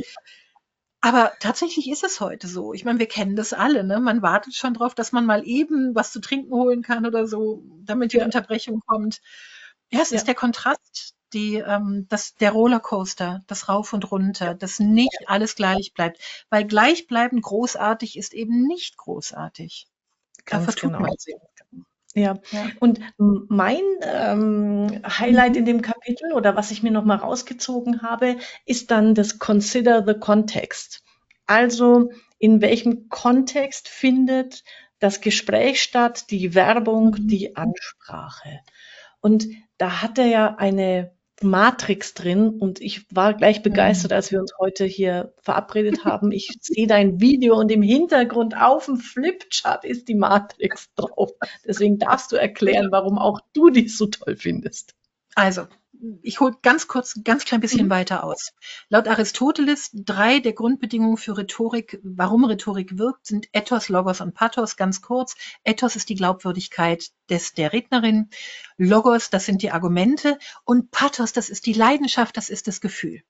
Aber 1.00 1.32
tatsächlich 1.40 1.88
ist 1.88 2.04
es 2.04 2.20
heute 2.20 2.48
so. 2.48 2.74
Ich 2.74 2.84
meine, 2.84 2.98
wir 2.98 3.06
kennen 3.06 3.34
das 3.34 3.54
alle. 3.54 3.82
Ne? 3.82 3.98
Man 3.98 4.20
wartet 4.20 4.54
schon 4.54 4.74
drauf, 4.74 4.94
dass 4.94 5.12
man 5.12 5.24
mal 5.24 5.46
eben 5.46 5.94
was 5.94 6.12
zu 6.12 6.20
trinken 6.20 6.52
holen 6.52 6.82
kann 6.82 7.06
oder 7.06 7.26
so, 7.26 7.62
damit 7.84 8.12
die 8.12 8.18
ja. 8.18 8.26
Unterbrechung 8.26 8.82
kommt. 8.86 9.22
Ja, 9.90 10.00
es 10.02 10.10
ja. 10.10 10.16
ist 10.16 10.26
der 10.26 10.34
Kontrast, 10.34 11.14
die, 11.32 11.56
ähm, 11.56 12.06
das, 12.08 12.34
der 12.36 12.52
Rollercoaster, 12.52 13.44
das 13.46 13.68
Rauf 13.68 13.92
und 13.92 14.10
Runter, 14.10 14.54
dass 14.54 14.78
nicht 14.78 15.18
alles 15.26 15.54
gleich 15.54 15.92
bleibt. 15.94 16.20
Weil 16.50 16.64
gleichbleibend 16.64 17.42
großartig 17.42 18.16
ist 18.16 18.34
eben 18.34 18.66
nicht 18.66 18.96
großartig. 18.96 19.86
Ganz 20.44 20.66
da 20.66 20.72
vertut 20.72 20.92
genau. 20.92 21.00
man 21.00 21.16
sich. 21.18 21.34
Ja. 22.14 22.38
ja. 22.50 22.66
Und 22.80 23.00
mein 23.16 23.82
ähm, 24.02 25.02
Highlight 25.06 25.56
in 25.56 25.64
dem 25.64 25.82
Kapitel 25.82 26.32
oder 26.32 26.56
was 26.56 26.70
ich 26.70 26.82
mir 26.82 26.90
nochmal 26.90 27.18
rausgezogen 27.18 28.02
habe, 28.02 28.36
ist 28.64 28.90
dann 28.90 29.14
das 29.14 29.38
Consider 29.38 30.04
the 30.06 30.14
Context. 30.14 31.02
Also 31.46 32.10
in 32.38 32.60
welchem 32.60 33.08
Kontext 33.08 33.88
findet 33.88 34.64
das 34.98 35.20
Gespräch 35.20 35.82
statt, 35.82 36.30
die 36.30 36.54
Werbung, 36.54 37.10
mhm. 37.10 37.28
die 37.28 37.56
Ansprache. 37.56 38.60
Und 39.20 39.46
da 39.76 40.02
hat 40.02 40.18
er 40.18 40.26
ja 40.26 40.54
eine 40.56 41.12
Matrix 41.42 42.14
drin 42.14 42.48
und 42.48 42.80
ich 42.80 43.06
war 43.14 43.34
gleich 43.34 43.62
begeistert, 43.62 44.10
mhm. 44.10 44.16
als 44.16 44.32
wir 44.32 44.40
uns 44.40 44.52
heute 44.58 44.84
hier 44.84 45.34
verabredet 45.42 46.04
haben. 46.04 46.32
Ich 46.32 46.50
sehe 46.60 46.86
dein 46.86 47.20
Video 47.20 47.58
und 47.58 47.70
im 47.70 47.82
Hintergrund 47.82 48.56
auf 48.56 48.86
dem 48.86 48.96
Flipchart 48.96 49.84
ist 49.84 50.08
die 50.08 50.14
Matrix 50.14 50.92
drauf. 50.94 51.32
Deswegen 51.66 51.98
darfst 51.98 52.32
du 52.32 52.36
erklären, 52.36 52.88
warum 52.90 53.18
auch 53.18 53.40
du 53.52 53.70
die 53.70 53.88
so 53.88 54.06
toll 54.06 54.36
findest. 54.36 54.94
Also, 55.34 55.66
ich 56.22 56.40
hole 56.40 56.56
ganz 56.62 56.86
kurz, 56.86 57.20
ganz 57.24 57.44
klein 57.44 57.60
bisschen 57.60 57.86
mhm. 57.86 57.90
weiter 57.90 58.24
aus. 58.24 58.52
Laut 58.88 59.08
Aristoteles 59.08 59.90
drei 59.92 60.38
der 60.38 60.52
Grundbedingungen 60.52 61.16
für 61.16 61.36
Rhetorik, 61.36 62.00
warum 62.02 62.44
Rhetorik 62.44 62.98
wirkt, 62.98 63.26
sind 63.26 63.48
Ethos, 63.52 63.88
Logos 63.88 64.20
und 64.20 64.34
Pathos. 64.34 64.76
Ganz 64.76 65.02
kurz. 65.02 65.36
Ethos 65.64 65.96
ist 65.96 66.08
die 66.08 66.14
Glaubwürdigkeit 66.14 67.10
des, 67.28 67.54
der 67.54 67.72
Rednerin. 67.72 68.30
Logos, 68.76 69.30
das 69.30 69.46
sind 69.46 69.62
die 69.62 69.70
Argumente. 69.70 70.38
Und 70.64 70.90
Pathos, 70.90 71.32
das 71.32 71.48
ist 71.48 71.66
die 71.66 71.72
Leidenschaft, 71.72 72.36
das 72.36 72.50
ist 72.50 72.68
das 72.68 72.80
Gefühl. 72.80 73.22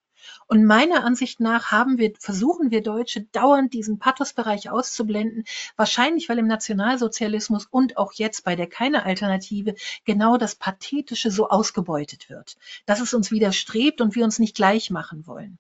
Und 0.47 0.64
meiner 0.64 1.05
Ansicht 1.05 1.41
nach 1.41 1.71
haben 1.71 1.99
wir, 1.99 2.12
versuchen 2.19 2.71
wir 2.71 2.83
Deutsche 2.83 3.23
dauernd 3.33 3.75
diesen 3.75 3.99
Pathosbereich 3.99 4.71
auszublenden. 4.71 5.45
Wahrscheinlich, 5.77 6.29
weil 6.29 6.39
im 6.39 6.47
Nationalsozialismus 6.47 7.66
und 7.71 7.97
auch 7.97 8.12
jetzt 8.12 8.45
bei 8.45 8.57
der 8.57 8.66
keine 8.66 9.05
Alternative 9.05 9.75
genau 10.05 10.37
das 10.37 10.55
Pathetische 10.55 11.31
so 11.31 11.49
ausgebeutet 11.49 12.31
wird. 12.31 12.57
Dass 12.87 13.01
es 13.01 13.14
uns 13.14 13.31
widerstrebt 13.31 14.01
und 14.01 14.14
wir 14.14 14.25
uns 14.25 14.39
nicht 14.39 14.57
gleich 14.57 14.91
machen 14.91 15.27
wollen. 15.27 15.59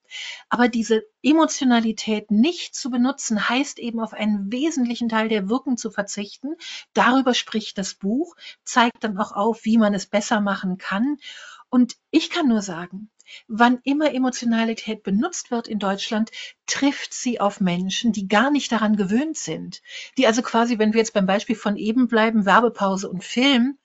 Aber 0.48 0.68
diese 0.68 1.04
Emotionalität 1.22 2.30
nicht 2.30 2.74
zu 2.74 2.90
benutzen, 2.90 3.48
heißt 3.48 3.78
eben 3.78 4.00
auf 4.00 4.14
einen 4.14 4.50
wesentlichen 4.50 5.08
Teil 5.08 5.28
der 5.28 5.48
Wirkung 5.48 5.76
zu 5.76 5.90
verzichten. 5.90 6.54
Darüber 6.94 7.34
spricht 7.34 7.78
das 7.78 7.94
Buch, 7.94 8.36
zeigt 8.64 9.04
dann 9.04 9.18
auch 9.18 9.32
auf, 9.32 9.64
wie 9.64 9.78
man 9.78 9.94
es 9.94 10.06
besser 10.06 10.40
machen 10.40 10.78
kann. 10.78 11.18
Und 11.70 11.96
ich 12.10 12.30
kann 12.30 12.48
nur 12.48 12.62
sagen, 12.62 13.10
wann 13.46 13.80
immer 13.84 14.12
Emotionalität 14.14 15.02
benutzt 15.02 15.50
wird 15.50 15.68
in 15.68 15.78
Deutschland, 15.78 16.30
trifft 16.66 17.12
sie 17.12 17.40
auf 17.40 17.60
Menschen, 17.60 18.12
die 18.12 18.28
gar 18.28 18.50
nicht 18.50 18.72
daran 18.72 18.96
gewöhnt 18.96 19.36
sind. 19.36 19.82
Die 20.16 20.26
also 20.26 20.42
quasi, 20.42 20.78
wenn 20.78 20.92
wir 20.92 20.98
jetzt 20.98 21.14
beim 21.14 21.26
Beispiel 21.26 21.56
von 21.56 21.76
eben 21.76 22.08
bleiben, 22.08 22.46
Werbepause 22.46 23.08
und 23.08 23.24
Film, 23.24 23.78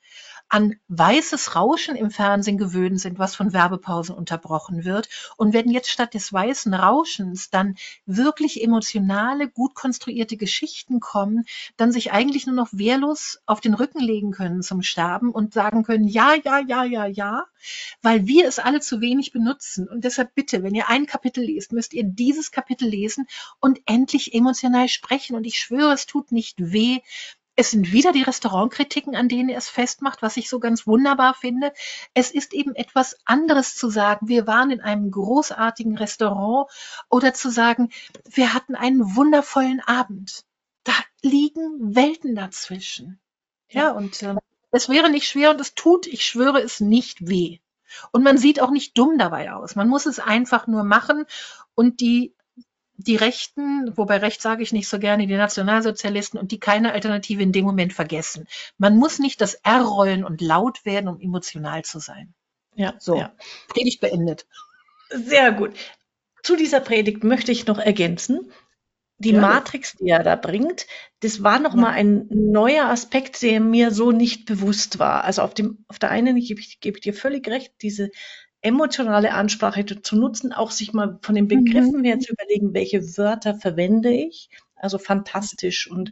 an 0.54 0.76
weißes 0.88 1.56
Rauschen 1.56 1.96
im 1.96 2.12
Fernsehen 2.12 2.60
gewöhnt 2.60 3.00
sind, 3.00 3.18
was 3.18 3.36
von 3.36 3.54
Werbepausen 3.54 4.14
unterbrochen 4.14 4.86
wird. 4.86 5.10
Und 5.36 5.52
wenn 5.52 5.72
jetzt 5.72 5.90
statt 5.90 6.14
des 6.14 6.32
weißen 6.32 6.76
Rauschens 6.76 7.50
dann 7.50 7.76
wirklich 8.06 8.64
emotionale, 8.64 9.50
gut 9.50 9.74
konstruierte 9.74 10.38
Geschichten 10.38 11.00
kommen, 11.00 11.46
dann 11.76 11.92
sich 11.92 12.12
eigentlich 12.12 12.46
nur 12.46 12.54
noch 12.54 12.70
wehrlos 12.72 13.42
auf 13.48 13.62
den 13.62 13.74
Rücken 13.74 14.00
legen 14.00 14.30
können 14.30 14.62
zum 14.62 14.84
Sterben 14.84 15.32
und 15.32 15.56
sagen 15.56 15.82
können, 15.82 16.08
ja, 16.08 16.36
ja, 16.36 16.60
ja, 16.60 16.84
ja, 16.84 17.08
ja, 17.08 17.46
weil 18.04 18.28
wir 18.28 18.48
es 18.48 18.60
alle 18.60 18.80
zu 18.80 19.02
wenig 19.02 19.32
benutzen. 19.32 19.88
Und 19.88 20.04
deshalb 20.04 20.36
bitte, 20.36 20.62
wenn 20.62 20.76
ihr 20.76 20.88
ein 20.88 21.08
Kapitel 21.08 21.44
lest, 21.44 21.72
müsst 21.72 21.96
ihr 21.96 22.04
dieses 22.04 22.52
Kapitel 22.52 22.88
lesen 22.88 23.26
und 23.60 23.82
endlich 23.88 24.36
emotional 24.36 24.88
sprechen. 24.88 25.36
Und 25.36 25.46
ich 25.46 25.58
schwöre, 25.58 25.94
es 25.94 26.06
tut 26.06 26.32
nicht 26.32 26.58
weh, 26.60 27.00
es 27.56 27.72
sind 27.72 27.92
wieder 27.92 28.12
die 28.12 28.24
Restaurantkritiken, 28.24 29.16
an 29.16 29.30
denen 29.30 29.50
er 29.50 29.58
es 29.58 29.70
festmacht, 29.70 30.22
was 30.22 30.38
ich 30.38 30.50
so 30.50 30.60
ganz 30.60 30.88
wunderbar 30.88 31.34
finde. 31.34 31.72
Es 32.14 32.32
ist 32.32 32.54
eben 32.54 32.76
etwas 32.76 33.18
anderes 33.26 33.76
zu 33.76 33.90
sagen, 33.90 34.28
wir 34.28 34.48
waren 34.48 34.72
in 34.72 34.82
einem 34.82 35.12
großartigen 35.12 35.98
Restaurant 35.98 36.70
oder 37.10 37.34
zu 37.34 37.50
sagen, 37.50 37.90
wir 38.26 38.54
hatten 38.54 38.76
einen 38.76 39.16
wundervollen 39.16 39.82
Abend. 39.82 40.44
Da 40.84 40.94
liegen 41.22 41.96
Welten 41.96 42.36
dazwischen. 42.36 43.20
Ja, 43.70 43.92
und 43.92 44.22
äh, 44.24 44.36
es 44.72 44.90
wäre 44.90 45.10
nicht 45.10 45.28
schwer 45.28 45.52
und 45.52 45.62
es 45.62 45.76
tut, 45.76 46.08
ich 46.08 46.26
schwöre 46.26 46.62
es, 46.62 46.80
nicht 46.80 47.28
weh. 47.28 47.60
Und 48.12 48.24
man 48.24 48.40
sieht 48.40 48.60
auch 48.60 48.72
nicht 48.72 48.98
dumm 48.98 49.20
dabei 49.20 49.54
aus. 49.54 49.76
Man 49.76 49.88
muss 49.88 50.08
es 50.08 50.20
einfach 50.20 50.66
nur 50.66 50.84
machen 50.84 51.26
und 51.76 52.02
die 52.02 52.34
die 52.98 53.16
Rechten, 53.16 53.92
wobei 53.98 54.18
Recht 54.18 54.42
sage 54.42 54.64
ich 54.64 54.72
nicht 54.72 54.88
so 54.88 55.00
gerne, 55.00 55.28
die 55.28 55.36
Nationalsozialisten 55.36 56.40
und 56.40 56.52
die 56.52 56.60
keine 56.60 56.94
Alternative 56.94 57.42
in 57.42 57.52
dem 57.52 57.66
Moment 57.66 57.94
vergessen. 57.94 58.48
Man 58.78 58.98
muss 58.98 59.20
nicht 59.20 59.42
das 59.42 59.56
R 59.56 59.82
rollen 59.82 60.24
und 60.24 60.42
laut 60.42 60.86
werden, 60.86 61.08
um 61.08 61.20
emotional 61.20 61.84
zu 61.84 62.00
sein. 62.00 62.34
Ja, 62.76 62.96
so. 63.00 63.18
Ja. 63.18 63.34
Predigt 63.68 64.00
beendet. 64.00 64.46
Sehr 65.10 65.52
gut. 65.52 65.74
Zu 66.44 66.56
dieser 66.56 66.80
Predigt 66.80 67.24
möchte 67.24 67.52
ich 67.52 67.66
noch 67.66 67.80
ergänzen. 67.80 68.52
Die 69.18 69.32
ja. 69.32 69.40
Matrix, 69.40 69.96
die 69.98 70.10
er 70.10 70.24
da 70.24 70.36
bringt, 70.36 70.88
das 71.22 71.44
war 71.44 71.60
nochmal 71.60 71.94
ja. 71.94 72.00
ein 72.00 72.28
neuer 72.30 72.88
Aspekt, 72.88 73.42
der 73.42 73.60
mir 73.60 73.92
so 73.92 74.12
nicht 74.12 74.46
bewusst 74.46 75.00
war. 75.00 75.24
Also 75.24 75.44
auf 75.44 75.54
dem, 75.54 75.86
auf 75.88 76.00
der 76.00 76.10
einen 76.10 76.36
gebe 76.38 76.60
ich, 76.60 76.80
gebe 76.80 76.98
ich 76.98 77.04
dir 77.04 77.14
völlig 77.14 77.48
recht, 77.48 77.74
diese 77.82 78.10
emotionale 78.64 79.34
Ansprache 79.34 79.86
zu 79.86 80.16
nutzen, 80.16 80.54
auch 80.54 80.72
sich 80.72 80.94
mal 80.94 81.20
von 81.22 81.36
den 81.36 81.48
Begriffen 81.48 82.00
mhm. 82.00 82.06
her 82.06 82.20
zu 82.20 82.34
überlegen, 82.34 82.74
welche 82.74 83.18
Wörter 83.18 83.56
verwende 83.56 84.12
ich. 84.12 84.50
Also 84.76 84.98
fantastisch 84.98 85.90
und 85.90 86.12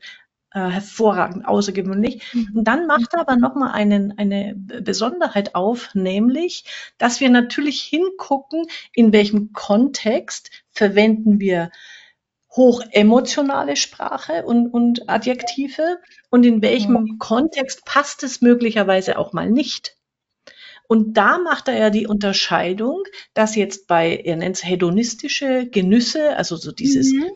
äh, 0.54 0.70
hervorragend, 0.70 1.48
außergewöhnlich. 1.48 2.22
Mhm. 2.34 2.52
Und 2.56 2.64
dann 2.66 2.86
macht 2.88 3.14
er 3.14 3.22
aber 3.22 3.38
nochmal 3.38 3.72
einen, 3.72 4.18
eine 4.18 4.54
Besonderheit 4.56 5.56
auf, 5.56 5.96
nämlich, 5.96 6.66
dass 6.98 7.22
wir 7.22 7.30
natürlich 7.30 7.82
hingucken, 7.82 8.66
in 8.94 9.14
welchem 9.14 9.54
Kontext 9.54 10.52
verwenden 10.72 11.40
wir 11.40 11.72
hochemotionale 12.54 13.78
Sprache 13.78 14.44
und, 14.44 14.68
und 14.68 15.10
Adjektive 15.10 16.00
und 16.30 16.46
in 16.46 16.62
welchem. 16.62 17.18
Kontext 17.18 17.86
passt 17.86 18.24
es 18.24 18.42
möglicherweise 18.42 19.18
auch 19.18 19.32
mal 19.32 19.50
nicht. 19.50 19.96
Und 20.92 21.14
da 21.14 21.38
macht 21.38 21.70
er 21.70 21.78
ja 21.78 21.90
die 21.90 22.06
Unterscheidung, 22.06 23.06
dass 23.34 23.56
jetzt 23.56 23.88
bei, 23.88 24.14
er 24.14 24.36
nennt 24.36 24.58
es 24.58 24.66
hedonistische 24.66 25.66
Genüsse, 25.70 26.36
also 26.36 26.58
so 26.58 26.74
dieses 26.74 27.14
mhm. 27.14 27.30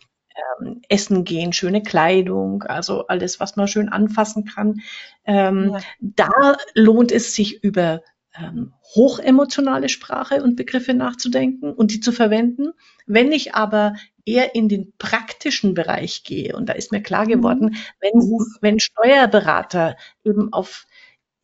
ähm, 0.60 0.82
Essen 0.90 1.24
gehen, 1.24 1.54
schöne 1.54 1.82
Kleidung, 1.82 2.64
also 2.64 3.08
alles, 3.08 3.40
was 3.40 3.56
man 3.56 3.70
schön 3.70 3.88
anfassen 3.88 4.44
kann, 4.44 4.82
ähm, 5.24 5.72
ja. 5.72 5.80
da 6.02 6.58
lohnt 6.74 7.14
es 7.14 7.34
sich 7.34 7.64
über 7.64 8.02
ähm, 8.38 8.74
hochemotionale 8.94 9.88
Sprache 9.88 10.44
und 10.44 10.58
Begriffe 10.58 10.94
nachzudenken 10.94 11.72
und 11.72 11.94
die 11.94 12.02
zu 12.02 12.12
verwenden. 12.12 12.74
Wenn 13.06 13.32
ich 13.32 13.56
aber 13.56 13.96
eher 14.26 14.54
in 14.54 14.68
den 14.68 14.92
praktischen 14.98 15.76
Bereich 15.76 16.26
gehe, 16.26 16.58
und 16.58 16.68
da 16.68 16.74
ist 16.74 16.92
mir 16.92 17.02
klar 17.02 17.26
geworden, 17.26 17.68
mhm. 17.68 17.78
wenn, 18.02 18.22
wenn 18.60 18.80
Steuerberater 18.82 19.96
eben 20.26 20.52
auf 20.52 20.88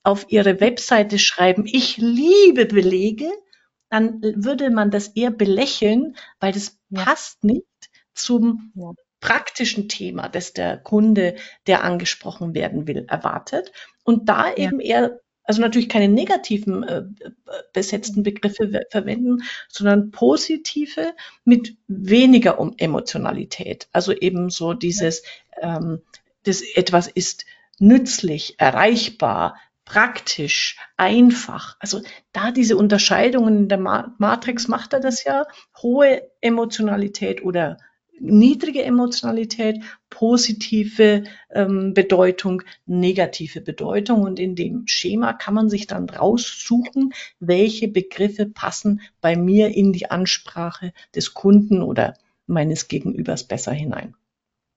auf 0.04 0.26
ihre 0.30 0.60
Webseite 0.60 1.20
schreiben, 1.20 1.66
ich 1.66 1.98
liebe 1.98 2.66
Belege, 2.66 3.30
dann 3.90 4.22
würde 4.22 4.70
man 4.70 4.90
das 4.90 5.10
eher 5.10 5.32
belächeln, 5.32 6.16
weil 6.40 6.54
das 6.54 6.80
ja. 6.90 7.04
passt 7.04 7.44
nicht 7.44 7.66
zum 8.14 8.72
ja. 8.76 8.92
praktischen 9.20 9.90
Thema, 9.90 10.30
das 10.30 10.54
der 10.54 10.78
Kunde, 10.78 11.36
der 11.68 11.84
angesprochen 11.84 12.56
werden 12.56 12.88
will, 12.88 13.06
erwartet. 13.08 13.72
Und 14.04 14.30
da 14.30 14.48
ja. 14.50 14.58
eben 14.58 14.80
eher, 14.80 15.20
also 15.44 15.62
natürlich 15.62 15.90
keine 15.90 16.08
negativen 16.08 16.84
äh, 16.84 17.04
besetzten 17.74 18.24
Begriffe 18.24 18.82
verwenden, 18.90 19.44
sondern 19.68 20.12
positive 20.12 21.14
mit 21.44 21.76
weniger 21.88 22.60
um 22.60 22.74
Emotionalität. 22.78 23.90
Also 23.92 24.14
eben 24.14 24.50
so 24.50 24.74
dieses, 24.74 25.22
ähm, 25.62 26.02
das 26.44 26.62
etwas 26.62 27.08
ist 27.08 27.46
nützlich, 27.78 28.56
erreichbar, 28.58 29.58
praktisch, 29.86 30.78
einfach. 30.98 31.76
Also 31.80 32.02
da 32.32 32.52
diese 32.52 32.78
Unterscheidungen 32.78 33.58
in 33.58 33.70
der 33.70 33.78
Matrix 33.78 34.68
macht 34.68 34.94
er 34.94 35.00
das 35.00 35.24
ja. 35.24 35.46
Hohe 35.82 36.30
Emotionalität 36.42 37.44
oder 37.44 37.78
niedrige 38.22 38.84
Emotionalität, 38.84 39.84
positive 40.10 41.24
ähm, 41.50 41.94
Bedeutung, 41.94 42.62
negative 42.86 43.62
Bedeutung. 43.62 44.22
Und 44.22 44.40
in 44.40 44.56
dem 44.56 44.84
Schema 44.86 45.34
kann 45.34 45.54
man 45.54 45.70
sich 45.70 45.88
dann 45.88 46.10
raussuchen, 46.10 47.14
welche 47.40 47.88
Begriffe 47.88 48.46
passen 48.46 49.02
bei 49.22 49.36
mir 49.36 49.76
in 49.76 49.92
die 49.92 50.12
Ansprache 50.12 50.94
des 51.16 51.34
Kunden 51.34 51.82
oder 51.82 52.14
meines 52.46 52.88
Gegenübers 52.88 53.44
besser 53.44 53.72
hinein. 53.72 54.16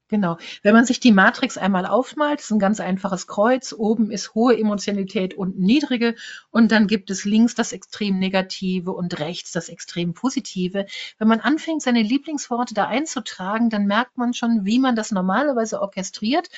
Genau. 0.09 0.37
Wenn 0.63 0.75
man 0.75 0.85
sich 0.85 1.01
die 1.01 1.13
Matrix 1.13 1.57
einmal 1.57 1.87
aufmalt, 1.87 2.41
ist 2.41 2.51
ein 2.51 2.59
ganz 2.59 2.79
einfaches 2.79 3.27
Kreuz. 3.27 3.73
Oben 3.73 4.11
ist 4.11 4.35
hohe 4.35 4.59
Emotionalität 4.59 5.33
und 5.33 5.59
niedrige. 5.59 6.15
Und 6.51 6.73
dann 6.73 6.87
gibt 6.87 7.11
es 7.11 7.25
links 7.25 7.55
das 7.55 7.73
extrem 7.73 8.19
Negative 8.19 8.93
und 8.93 9.19
rechts 9.19 9.53
das 9.53 9.71
extrem 9.71 10.13
Positive. 10.13 10.85
Wenn 11.19 11.29
man 11.29 11.41
anfängt, 11.41 11.81
seine 11.81 12.03
Lieblingsworte 12.03 12.75
da 12.75 12.87
einzutragen, 12.87 13.71
dann 13.71 13.87
merkt 13.87 14.19
man 14.19 14.35
schon, 14.35 14.67
wie 14.67 14.79
man 14.79 14.95
das 14.95 15.11
normalerweise 15.11 15.81
orchestriert. 15.81 16.51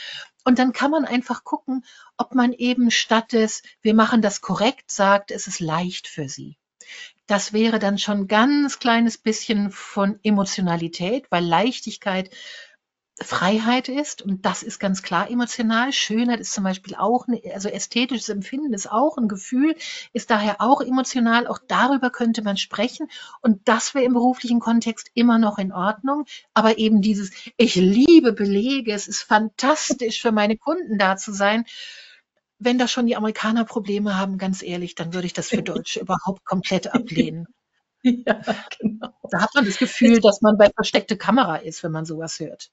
Und 0.44 0.58
dann 0.58 0.72
kann 0.72 0.90
man 0.90 1.04
einfach 1.04 1.44
gucken, 1.44 1.84
ob 2.16 2.34
man 2.34 2.52
eben 2.52 2.90
statt 2.90 3.32
des, 3.32 3.62
wir 3.80 3.94
machen 3.94 4.22
das 4.22 4.40
korrekt, 4.40 4.90
sagt, 4.90 5.30
es 5.30 5.46
ist 5.46 5.60
leicht 5.60 6.08
für 6.08 6.28
Sie. 6.28 6.56
Das 7.28 7.52
wäre 7.52 7.78
dann 7.78 7.98
schon 7.98 8.28
ganz 8.28 8.78
kleines 8.80 9.18
bisschen 9.18 9.70
von 9.70 10.18
Emotionalität, 10.22 11.26
weil 11.30 11.44
Leichtigkeit 11.44 12.30
Freiheit 13.22 13.88
ist 13.88 14.20
und 14.20 14.44
das 14.44 14.62
ist 14.62 14.78
ganz 14.78 15.02
klar 15.02 15.30
emotional. 15.30 15.90
Schönheit 15.92 16.38
ist 16.38 16.52
zum 16.52 16.64
Beispiel 16.64 16.94
auch, 16.96 17.26
eine, 17.26 17.40
also 17.54 17.68
ästhetisches 17.70 18.28
Empfinden 18.28 18.74
ist 18.74 18.92
auch 18.92 19.16
ein 19.16 19.26
Gefühl, 19.28 19.74
ist 20.12 20.30
daher 20.30 20.60
auch 20.60 20.82
emotional. 20.82 21.46
Auch 21.46 21.58
darüber 21.66 22.10
könnte 22.10 22.42
man 22.42 22.58
sprechen 22.58 23.08
und 23.40 23.66
das 23.68 23.94
wäre 23.94 24.04
im 24.04 24.12
beruflichen 24.12 24.60
Kontext 24.60 25.10
immer 25.14 25.38
noch 25.38 25.58
in 25.58 25.72
Ordnung. 25.72 26.26
Aber 26.52 26.76
eben 26.78 27.00
dieses, 27.00 27.30
ich 27.56 27.74
liebe 27.76 28.32
Belege, 28.34 28.92
es 28.92 29.08
ist 29.08 29.22
fantastisch 29.22 30.20
für 30.20 30.32
meine 30.32 30.58
Kunden 30.58 30.98
da 30.98 31.16
zu 31.16 31.32
sein. 31.32 31.64
Wenn 32.58 32.78
da 32.78 32.86
schon 32.86 33.06
die 33.06 33.16
Amerikaner 33.16 33.64
Probleme 33.64 34.16
haben, 34.18 34.36
ganz 34.38 34.62
ehrlich, 34.62 34.94
dann 34.94 35.14
würde 35.14 35.26
ich 35.26 35.32
das 35.32 35.48
für 35.48 35.62
Deutsche 35.62 36.00
überhaupt 36.00 36.44
komplett 36.44 36.86
ablehnen. 36.94 37.46
Ja, 38.02 38.40
genau. 38.78 39.08
Da 39.30 39.40
hat 39.42 39.54
man 39.54 39.64
das 39.66 39.78
Gefühl, 39.78 40.20
dass 40.20 40.42
man 40.42 40.58
bei 40.58 40.70
versteckte 40.74 41.16
Kamera 41.18 41.56
ist, 41.56 41.82
wenn 41.82 41.92
man 41.92 42.04
sowas 42.06 42.40
hört. 42.40 42.70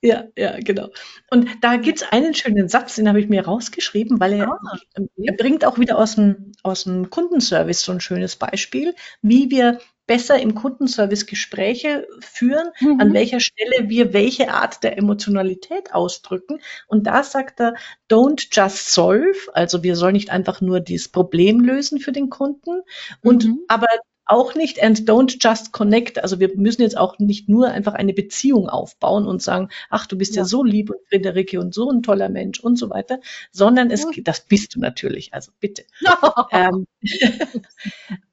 Ja, 0.00 0.24
ja, 0.36 0.56
genau. 0.60 0.90
Und 1.30 1.48
da 1.60 1.76
gibt's 1.76 2.04
einen 2.04 2.32
schönen 2.32 2.68
Satz, 2.68 2.94
den 2.94 3.08
habe 3.08 3.20
ich 3.20 3.28
mir 3.28 3.44
rausgeschrieben, 3.44 4.20
weil 4.20 4.34
er, 4.34 4.48
Ah, 4.48 4.78
er 5.16 5.32
bringt 5.36 5.64
auch 5.64 5.78
wieder 5.78 5.98
aus 5.98 6.14
dem, 6.14 6.52
aus 6.62 6.84
dem 6.84 7.10
Kundenservice 7.10 7.82
so 7.82 7.90
ein 7.92 8.00
schönes 8.00 8.36
Beispiel, 8.36 8.94
wie 9.22 9.50
wir 9.50 9.80
besser 10.06 10.38
im 10.40 10.54
Kundenservice 10.54 11.26
Gespräche 11.26 12.06
führen, 12.20 12.70
an 12.98 13.08
mhm. 13.08 13.14
welcher 13.14 13.40
Stelle 13.40 13.88
wir 13.88 14.12
welche 14.12 14.50
Art 14.52 14.82
der 14.84 14.96
Emotionalität 14.96 15.92
ausdrücken. 15.92 16.60
Und 16.86 17.06
da 17.06 17.22
sagt 17.24 17.60
er, 17.60 17.74
don't 18.10 18.48
just 18.52 18.90
solve, 18.94 19.36
also 19.52 19.82
wir 19.82 19.96
sollen 19.96 20.14
nicht 20.14 20.30
einfach 20.30 20.60
nur 20.60 20.80
dieses 20.80 21.08
Problem 21.08 21.60
lösen 21.60 21.98
für 21.98 22.12
den 22.12 22.30
Kunden 22.30 22.82
und 23.22 23.44
Mhm. 23.44 23.60
aber 23.68 23.88
auch 24.28 24.54
nicht 24.54 24.82
and 24.82 25.08
don't 25.08 25.38
just 25.40 25.72
connect. 25.72 26.22
Also 26.22 26.38
wir 26.38 26.54
müssen 26.56 26.82
jetzt 26.82 26.96
auch 26.96 27.18
nicht 27.18 27.48
nur 27.48 27.68
einfach 27.68 27.94
eine 27.94 28.12
Beziehung 28.12 28.68
aufbauen 28.68 29.26
und 29.26 29.42
sagen, 29.42 29.70
ach, 29.88 30.06
du 30.06 30.18
bist 30.18 30.36
ja, 30.36 30.42
ja 30.42 30.44
so 30.44 30.62
lieb 30.62 30.90
und 30.90 30.98
Friederike 31.08 31.58
und 31.58 31.74
so 31.74 31.90
ein 31.90 32.02
toller 32.02 32.28
Mensch 32.28 32.60
und 32.60 32.76
so 32.76 32.90
weiter, 32.90 33.20
sondern 33.52 33.90
es, 33.90 34.06
das 34.22 34.42
bist 34.42 34.74
du 34.74 34.80
natürlich, 34.80 35.32
also 35.32 35.50
bitte. 35.60 35.84
ähm, 36.52 36.86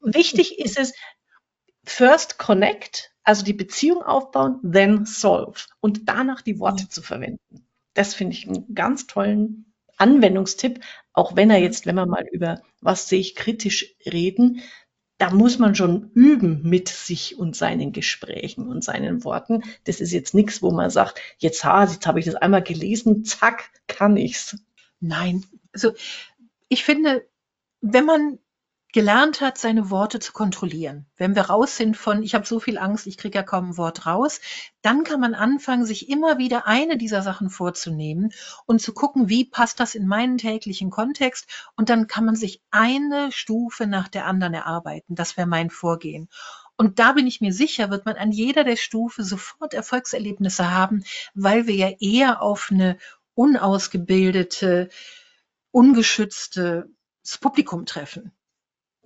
wichtig 0.01 0.59
ist 0.59 0.77
es, 0.77 0.93
first 1.85 2.37
connect, 2.37 3.11
also 3.23 3.45
die 3.45 3.53
Beziehung 3.53 4.01
aufbauen, 4.03 4.59
then 4.69 5.05
solve 5.05 5.61
und 5.79 6.09
danach 6.09 6.41
die 6.41 6.59
Worte 6.59 6.83
ja. 6.83 6.89
zu 6.89 7.01
verwenden. 7.01 7.67
Das 7.93 8.13
finde 8.13 8.33
ich 8.33 8.47
einen 8.47 8.75
ganz 8.75 9.07
tollen 9.07 9.73
Anwendungstipp, 9.97 10.81
auch 11.13 11.37
wenn 11.37 11.49
er 11.49 11.59
jetzt, 11.59 11.85
wenn 11.85 11.95
wir 11.95 12.05
mal 12.05 12.25
über 12.29 12.61
was 12.81 13.07
sehe 13.07 13.21
ich 13.21 13.35
kritisch 13.35 13.95
reden, 14.05 14.61
da 15.17 15.29
muss 15.29 15.59
man 15.59 15.75
schon 15.75 16.11
üben 16.13 16.61
mit 16.63 16.89
sich 16.89 17.37
und 17.37 17.55
seinen 17.55 17.93
Gesprächen 17.93 18.67
und 18.67 18.83
seinen 18.83 19.23
Worten. 19.23 19.63
Das 19.85 20.01
ist 20.01 20.11
jetzt 20.11 20.33
nichts, 20.33 20.61
wo 20.61 20.71
man 20.71 20.89
sagt, 20.89 21.21
jetzt, 21.37 21.63
ha, 21.63 21.85
jetzt 21.85 22.05
habe 22.05 22.19
ich 22.19 22.25
das 22.25 22.35
einmal 22.35 22.63
gelesen, 22.63 23.23
zack, 23.23 23.69
kann 23.87 24.17
ich's. 24.17 24.57
Nein, 24.99 25.45
also 25.73 25.93
ich 26.67 26.83
finde, 26.83 27.27
wenn 27.81 28.05
man 28.05 28.39
gelernt 28.95 29.41
hat, 29.41 29.57
seine 29.57 29.89
Worte 29.89 30.21
zu 30.21 30.31
kontrollieren. 30.31 31.05
Wenn 31.17 31.35
wir 31.35 31.41
raus 31.41 31.75
sind 31.75 31.97
von, 31.97 32.23
ich 32.23 32.33
habe 32.33 32.45
so 32.45 32.61
viel 32.61 32.77
Angst, 32.77 33.07
ich 33.07 33.17
kriege 33.17 33.37
ja 33.37 33.43
kaum 33.43 33.71
ein 33.71 33.77
Wort 33.77 34.05
raus, 34.05 34.39
dann 34.81 35.03
kann 35.03 35.19
man 35.19 35.35
anfangen, 35.35 35.85
sich 35.85 36.07
immer 36.07 36.37
wieder 36.37 36.65
eine 36.65 36.97
dieser 36.97 37.21
Sachen 37.21 37.49
vorzunehmen 37.49 38.31
und 38.65 38.81
zu 38.81 38.93
gucken, 38.93 39.27
wie 39.27 39.43
passt 39.43 39.81
das 39.81 39.95
in 39.95 40.07
meinen 40.07 40.37
täglichen 40.37 40.91
Kontext. 40.91 41.45
Und 41.75 41.89
dann 41.89 42.07
kann 42.07 42.23
man 42.23 42.37
sich 42.37 42.61
eine 42.71 43.33
Stufe 43.33 43.85
nach 43.85 44.07
der 44.07 44.27
anderen 44.27 44.53
erarbeiten. 44.53 45.13
Das 45.13 45.35
wäre 45.35 45.45
mein 45.45 45.71
Vorgehen. 45.71 46.29
Und 46.77 46.97
da 46.97 47.11
bin 47.11 47.27
ich 47.27 47.41
mir 47.41 47.51
sicher, 47.51 47.89
wird 47.89 48.05
man 48.05 48.15
an 48.15 48.31
jeder 48.31 48.63
der 48.63 48.77
Stufe 48.77 49.25
sofort 49.25 49.73
Erfolgserlebnisse 49.73 50.71
haben, 50.71 51.03
weil 51.33 51.67
wir 51.67 51.75
ja 51.75 51.89
eher 51.99 52.41
auf 52.41 52.69
eine 52.71 52.97
unausgebildete, 53.33 54.87
ungeschützte 55.71 56.89
Publikum 57.41 57.85
treffen. 57.85 58.31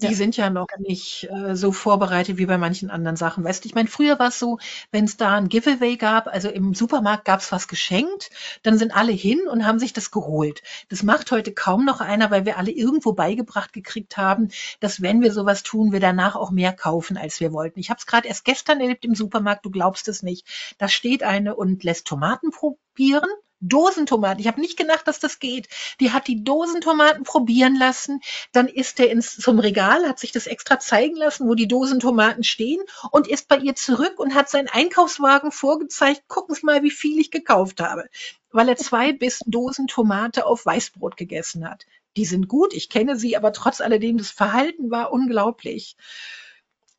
Die 0.02 0.08
ja. 0.08 0.14
sind 0.14 0.38
ja 0.38 0.50
noch 0.50 0.68
nicht 0.78 1.30
äh, 1.30 1.56
so 1.56 1.72
vorbereitet 1.72 2.38
wie 2.38 2.46
bei 2.46 2.58
manchen 2.58 2.90
anderen 2.90 3.18
Sachen. 3.18 3.44
Weißt 3.44 3.64
du, 3.64 3.68
ich 3.68 3.76
meine, 3.76 3.90
früher 3.90 4.18
war 4.18 4.30
es 4.30 4.40
so, 4.40 4.58
wenn 4.92 5.04
es 5.04 5.18
da 5.18 5.36
ein 5.36 5.50
Giveaway 5.50 5.98
gab, 5.98 6.28
also 6.28 6.50
im 6.50 6.74
Supermarkt 6.74 7.26
gab 7.26 7.42
es 7.42 7.52
was 7.52 7.68
geschenkt, 7.68 8.30
dann 8.64 8.78
sind 8.78 8.96
alle 8.96 9.12
hin 9.12 9.42
und 9.50 9.66
haben 9.66 9.78
sich 9.78 9.92
das 9.92 10.12
geholt. 10.12 10.64
Das 10.88 11.04
macht 11.04 11.32
heute 11.32 11.54
kaum 11.54 11.84
noch 11.84 12.00
einer, 12.00 12.32
weil 12.32 12.46
wir 12.46 12.58
alle 12.58 12.72
irgendwo 12.72 13.12
beigebracht 13.12 13.74
gekriegt 13.74 14.16
haben, 14.16 14.50
dass 14.80 15.02
wenn 15.02 15.22
wir 15.22 15.34
sowas 15.34 15.64
tun, 15.64 15.92
wir 15.92 16.00
danach 16.00 16.36
auch 16.36 16.52
mehr 16.52 16.72
kaufen, 16.72 17.18
als 17.18 17.40
wir 17.42 17.52
wollten. 17.52 17.80
Ich 17.80 17.90
habe 17.90 18.00
es 18.00 18.06
gerade 18.06 18.28
erst 18.28 18.46
gestern 18.46 18.80
erlebt 18.80 19.04
im 19.04 19.16
Supermarkt, 19.16 19.66
du 19.66 19.70
glaubst 19.70 20.08
es 20.08 20.24
nicht. 20.24 20.48
Da 20.78 20.88
steht 20.88 21.24
eine 21.24 21.56
und 21.56 21.84
lässt 21.84 22.08
Tomaten 22.08 22.52
probieren 22.52 23.30
Dosentomaten. 23.62 24.40
Ich 24.40 24.48
habe 24.48 24.62
nicht 24.62 24.78
gedacht, 24.78 25.08
dass 25.08 25.20
das 25.20 25.40
geht. 25.40 25.68
Die 26.00 26.12
hat 26.12 26.28
die 26.28 26.44
Dosentomaten 26.44 27.24
probieren 27.24 27.76
lassen. 27.76 28.22
Dann 28.52 28.68
ist 28.68 29.00
er 29.00 29.10
ins, 29.10 29.38
zum 29.38 29.60
Regal, 29.60 30.08
hat 30.08 30.20
sich 30.20 30.32
das 30.32 30.48
extra 30.48 30.80
zeigen 30.80 31.16
lassen, 31.16 31.48
wo 31.48 31.56
die 31.56 31.68
Dosentomaten 31.68 32.44
stehen 32.44 32.82
und 33.12 33.28
ist 33.28 33.48
bei 33.48 33.58
ihr 33.58 33.76
zurück 33.76 34.20
und 34.20 34.36
hat 34.36 34.50
seinen 34.50 34.70
Einkaufswagen 34.70 35.52
vorgezeigt. 35.52 36.28
Gucken 36.28 36.56
Sie 36.56 36.66
mal, 36.66 36.84
wie 36.84 36.92
viel 36.92 37.20
ich 37.20 37.32
gekauft 37.32 37.82
habe. 37.82 38.10
Weil 38.52 38.70
er 38.70 38.78
zwei 38.78 39.12
bis 39.20 39.42
Dosen 39.46 39.88
Tomate 39.88 40.46
auf 40.46 40.66
Weißbrot 40.66 41.18
gegessen 41.18 41.70
hat. 41.70 41.86
Die 42.18 42.26
sind 42.26 42.48
gut, 42.48 42.74
ich 42.74 42.90
kenne 42.90 43.16
sie, 43.18 43.38
aber 43.38 43.54
trotz 43.54 43.82
alledem, 43.82 44.18
das 44.18 44.32
Verhalten 44.32 44.90
war 44.90 45.12
unglaublich. 45.12 45.96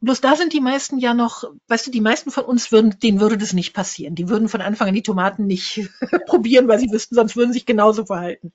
Bloß 0.00 0.20
da 0.22 0.34
sind 0.34 0.52
die 0.52 0.60
meisten 0.60 0.98
ja 0.98 1.12
noch, 1.12 1.44
weißt 1.68 1.86
du, 1.86 1.90
die 1.90 2.00
meisten 2.00 2.30
von 2.30 2.44
uns 2.44 2.72
würden, 2.72 2.98
denen 3.00 3.20
würde 3.20 3.36
das 3.36 3.52
nicht 3.52 3.74
passieren. 3.74 4.14
Die 4.14 4.28
würden 4.28 4.48
von 4.48 4.62
Anfang 4.62 4.88
an 4.88 4.94
die 4.94 5.02
Tomaten 5.02 5.46
nicht 5.46 5.88
probieren, 6.26 6.68
weil 6.68 6.78
sie 6.78 6.90
wüssten, 6.90 7.14
sonst 7.14 7.36
würden 7.36 7.52
sie 7.52 7.58
sich 7.58 7.66
genauso 7.66 8.06
verhalten. 8.06 8.52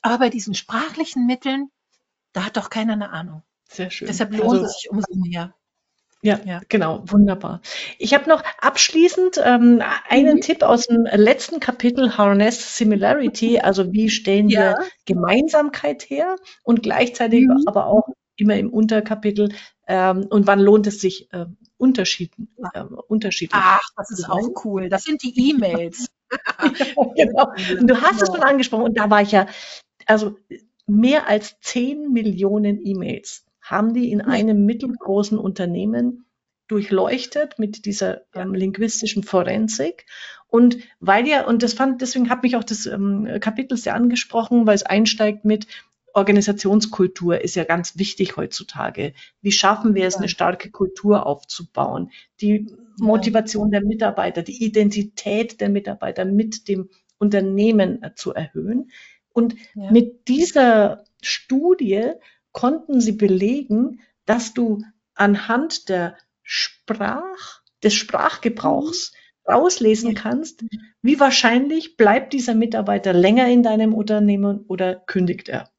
Aber 0.00 0.18
bei 0.18 0.30
diesen 0.30 0.54
sprachlichen 0.54 1.26
Mitteln, 1.26 1.70
da 2.32 2.44
hat 2.44 2.56
doch 2.56 2.70
keiner 2.70 2.94
eine 2.94 3.10
Ahnung. 3.10 3.42
Sehr 3.68 3.90
schön. 3.90 4.08
Deshalb 4.08 4.32
lohnt 4.32 4.50
also, 4.50 4.64
es 4.64 4.80
sich 4.80 4.90
umso 4.90 5.14
mehr. 5.14 5.54
Ja, 6.20 6.40
ja, 6.44 6.60
genau, 6.68 7.04
wunderbar. 7.06 7.60
Ich 7.98 8.12
habe 8.12 8.28
noch 8.28 8.42
abschließend 8.60 9.40
ähm, 9.44 9.82
einen 10.08 10.36
mhm. 10.36 10.40
Tipp 10.40 10.62
aus 10.62 10.86
dem 10.86 11.04
letzten 11.04 11.60
Kapitel 11.60 12.16
Harness 12.16 12.76
Similarity, 12.76 13.60
also 13.60 13.92
wie 13.92 14.10
stellen 14.10 14.48
ja. 14.48 14.60
wir 14.60 14.86
Gemeinsamkeit 15.04 16.02
her 16.10 16.36
und 16.64 16.82
gleichzeitig 16.82 17.46
mhm. 17.46 17.62
aber 17.66 17.86
auch 17.86 18.08
immer 18.34 18.56
im 18.56 18.70
Unterkapitel 18.70 19.50
ähm, 19.88 20.26
und 20.28 20.46
wann 20.46 20.60
lohnt 20.60 20.86
es 20.86 21.00
sich, 21.00 21.32
äh, 21.32 21.46
Unterschieden, 21.78 22.54
äh, 22.74 22.82
unterschiedlich. 22.82 23.60
Ach, 23.60 23.88
das 23.96 24.10
ist 24.10 24.28
auch 24.28 24.64
cool. 24.64 24.88
Das 24.88 25.04
sind 25.04 25.22
die 25.22 25.50
E-Mails. 25.50 26.06
genau. 27.16 27.52
Und 27.80 27.88
du 27.88 28.00
hast 28.00 28.20
es 28.20 28.28
schon 28.28 28.42
angesprochen 28.42 28.84
und 28.84 28.98
da 28.98 29.08
war 29.08 29.22
ich 29.22 29.32
ja, 29.32 29.46
also 30.06 30.36
mehr 30.86 31.26
als 31.26 31.56
10 31.60 32.12
Millionen 32.12 32.84
E-Mails 32.84 33.44
haben 33.62 33.94
die 33.94 34.10
in 34.12 34.20
einem 34.20 34.64
mittelgroßen 34.64 35.38
Unternehmen 35.38 36.26
durchleuchtet 36.68 37.58
mit 37.58 37.86
dieser 37.86 38.22
ähm, 38.34 38.54
linguistischen 38.54 39.22
Forensik. 39.22 40.06
Und 40.46 40.78
weil 41.00 41.26
ja, 41.26 41.46
und 41.46 41.62
das 41.62 41.74
fand, 41.74 42.00
deswegen 42.00 42.30
hat 42.30 42.42
mich 42.42 42.56
auch 42.56 42.64
das 42.64 42.86
ähm, 42.86 43.38
Kapitel 43.40 43.76
sehr 43.76 43.94
angesprochen, 43.94 44.66
weil 44.66 44.74
es 44.74 44.82
einsteigt 44.82 45.44
mit, 45.44 45.66
Organisationskultur 46.18 47.40
ist 47.40 47.56
ja 47.56 47.64
ganz 47.64 47.96
wichtig 47.98 48.36
heutzutage. 48.36 49.14
Wie 49.40 49.52
schaffen 49.52 49.94
wir 49.94 50.06
es, 50.06 50.16
eine 50.16 50.28
starke 50.28 50.70
Kultur 50.70 51.26
aufzubauen? 51.26 52.10
Die 52.40 52.66
Motivation 52.98 53.70
der 53.70 53.82
Mitarbeiter, 53.82 54.42
die 54.42 54.62
Identität 54.64 55.60
der 55.60 55.68
Mitarbeiter 55.68 56.24
mit 56.24 56.68
dem 56.68 56.90
Unternehmen 57.18 58.02
äh, 58.02 58.14
zu 58.14 58.34
erhöhen. 58.34 58.90
Und 59.32 59.54
ja. 59.74 59.90
mit 59.90 60.28
dieser 60.28 61.04
Studie 61.22 62.12
konnten 62.52 63.00
sie 63.00 63.12
belegen, 63.12 64.00
dass 64.26 64.54
du 64.54 64.82
anhand 65.14 65.88
der 65.88 66.16
Sprach, 66.42 67.60
des 67.82 67.94
Sprachgebrauchs 67.94 69.12
mhm. 69.46 69.52
rauslesen 69.52 70.14
kannst, 70.14 70.64
wie 71.02 71.20
wahrscheinlich 71.20 71.96
bleibt 71.96 72.32
dieser 72.32 72.54
Mitarbeiter 72.54 73.12
länger 73.12 73.48
in 73.48 73.62
deinem 73.62 73.94
Unternehmen 73.94 74.64
oder 74.66 74.96
kündigt 74.96 75.48
er. 75.48 75.70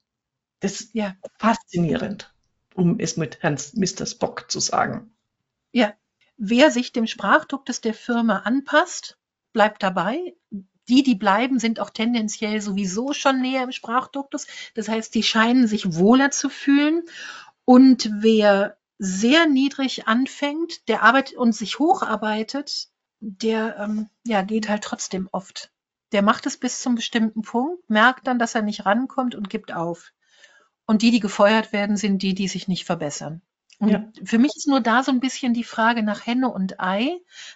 Das 0.60 0.82
ist 0.82 0.94
ja 0.94 1.16
faszinierend, 1.38 2.34
um 2.76 3.00
es 3.00 3.18
mit 3.18 3.42
Herrn 3.42 3.58
Mr. 3.74 4.06
Spock 4.06 4.52
zu 4.52 4.60
sagen. 4.60 5.14
Ja, 5.72 5.94
wer 6.38 6.72
sich 6.72 6.92
dem 6.92 7.08
Sprachduktus 7.08 7.82
der 7.82 7.94
Firma 7.94 8.40
anpasst, 8.40 9.18
bleibt 9.54 9.84
dabei. 9.84 10.36
Die, 10.88 11.04
die 11.04 11.16
bleiben, 11.16 11.60
sind 11.60 11.80
auch 11.80 11.92
tendenziell 11.92 12.62
sowieso 12.62 13.14
schon 13.14 13.42
näher 13.42 13.64
im 13.64 13.72
Sprachduktus. 13.72 14.48
Das 14.74 14.90
heißt, 14.90 15.14
die 15.14 15.24
scheinen 15.24 15.68
sich 15.68 15.96
wohler 15.96 16.32
zu 16.32 16.50
fühlen. 16.50 17.04
Und 17.64 18.10
wer 18.12 18.78
sehr 18.98 19.46
niedrig 19.46 20.08
anfängt, 20.08 20.88
der 20.90 21.04
arbeitet 21.04 21.38
und 21.38 21.54
sich 21.54 21.80
hocharbeitet, 21.80 22.90
der 23.20 23.78
ähm, 23.78 24.10
ja, 24.26 24.42
geht 24.42 24.68
halt 24.68 24.84
trotzdem 24.84 25.30
oft. 25.32 25.72
Der 26.12 26.24
macht 26.24 26.48
es 26.48 26.58
bis 26.58 26.82
zum 26.82 26.96
bestimmten 26.96 27.44
Punkt, 27.44 27.88
merkt 27.90 28.26
dann, 28.28 28.40
dass 28.40 28.56
er 28.56 28.64
nicht 28.64 28.86
rankommt 28.86 29.36
und 29.36 29.50
gibt 29.50 29.72
auf. 29.72 30.12
Und 30.90 31.04
die, 31.04 31.12
die 31.12 31.20
gefeuert 31.20 31.72
werden, 31.72 31.98
sind 31.98 32.24
die, 32.24 32.34
die 32.34 32.48
sich 32.48 32.68
nicht 32.68 32.84
verbessern. 32.84 33.44
Und 33.78 33.90
ja. 33.90 34.12
für 34.24 34.40
mich 34.40 34.54
ist 34.56 34.68
nur 34.68 34.82
da 34.82 35.04
so 35.04 35.12
ein 35.12 35.20
bisschen 35.20 35.54
die 35.54 35.64
Frage 35.64 36.02
nach 36.02 36.26
Henne 36.26 36.52
und 36.52 36.80
Ei. 36.80 37.12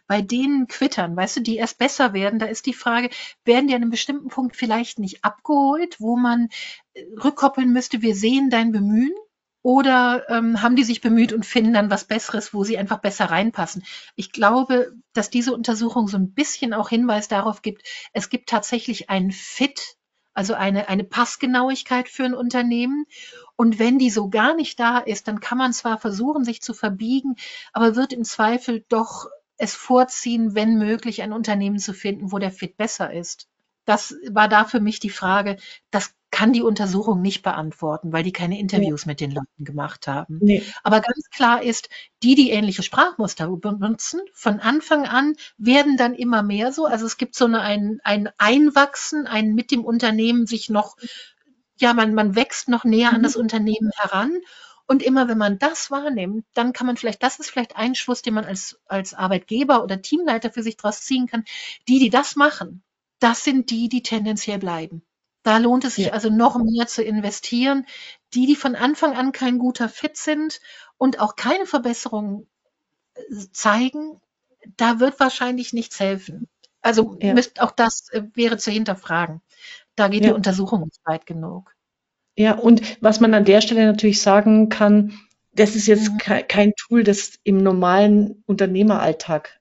Bei 0.06 0.22
denen 0.22 0.68
Quittern, 0.68 1.16
weißt 1.16 1.38
du, 1.38 1.40
die 1.42 1.56
erst 1.56 1.80
besser 1.80 2.14
werden, 2.14 2.38
da 2.38 2.46
ist 2.46 2.68
die 2.68 2.76
Frage, 2.76 3.10
werden 3.44 3.68
die 3.68 3.74
an 3.74 3.82
einem 3.82 3.90
bestimmten 3.90 4.28
Punkt 4.28 4.56
vielleicht 4.56 5.00
nicht 5.00 5.26
abgeholt, 5.26 6.00
wo 6.00 6.16
man 6.16 6.50
äh, 6.94 7.06
rückkoppeln 7.24 7.74
müsste, 7.74 8.04
wir 8.04 8.14
sehen 8.14 8.52
dein 8.52 8.72
Bemühen? 8.72 9.16
Oder 9.64 10.30
ähm, 10.30 10.62
haben 10.62 10.76
die 10.76 10.84
sich 10.84 11.02
bemüht 11.02 11.34
und 11.34 11.44
finden 11.44 11.74
dann 11.74 11.90
was 11.90 12.06
Besseres, 12.06 12.54
wo 12.54 12.64
sie 12.64 12.78
einfach 12.78 13.00
besser 13.00 13.26
reinpassen? 13.26 13.84
Ich 14.16 14.32
glaube, 14.32 14.94
dass 15.14 15.32
diese 15.32 15.56
Untersuchung 15.56 16.08
so 16.08 16.18
ein 16.18 16.34
bisschen 16.34 16.72
auch 16.76 16.90
Hinweis 16.90 17.30
darauf 17.30 17.64
gibt, 17.64 17.82
es 18.12 18.30
gibt 18.30 18.48
tatsächlich 18.48 19.10
einen 19.10 19.32
Fit, 19.32 19.96
also 20.34 20.54
eine, 20.54 20.90
eine 20.90 21.04
Passgenauigkeit 21.04 22.10
für 22.10 22.26
ein 22.26 22.34
Unternehmen. 22.34 23.06
Und 23.56 23.80
wenn 23.80 24.00
die 24.00 24.10
so 24.10 24.30
gar 24.30 24.56
nicht 24.56 24.80
da 24.80 24.98
ist, 25.00 25.28
dann 25.28 25.40
kann 25.40 25.58
man 25.58 25.74
zwar 25.74 26.00
versuchen, 26.00 26.44
sich 26.44 26.62
zu 26.62 26.74
verbiegen, 26.74 27.36
aber 27.72 27.96
wird 27.96 28.14
im 28.14 28.24
Zweifel 28.24 28.86
doch 28.90 29.28
es 29.58 29.76
vorziehen, 29.76 30.56
wenn 30.56 30.78
möglich, 30.78 31.22
ein 31.22 31.34
Unternehmen 31.34 31.80
zu 31.80 31.94
finden, 31.94 32.32
wo 32.32 32.40
der 32.40 32.52
Fit 32.52 32.78
besser 32.78 33.14
ist. 33.14 33.48
Das 33.86 34.16
war 34.30 34.48
da 34.48 34.66
für 34.66 34.80
mich 34.80 35.00
die 35.00 35.10
Frage. 35.10 35.58
Das 35.92 36.14
kann 36.34 36.52
die 36.52 36.64
Untersuchung 36.64 37.22
nicht 37.22 37.44
beantworten, 37.44 38.12
weil 38.12 38.24
die 38.24 38.32
keine 38.32 38.60
Interviews 38.60 39.06
nee. 39.06 39.12
mit 39.12 39.22
den 39.22 39.32
Leuten 39.32 39.64
gemacht 39.64 40.08
haben. 40.08 40.40
Nee. 40.42 40.64
Aber 40.82 41.00
ganz 41.00 41.30
klar 41.30 41.62
ist, 41.62 41.90
die, 42.24 42.34
die 42.34 42.50
ähnliche 42.50 42.82
Sprachmuster 42.82 43.48
benutzen, 43.48 44.20
von 44.34 44.60
Anfang 44.60 45.06
an 45.06 45.36
werden 45.58 45.96
dann 45.96 46.16
immer 46.16 46.42
mehr 46.42 46.72
so. 46.72 46.88
Also 46.88 47.06
es 47.06 47.18
gibt 47.18 47.36
so 47.36 47.46
eine, 47.46 47.62
ein, 47.62 48.00
ein 48.04 48.30
Einwachsen, 48.40 49.28
ein 49.28 49.54
mit 49.54 49.70
dem 49.70 49.86
Unternehmen 49.86 50.48
sich 50.48 50.72
noch 50.72 50.98
ja, 51.78 51.94
man, 51.94 52.16
man 52.16 52.36
wächst 52.36 52.68
noch 52.68 52.84
näher 52.84 53.14
an 53.14 53.22
das 53.24 53.36
mhm. 53.36 53.42
Unternehmen 53.42 53.92
heran. 53.96 54.40
Und 54.88 55.04
immer 55.04 55.28
wenn 55.28 55.38
man 55.38 55.60
das 55.60 55.92
wahrnimmt, 55.92 56.46
dann 56.56 56.74
kann 56.74 56.88
man 56.88 56.98
vielleicht, 56.98 57.22
das 57.22 57.40
ist 57.40 57.52
vielleicht 57.52 57.76
ein 57.76 57.94
Schluss, 57.94 58.22
den 58.22 58.34
man 58.34 58.46
als, 58.46 58.80
als 58.86 59.14
Arbeitgeber 59.14 59.84
oder 59.84 60.02
Teamleiter 60.02 60.52
für 60.52 60.64
sich 60.64 60.78
draus 60.78 61.02
ziehen 61.02 61.28
kann. 61.28 61.46
Die, 61.88 62.00
die 62.00 62.10
das 62.10 62.36
machen, 62.36 62.84
das 63.20 63.44
sind 63.44 63.70
die, 63.70 63.88
die 63.88 64.02
tendenziell 64.02 64.60
bleiben. 64.60 65.04
Da 65.44 65.58
lohnt 65.58 65.84
es 65.84 65.96
sich 65.96 66.08
ja. 66.08 66.14
also 66.14 66.30
noch 66.30 66.58
mehr 66.58 66.88
zu 66.88 67.04
investieren. 67.04 67.86
Die, 68.34 68.48
die 68.48 68.56
von 68.56 68.76
Anfang 68.76 69.16
an 69.16 69.32
kein 69.32 69.60
guter 69.60 69.90
Fit 69.90 70.18
sind 70.18 70.62
und 70.98 71.20
auch 71.20 71.36
keine 71.36 71.66
Verbesserungen 71.66 72.48
äh, 73.16 73.22
zeigen, 73.52 74.20
da 74.78 75.00
wird 75.00 75.20
wahrscheinlich 75.20 75.74
nichts 75.74 76.00
helfen. 76.00 76.48
Also 76.82 77.18
ja. 77.22 77.34
müsst, 77.34 77.62
auch 77.62 77.72
das 77.72 78.10
äh, 78.12 78.24
wäre 78.34 78.58
zu 78.58 78.72
hinterfragen. 78.72 79.42
Da 79.96 80.08
geht 80.08 80.24
ja. 80.24 80.30
die 80.30 80.36
Untersuchung 80.36 80.86
nicht 80.86 81.02
weit 81.06 81.26
genug. 81.26 81.76
Ja, 82.36 82.54
und 82.56 82.82
was 83.02 83.20
man 83.20 83.34
an 83.34 83.46
der 83.46 83.62
Stelle 83.62 83.86
natürlich 83.86 84.22
sagen 84.22 84.70
kann, 84.70 85.20
das 85.52 85.76
ist 85.76 85.86
jetzt 85.86 86.12
mhm. 86.12 86.18
kein 86.48 86.74
Tool, 86.76 87.04
das 87.04 87.34
im 87.44 87.58
normalen 87.58 88.44
Unternehmeralltag 88.48 89.60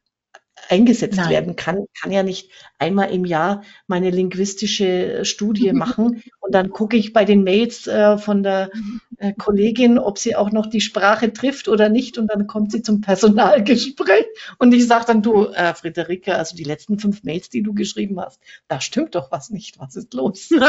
eingesetzt 0.68 1.16
Nein. 1.16 1.30
werden 1.30 1.56
kann. 1.56 1.84
Ich 1.92 2.00
kann 2.00 2.12
ja 2.12 2.22
nicht 2.22 2.50
einmal 2.78 3.10
im 3.10 3.24
Jahr 3.24 3.62
meine 3.86 4.10
linguistische 4.10 5.24
Studie 5.24 5.72
machen 5.72 6.22
und 6.40 6.54
dann 6.54 6.70
gucke 6.70 6.96
ich 6.96 7.12
bei 7.12 7.24
den 7.24 7.44
Mails 7.44 7.86
äh, 7.86 8.18
von 8.18 8.42
der 8.42 8.70
äh, 9.18 9.32
Kollegin, 9.32 9.98
ob 9.98 10.18
sie 10.18 10.36
auch 10.36 10.50
noch 10.52 10.66
die 10.66 10.80
Sprache 10.80 11.32
trifft 11.32 11.68
oder 11.68 11.88
nicht 11.88 12.18
und 12.18 12.28
dann 12.28 12.46
kommt 12.46 12.72
sie 12.72 12.82
zum 12.82 13.00
Personalgespräch 13.00 14.26
und 14.58 14.72
ich 14.72 14.86
sage 14.86 15.04
dann, 15.06 15.22
du, 15.22 15.46
äh, 15.46 15.74
Friederike, 15.74 16.34
also 16.36 16.56
die 16.56 16.64
letzten 16.64 16.98
fünf 16.98 17.22
Mails, 17.22 17.48
die 17.48 17.62
du 17.62 17.74
geschrieben 17.74 18.20
hast, 18.20 18.40
da 18.68 18.80
stimmt 18.80 19.14
doch 19.14 19.30
was 19.30 19.50
nicht, 19.50 19.78
was 19.78 19.96
ist 19.96 20.14
los? 20.14 20.50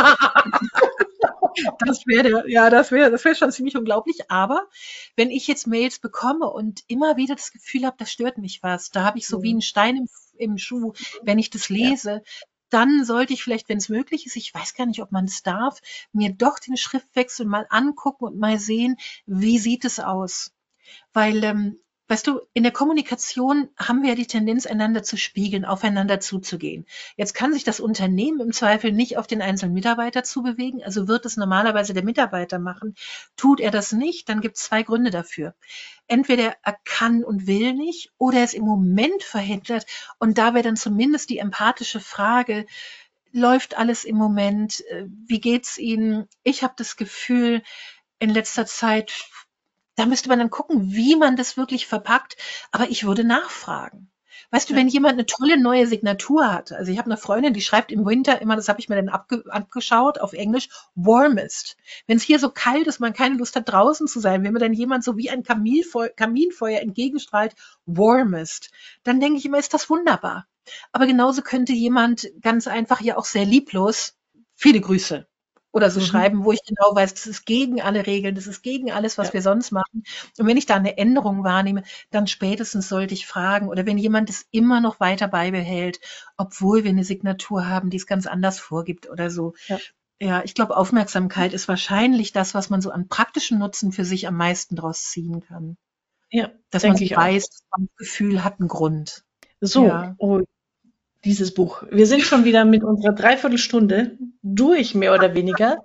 das 1.80 2.06
wäre, 2.08 2.50
ja, 2.50 2.70
das 2.70 2.92
wäre, 2.92 3.12
das 3.12 3.24
wäre 3.26 3.36
schon 3.36 3.52
ziemlich 3.52 3.76
unglaublich. 3.76 4.30
Aber 4.30 4.68
wenn 5.16 5.32
ich 5.32 5.48
jetzt 5.48 5.68
Mails 5.68 6.00
bekomme 6.00 6.50
und 6.50 6.82
immer 6.88 7.18
wieder 7.18 7.36
das 7.36 7.52
Gefühl 7.52 7.86
habe, 7.86 7.98
da 7.98 8.06
stört 8.06 8.38
mich 8.38 8.64
was, 8.64 8.90
da 8.92 9.04
habe 9.04 9.18
ich 9.18 9.28
so 9.28 9.40
mhm. 9.40 9.44
wie 9.44 9.50
einen 9.52 9.62
Stein 9.62 9.98
im, 9.98 10.08
im 10.38 10.58
Schuh, 10.58 10.94
wenn 11.22 11.40
ich 11.40 11.50
das 11.50 11.70
lese, 11.70 12.12
ja. 12.12 12.22
dann 12.70 13.06
sollte 13.06 13.34
ich 13.34 13.44
vielleicht, 13.44 13.70
wenn 13.70 13.78
es 13.78 13.90
möglich 13.90 14.26
ist, 14.26 14.36
ich 14.36 14.54
weiß 14.54 14.74
gar 14.74 14.86
nicht, 14.86 15.02
ob 15.02 15.12
man 15.12 15.26
es 15.26 15.44
darf, 15.44 15.80
mir 16.12 16.34
doch 16.34 16.60
den 16.60 16.78
Schriftwechsel 16.78 17.46
mal 17.46 17.66
angucken 17.70 18.26
und 18.26 18.38
mal 18.38 18.60
sehen, 18.60 18.98
wie 19.26 19.60
sieht 19.60 19.86
es 19.86 20.00
aus. 20.00 20.52
Weil 21.14 21.44
ähm, 21.44 21.80
Weißt 22.10 22.28
du, 22.28 22.42
in 22.54 22.64
der 22.64 22.74
Kommunikation 22.74 23.70
haben 23.78 24.02
wir 24.02 24.10
ja 24.10 24.16
die 24.16 24.28
Tendenz, 24.28 24.66
einander 24.66 25.04
zu 25.04 25.16
spiegeln, 25.16 25.64
aufeinander 25.64 26.20
zuzugehen. 26.20 26.86
Jetzt 27.16 27.34
kann 27.34 27.54
sich 27.54 27.64
das 27.64 27.80
Unternehmen 27.80 28.42
im 28.42 28.52
Zweifel 28.52 28.92
nicht 28.92 29.18
auf 29.18 29.26
den 29.26 29.42
einzelnen 29.42 29.74
Mitarbeiter 29.74 30.24
zubewegen, 30.24 30.84
also 30.84 31.08
wird 31.08 31.26
es 31.26 31.38
normalerweise 31.38 31.94
der 31.94 32.04
Mitarbeiter 32.04 32.60
machen. 32.60 32.96
Tut 33.38 33.62
er 33.62 33.72
das 33.72 33.94
nicht, 33.94 34.28
dann 34.28 34.42
gibt 34.42 34.58
es 34.58 34.64
zwei 34.64 34.84
Gründe 34.84 35.12
dafür. 35.12 35.56
Entweder 36.08 36.58
er 36.62 36.78
kann 36.84 37.24
und 37.24 37.48
will 37.48 37.74
nicht 37.74 38.12
oder 38.18 38.40
er 38.40 38.44
ist 38.44 38.54
im 38.54 38.66
Moment 38.66 39.24
verhindert 39.24 39.86
und 40.20 40.38
da 40.38 40.54
wäre 40.54 40.64
dann 40.64 40.76
zumindest 40.76 41.30
die 41.30 41.38
empathische 41.38 42.02
Frage, 42.02 42.66
läuft 43.32 43.78
alles 43.78 44.04
im 44.04 44.16
Moment? 44.16 44.84
Wie 45.26 45.40
geht's 45.42 45.78
Ihnen? 45.78 46.28
Ich 46.44 46.64
habe 46.64 46.74
das 46.78 46.98
Gefühl, 46.98 47.64
in 48.20 48.30
letzter 48.30 48.66
Zeit 48.66 49.12
da 49.96 50.06
müsste 50.06 50.30
man 50.30 50.40
dann 50.40 50.50
gucken, 50.50 50.94
wie 50.94 51.16
man 51.16 51.36
das 51.36 51.58
wirklich 51.58 51.88
verpackt. 51.88 52.38
Aber 52.72 52.90
ich 52.90 53.06
würde 53.06 53.24
nachfragen. 53.24 54.10
Weißt 54.54 54.70
du, 54.70 54.76
wenn 54.76 54.88
jemand 54.88 55.14
eine 55.14 55.26
tolle 55.26 55.58
neue 55.58 55.88
Signatur 55.88 56.52
hat, 56.52 56.72
also 56.72 56.92
ich 56.92 57.00
habe 57.00 57.08
eine 57.08 57.18
Freundin, 57.18 57.54
die 57.54 57.62
schreibt 57.62 57.92
im 57.92 58.06
Winter 58.06 58.40
immer, 58.40 58.56
das 58.56 58.70
habe 58.70 58.80
ich 58.80 58.88
mir 58.88 58.96
dann 58.96 59.10
abge 59.10 59.44
abgeschaut 59.50 60.20
auf 60.20 60.34
Englisch, 60.34 60.70
warmest. 60.94 61.76
Wenn 62.06 62.18
es 62.18 62.24
hier 62.24 62.38
so 62.38 62.52
kalt 62.52 62.86
ist, 62.86 63.00
man 63.00 63.14
keine 63.14 63.38
Lust 63.38 63.56
hat, 63.56 63.68
draußen 63.68 64.06
zu 64.06 64.20
sein, 64.20 64.44
wenn 64.44 64.54
mir 64.54 64.60
dann 64.60 64.74
jemand 64.74 65.04
so 65.04 65.18
wie 65.18 65.32
ein 65.32 65.42
Kaminfeu 65.42 66.10
Kaminfeuer 66.16 66.82
entgegenstrahlt, 66.82 67.56
warmest, 67.88 68.70
dann 69.04 69.20
denke 69.20 69.40
ich 69.40 69.46
immer, 69.46 69.58
ist 69.58 69.74
das 69.74 69.90
wunderbar. 69.90 70.46
Aber 70.92 71.08
genauso 71.08 71.42
könnte 71.42 71.74
jemand 71.74 72.30
ganz 72.40 72.68
einfach 72.68 73.02
ja 73.02 73.18
auch 73.18 73.26
sehr 73.26 73.46
lieblos 73.46 74.16
viele 74.56 74.82
Grüße 74.82 75.28
oder 75.74 75.90
so 75.90 76.00
mhm. 76.00 76.06
schreiben, 76.06 76.46
wo 76.46 76.52
ich 76.54 76.62
genau 76.66 76.96
weiß, 76.96 77.16
das 77.16 77.26
ist 77.26 77.46
gegen 77.46 77.82
alle 77.82 78.06
Regeln, 78.06 78.36
das 78.36 78.48
ist 78.48 78.62
gegen 78.62 78.92
alles, 78.92 79.18
was 79.18 79.30
ja. 79.30 79.34
wir 79.34 79.42
sonst 79.42 79.72
machen. 79.72 80.04
Und 80.38 80.48
wenn 80.48 80.56
ich 80.56 80.68
da 80.68 80.76
eine 80.76 80.98
Änderung 80.98 81.44
wahrnehme, 81.44 81.84
dann 82.12 82.28
spätestens 82.28 82.88
sollte 82.88 83.16
ich 83.16 83.26
fragen. 83.26 83.68
Oder 83.68 83.86
wenn 83.86 83.98
jemand 83.98 84.30
es 84.30 84.46
immer 84.52 84.80
noch 84.80 85.00
weiter 85.00 85.28
beibehält, 85.28 86.00
obwohl 86.38 86.84
wir 86.84 86.92
eine 86.92 87.04
Signatur 87.04 87.68
haben, 87.68 87.90
die 87.90 87.98
es 87.98 88.08
ganz 88.08 88.28
anders 88.28 88.60
vorgibt 88.60 89.10
oder 89.10 89.30
so. 89.30 89.56
Ja. 89.68 89.80
Ja, 90.22 90.42
ich 90.46 90.54
glaube, 90.54 90.78
Aufmerksamkeit 90.78 91.54
ist 91.54 91.68
wahrscheinlich 91.68 92.32
das, 92.32 92.54
was 92.54 92.70
man 92.70 92.80
so 92.80 92.92
an 92.92 93.10
praktischen 93.10 93.60
Nutzen 93.60 93.92
für 93.92 94.06
sich 94.06 94.26
am 94.26 94.38
meisten 94.38 94.76
daraus 94.78 95.10
ziehen 95.10 95.42
kann. 95.42 95.76
Ja, 96.30 96.52
dass 96.70 96.84
man 96.84 96.96
sich 96.96 97.16
weiß, 97.16 97.50
dass 97.50 97.64
man 97.72 97.88
das 97.88 97.96
Gefühl 97.98 98.44
hat 98.44 98.60
einen 98.60 98.70
Grund. 98.70 99.26
So, 99.60 99.88
ja. 99.88 100.16
oh, 100.20 100.42
dieses 101.26 101.54
Buch. 101.54 101.84
Wir 101.90 102.08
sind 102.08 102.22
schon 102.22 102.46
wieder 102.46 102.66
mit 102.66 102.84
unserer 102.84 103.14
Dreiviertelstunde 103.14 104.18
durch, 104.42 104.94
mehr 104.96 105.14
oder 105.14 105.34
weniger. 105.34 105.78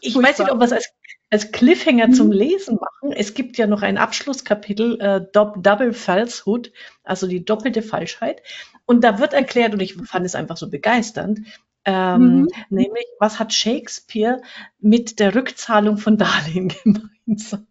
Ich 0.00 0.12
Furchtbar. 0.12 0.30
weiß 0.30 0.38
nicht, 0.40 0.52
ob 0.52 0.58
wir 0.58 0.64
es 0.64 0.72
als, 0.72 0.90
als 1.30 1.52
Cliffhanger 1.52 2.08
mhm. 2.08 2.12
zum 2.12 2.32
Lesen 2.32 2.76
machen. 2.76 3.12
Es 3.12 3.34
gibt 3.34 3.56
ja 3.56 3.66
noch 3.66 3.82
ein 3.82 3.98
Abschlusskapitel, 3.98 5.00
äh, 5.00 5.20
Double 5.32 5.92
Falsehood, 5.92 6.72
also 7.02 7.26
die 7.26 7.44
doppelte 7.44 7.82
Falschheit. 7.82 8.42
Und 8.84 9.02
da 9.02 9.18
wird 9.18 9.32
erklärt, 9.32 9.72
und 9.72 9.80
ich 9.80 9.94
fand 9.94 10.24
es 10.24 10.34
einfach 10.34 10.56
so 10.56 10.70
begeisternd, 10.70 11.40
ähm, 11.84 12.42
mhm. 12.42 12.48
nämlich, 12.68 13.06
was 13.18 13.38
hat 13.38 13.52
Shakespeare 13.54 14.42
mit 14.78 15.20
der 15.20 15.34
Rückzahlung 15.34 15.96
von 15.96 16.18
Darlehen 16.18 16.68
gemeinsam? 16.84 17.66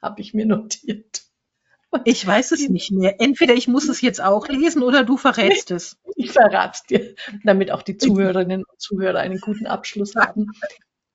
Habe 0.00 0.20
ich 0.20 0.32
mir 0.32 0.46
notiert. 0.46 1.25
Ich 2.04 2.26
weiß 2.26 2.52
es 2.52 2.68
nicht 2.68 2.92
mehr. 2.92 3.20
Entweder 3.20 3.54
ich 3.54 3.68
muss 3.68 3.88
es 3.88 4.00
jetzt 4.00 4.22
auch 4.22 4.48
lesen 4.48 4.82
oder 4.82 5.04
du 5.04 5.16
verrätst 5.16 5.70
es. 5.70 5.96
Ich 6.16 6.32
verrate 6.32 6.72
es 6.74 6.82
dir, 6.84 7.14
damit 7.44 7.70
auch 7.70 7.82
die 7.82 7.96
Zuhörerinnen 7.96 8.64
und 8.64 8.80
Zuhörer 8.80 9.18
einen 9.18 9.38
guten 9.38 9.66
Abschluss 9.66 10.14
haben. 10.16 10.50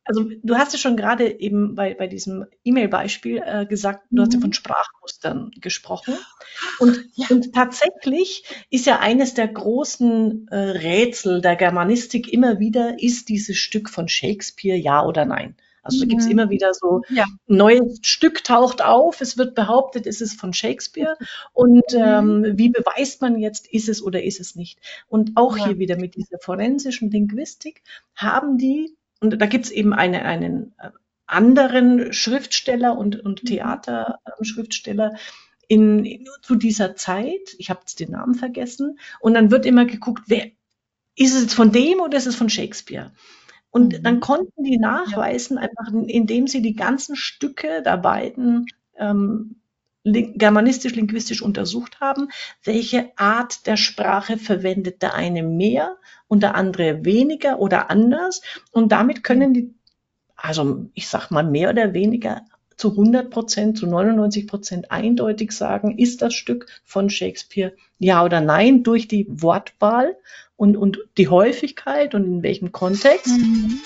Also 0.03 0.29
du 0.41 0.55
hast 0.55 0.73
ja 0.73 0.79
schon 0.79 0.97
gerade 0.97 1.39
eben 1.39 1.75
bei, 1.75 1.93
bei 1.93 2.07
diesem 2.07 2.45
E-Mail-Beispiel 2.63 3.41
äh, 3.45 3.65
gesagt, 3.65 4.05
du 4.09 4.21
hast 4.23 4.33
ja 4.33 4.39
mhm. 4.39 4.43
von 4.43 4.53
Sprachmustern 4.53 5.51
gesprochen. 5.61 6.15
Und, 6.79 7.05
ja. 7.13 7.27
und 7.29 7.53
tatsächlich 7.53 8.43
ist 8.69 8.87
ja 8.87 8.99
eines 8.99 9.35
der 9.35 9.47
großen 9.47 10.47
äh, 10.49 10.55
Rätsel 10.55 11.41
der 11.41 11.55
Germanistik 11.55 12.33
immer 12.33 12.59
wieder, 12.59 13.01
ist 13.01 13.29
dieses 13.29 13.57
Stück 13.57 13.89
von 13.89 14.07
Shakespeare 14.07 14.77
ja 14.77 15.05
oder 15.05 15.25
nein? 15.25 15.55
Also 15.83 15.99
da 15.99 16.05
gibt 16.05 16.21
es 16.21 16.25
mhm. 16.25 16.33
immer 16.33 16.49
wieder 16.49 16.73
so, 16.73 17.01
ja. 17.09 17.23
ein 17.23 17.57
neues 17.57 17.99
Stück 18.03 18.43
taucht 18.43 18.83
auf, 18.83 19.21
es 19.21 19.37
wird 19.37 19.55
behauptet, 19.55 20.05
es 20.05 20.21
ist 20.21 20.39
von 20.39 20.53
Shakespeare. 20.53 21.17
Und 21.53 21.83
mhm. 21.91 21.99
ähm, 21.99 22.53
wie 22.55 22.69
beweist 22.69 23.21
man 23.21 23.39
jetzt, 23.39 23.67
ist 23.71 23.89
es 23.89 24.03
oder 24.03 24.23
ist 24.23 24.39
es 24.39 24.55
nicht? 24.55 24.79
Und 25.07 25.31
auch 25.35 25.57
ja. 25.57 25.67
hier 25.67 25.79
wieder 25.79 25.97
mit 25.97 26.15
dieser 26.15 26.37
forensischen 26.39 27.09
Linguistik 27.09 27.81
haben 28.15 28.57
die, 28.57 28.95
und 29.19 29.41
da 29.41 29.45
gibt 29.45 29.65
es 29.65 29.71
eben 29.71 29.93
eine, 29.93 30.23
einen 30.23 30.73
äh, 30.77 30.89
anderen 31.25 32.13
Schriftsteller 32.13 32.97
und, 32.97 33.19
und 33.23 33.43
mhm. 33.43 33.47
Theaterschriftsteller, 33.47 35.15
in, 35.67 36.03
in, 36.05 36.27
zu 36.41 36.55
dieser 36.55 36.95
Zeit, 36.95 37.55
ich 37.57 37.69
habe 37.69 37.79
jetzt 37.79 37.99
den 37.99 38.11
Namen 38.11 38.35
vergessen, 38.35 38.99
und 39.19 39.33
dann 39.33 39.51
wird 39.51 39.65
immer 39.65 39.85
geguckt, 39.85 40.23
wer 40.27 40.51
ist 41.15 41.33
es 41.33 41.41
jetzt 41.41 41.53
von 41.53 41.71
dem 41.71 41.99
oder 41.99 42.17
ist 42.17 42.27
es 42.27 42.35
von 42.35 42.49
Shakespeare? 42.49 43.11
Und 43.71 43.97
mhm. 43.97 44.03
dann 44.03 44.19
konnten 44.19 44.63
die 44.63 44.77
nachweisen, 44.77 45.57
ja. 45.57 45.63
einfach 45.63 45.91
indem 46.07 46.47
sie 46.47 46.61
die 46.61 46.75
ganzen 46.75 47.15
Stücke 47.15 47.81
der 47.81 47.97
beiden 47.97 48.67
ähm, 48.97 49.55
germanistisch-linguistisch 50.03 51.41
untersucht 51.41 51.99
haben, 51.99 52.29
welche 52.63 53.11
Art 53.17 53.67
der 53.67 53.77
Sprache 53.77 54.37
verwendet 54.37 55.01
der 55.01 55.13
eine 55.13 55.43
mehr 55.43 55.97
und 56.27 56.43
der 56.43 56.55
andere 56.55 57.05
weniger 57.05 57.59
oder 57.59 57.89
anders. 57.89 58.41
Und 58.71 58.91
damit 58.91 59.23
können 59.23 59.53
die, 59.53 59.73
also 60.35 60.89
ich 60.93 61.07
sag 61.07 61.29
mal 61.29 61.43
mehr 61.43 61.69
oder 61.69 61.93
weniger 61.93 62.41
zu 62.77 62.91
100 62.91 63.29
Prozent, 63.29 63.77
zu 63.77 63.85
99 63.85 64.47
Prozent 64.47 64.89
eindeutig 64.89 65.51
sagen, 65.51 65.99
ist 65.99 66.23
das 66.23 66.33
Stück 66.33 66.65
von 66.83 67.11
Shakespeare 67.11 67.73
ja 67.99 68.25
oder 68.25 68.41
nein 68.41 68.81
durch 68.81 69.07
die 69.07 69.27
Wortwahl 69.29 70.17
und, 70.61 70.77
und 70.77 70.99
die 71.17 71.27
Häufigkeit 71.27 72.13
und 72.13 72.23
in 72.23 72.43
welchem 72.43 72.71
Kontext. 72.71 73.35
Mhm. 73.35 73.79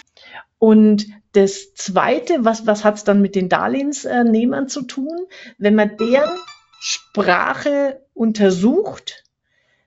Und 0.59 1.07
das 1.31 1.73
Zweite, 1.73 2.43
was, 2.43 2.67
was 2.67 2.83
hat 2.83 2.95
es 2.95 3.05
dann 3.05 3.21
mit 3.21 3.33
den 3.33 3.47
Darlehensnehmern 3.47 4.67
zu 4.67 4.81
tun? 4.81 5.17
Wenn 5.57 5.75
man 5.75 5.95
deren 5.95 6.37
Sprache 6.81 8.01
untersucht, 8.13 9.23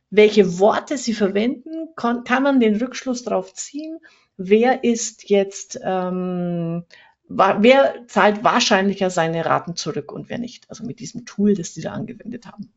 welche 0.08 0.58
Worte 0.60 0.96
sie 0.96 1.12
verwenden, 1.12 1.88
kann, 1.94 2.24
man 2.42 2.58
den 2.58 2.76
Rückschluss 2.76 3.22
darauf 3.22 3.52
ziehen, 3.52 3.98
wer 4.38 4.82
ist 4.82 5.28
jetzt, 5.28 5.78
ähm, 5.84 6.84
wer 7.28 7.96
zahlt 8.06 8.44
wahrscheinlicher 8.44 9.10
seine 9.10 9.44
Raten 9.44 9.76
zurück 9.76 10.10
und 10.10 10.30
wer 10.30 10.38
nicht. 10.38 10.70
Also 10.70 10.84
mit 10.84 11.00
diesem 11.00 11.26
Tool, 11.26 11.52
das 11.52 11.74
sie 11.74 11.82
da 11.82 11.92
angewendet 11.92 12.46
haben. 12.46 12.72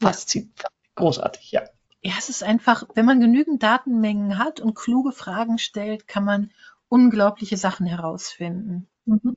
Faszinierend. 0.00 0.62
Großartig, 0.94 1.52
ja. 1.52 1.64
Ja, 2.02 2.14
es 2.18 2.28
ist 2.28 2.42
einfach, 2.42 2.84
wenn 2.94 3.06
man 3.06 3.20
genügend 3.20 3.62
Datenmengen 3.62 4.38
hat 4.38 4.60
und 4.60 4.74
kluge 4.74 5.12
Fragen 5.12 5.58
stellt, 5.58 6.06
kann 6.06 6.24
man 6.24 6.52
unglaubliche 6.88 7.56
Sachen 7.56 7.86
herausfinden. 7.86 8.88
Mhm. 9.04 9.36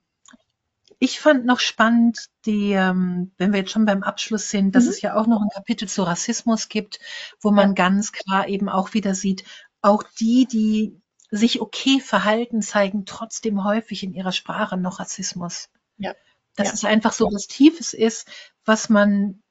Ich 0.98 1.18
fand 1.18 1.44
noch 1.44 1.58
spannend, 1.58 2.28
die, 2.46 2.72
ähm, 2.72 3.32
wenn 3.36 3.52
wir 3.52 3.60
jetzt 3.60 3.72
schon 3.72 3.86
beim 3.86 4.04
Abschluss 4.04 4.50
sind, 4.50 4.76
dass 4.76 4.84
mhm. 4.84 4.90
es 4.90 5.02
ja 5.02 5.16
auch 5.16 5.26
noch 5.26 5.42
ein 5.42 5.48
Kapitel 5.52 5.88
zu 5.88 6.04
Rassismus 6.04 6.68
gibt, 6.68 7.00
wo 7.40 7.50
man 7.50 7.70
ja. 7.70 7.74
ganz 7.74 8.12
klar 8.12 8.46
eben 8.46 8.68
auch 8.68 8.94
wieder 8.94 9.16
sieht, 9.16 9.42
auch 9.80 10.04
die, 10.20 10.46
die 10.46 11.02
sich 11.32 11.60
okay 11.60 11.98
verhalten, 11.98 12.62
zeigen 12.62 13.04
trotzdem 13.04 13.64
häufig 13.64 14.04
in 14.04 14.12
ihrer 14.12 14.30
Sprache 14.30 14.76
noch 14.76 15.00
Rassismus. 15.00 15.70
Ja. 15.96 16.14
Dass 16.54 16.68
ja. 16.68 16.74
es 16.74 16.84
einfach 16.84 17.12
so 17.12 17.24
was 17.32 17.48
Tiefes 17.48 17.94
ist, 17.94 18.28
was 18.64 18.88
man 18.88 19.41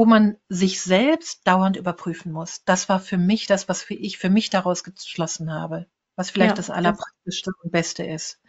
wo 0.00 0.06
man 0.06 0.38
sich 0.48 0.80
selbst 0.80 1.46
dauernd 1.46 1.76
überprüfen 1.76 2.32
muss. 2.32 2.64
Das 2.64 2.88
war 2.88 3.00
für 3.00 3.18
mich 3.18 3.46
das, 3.46 3.68
was 3.68 3.82
für 3.82 3.92
ich 3.92 4.16
für 4.16 4.30
mich 4.30 4.48
daraus 4.48 4.82
geschlossen 4.82 5.52
habe, 5.52 5.88
was 6.16 6.30
vielleicht 6.30 6.52
ja, 6.52 6.56
das 6.56 6.70
allerpraktischste 6.70 7.50
und 7.62 7.70
Beste 7.70 8.04
ist. 8.04 8.40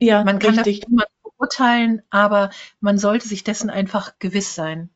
Ja, 0.00 0.24
man 0.24 0.40
kann 0.40 0.56
richtig. 0.56 0.80
das 0.80 0.88
niemand 0.88 1.08
beurteilen, 1.22 2.02
aber 2.10 2.50
man 2.80 2.98
sollte 2.98 3.28
sich 3.28 3.44
dessen 3.44 3.70
einfach 3.70 4.18
gewiss 4.18 4.56
sein. 4.56 4.90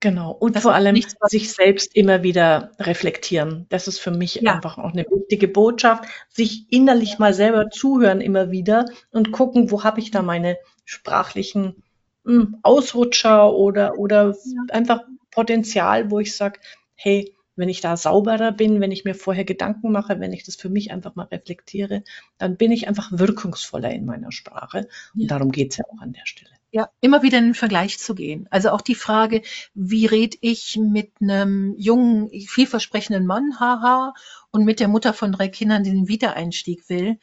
Genau. 0.00 0.32
Und 0.32 0.54
das 0.54 0.64
vor 0.64 0.74
allem 0.74 0.92
nichts, 0.92 1.14
sich 1.28 1.50
selbst 1.50 1.96
immer 1.96 2.22
wieder 2.22 2.72
reflektieren. 2.78 3.64
Das 3.70 3.88
ist 3.88 3.98
für 3.98 4.10
mich 4.10 4.34
ja. 4.34 4.52
einfach 4.52 4.76
auch 4.76 4.92
eine 4.92 5.06
wichtige 5.10 5.48
Botschaft. 5.48 6.04
Sich 6.28 6.70
innerlich 6.70 7.18
mal 7.18 7.32
selber 7.32 7.70
zuhören 7.70 8.20
immer 8.20 8.50
wieder 8.50 8.84
und 9.12 9.32
gucken, 9.32 9.70
wo 9.70 9.82
habe 9.82 10.00
ich 10.00 10.10
da 10.10 10.20
meine 10.20 10.58
sprachlichen 10.84 11.82
hm, 12.26 12.58
Ausrutscher 12.62 13.54
oder, 13.54 13.98
oder 13.98 14.34
ja. 14.44 14.62
einfach 14.70 15.02
Potenzial, 15.30 16.10
wo 16.10 16.18
ich 16.18 16.36
sage, 16.36 16.60
hey, 16.94 17.32
wenn 17.56 17.68
ich 17.70 17.80
da 17.80 17.96
sauberer 17.96 18.52
bin, 18.52 18.80
wenn 18.80 18.92
ich 18.92 19.04
mir 19.04 19.14
vorher 19.14 19.44
Gedanken 19.44 19.90
mache, 19.90 20.20
wenn 20.20 20.32
ich 20.32 20.44
das 20.44 20.56
für 20.56 20.68
mich 20.68 20.90
einfach 20.90 21.14
mal 21.14 21.24
reflektiere, 21.24 22.04
dann 22.36 22.56
bin 22.56 22.70
ich 22.70 22.86
einfach 22.86 23.10
wirkungsvoller 23.12 23.90
in 23.90 24.04
meiner 24.04 24.30
Sprache. 24.30 24.88
Und 25.14 25.22
ja. 25.22 25.28
darum 25.28 25.52
geht's 25.52 25.78
ja 25.78 25.84
auch 25.86 26.00
an 26.00 26.12
der 26.12 26.26
Stelle. 26.26 26.50
Ja, 26.72 26.90
immer 27.00 27.22
wieder 27.22 27.38
in 27.38 27.44
den 27.44 27.54
Vergleich 27.54 27.98
zu 27.98 28.14
gehen. 28.14 28.46
Also 28.50 28.70
auch 28.70 28.82
die 28.82 28.94
Frage, 28.94 29.40
wie 29.72 30.04
red 30.04 30.36
ich 30.42 30.78
mit 30.78 31.12
einem 31.22 31.74
jungen, 31.78 32.28
vielversprechenden 32.28 33.24
Mann, 33.24 33.58
haha, 33.58 34.12
und 34.50 34.64
mit 34.64 34.80
der 34.80 34.88
Mutter 34.88 35.14
von 35.14 35.32
drei 35.32 35.48
Kindern, 35.48 35.84
die 35.84 35.90
den 35.90 36.08
Wiedereinstieg 36.08 36.88
will 36.88 37.18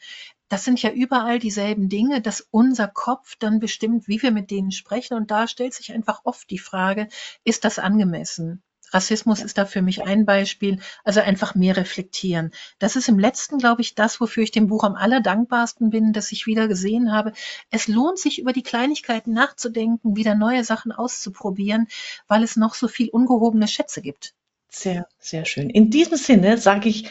das 0.48 0.64
sind 0.64 0.82
ja 0.82 0.90
überall 0.90 1.38
dieselben 1.38 1.88
Dinge, 1.88 2.20
dass 2.20 2.46
unser 2.50 2.88
Kopf 2.88 3.36
dann 3.38 3.60
bestimmt, 3.60 4.08
wie 4.08 4.22
wir 4.22 4.30
mit 4.30 4.50
denen 4.50 4.70
sprechen. 4.70 5.14
Und 5.14 5.30
da 5.30 5.48
stellt 5.48 5.74
sich 5.74 5.92
einfach 5.92 6.20
oft 6.24 6.50
die 6.50 6.58
Frage, 6.58 7.08
ist 7.44 7.64
das 7.64 7.78
angemessen? 7.78 8.62
Rassismus 8.94 9.42
ist 9.42 9.58
da 9.58 9.64
für 9.64 9.82
mich 9.82 10.04
ein 10.04 10.24
Beispiel. 10.24 10.78
Also 11.02 11.20
einfach 11.20 11.54
mehr 11.54 11.76
reflektieren. 11.76 12.52
Das 12.78 12.94
ist 12.94 13.08
im 13.08 13.18
letzten, 13.18 13.58
glaube 13.58 13.82
ich, 13.82 13.94
das, 13.94 14.20
wofür 14.20 14.44
ich 14.44 14.52
dem 14.52 14.68
Buch 14.68 14.84
am 14.84 14.94
allerdankbarsten 14.94 15.90
bin, 15.90 16.12
dass 16.12 16.30
ich 16.30 16.46
wieder 16.46 16.68
gesehen 16.68 17.12
habe. 17.12 17.32
Es 17.70 17.88
lohnt 17.88 18.18
sich, 18.18 18.38
über 18.38 18.52
die 18.52 18.62
Kleinigkeiten 18.62 19.32
nachzudenken, 19.32 20.16
wieder 20.16 20.36
neue 20.36 20.62
Sachen 20.62 20.92
auszuprobieren, 20.92 21.88
weil 22.28 22.44
es 22.44 22.56
noch 22.56 22.74
so 22.74 22.86
viel 22.86 23.08
ungehobene 23.10 23.66
Schätze 23.66 24.00
gibt. 24.00 24.34
Sehr, 24.68 25.08
sehr 25.18 25.44
schön. 25.44 25.70
In 25.70 25.90
diesem 25.90 26.16
Sinne 26.16 26.58
sage 26.58 26.88
ich 26.88 27.08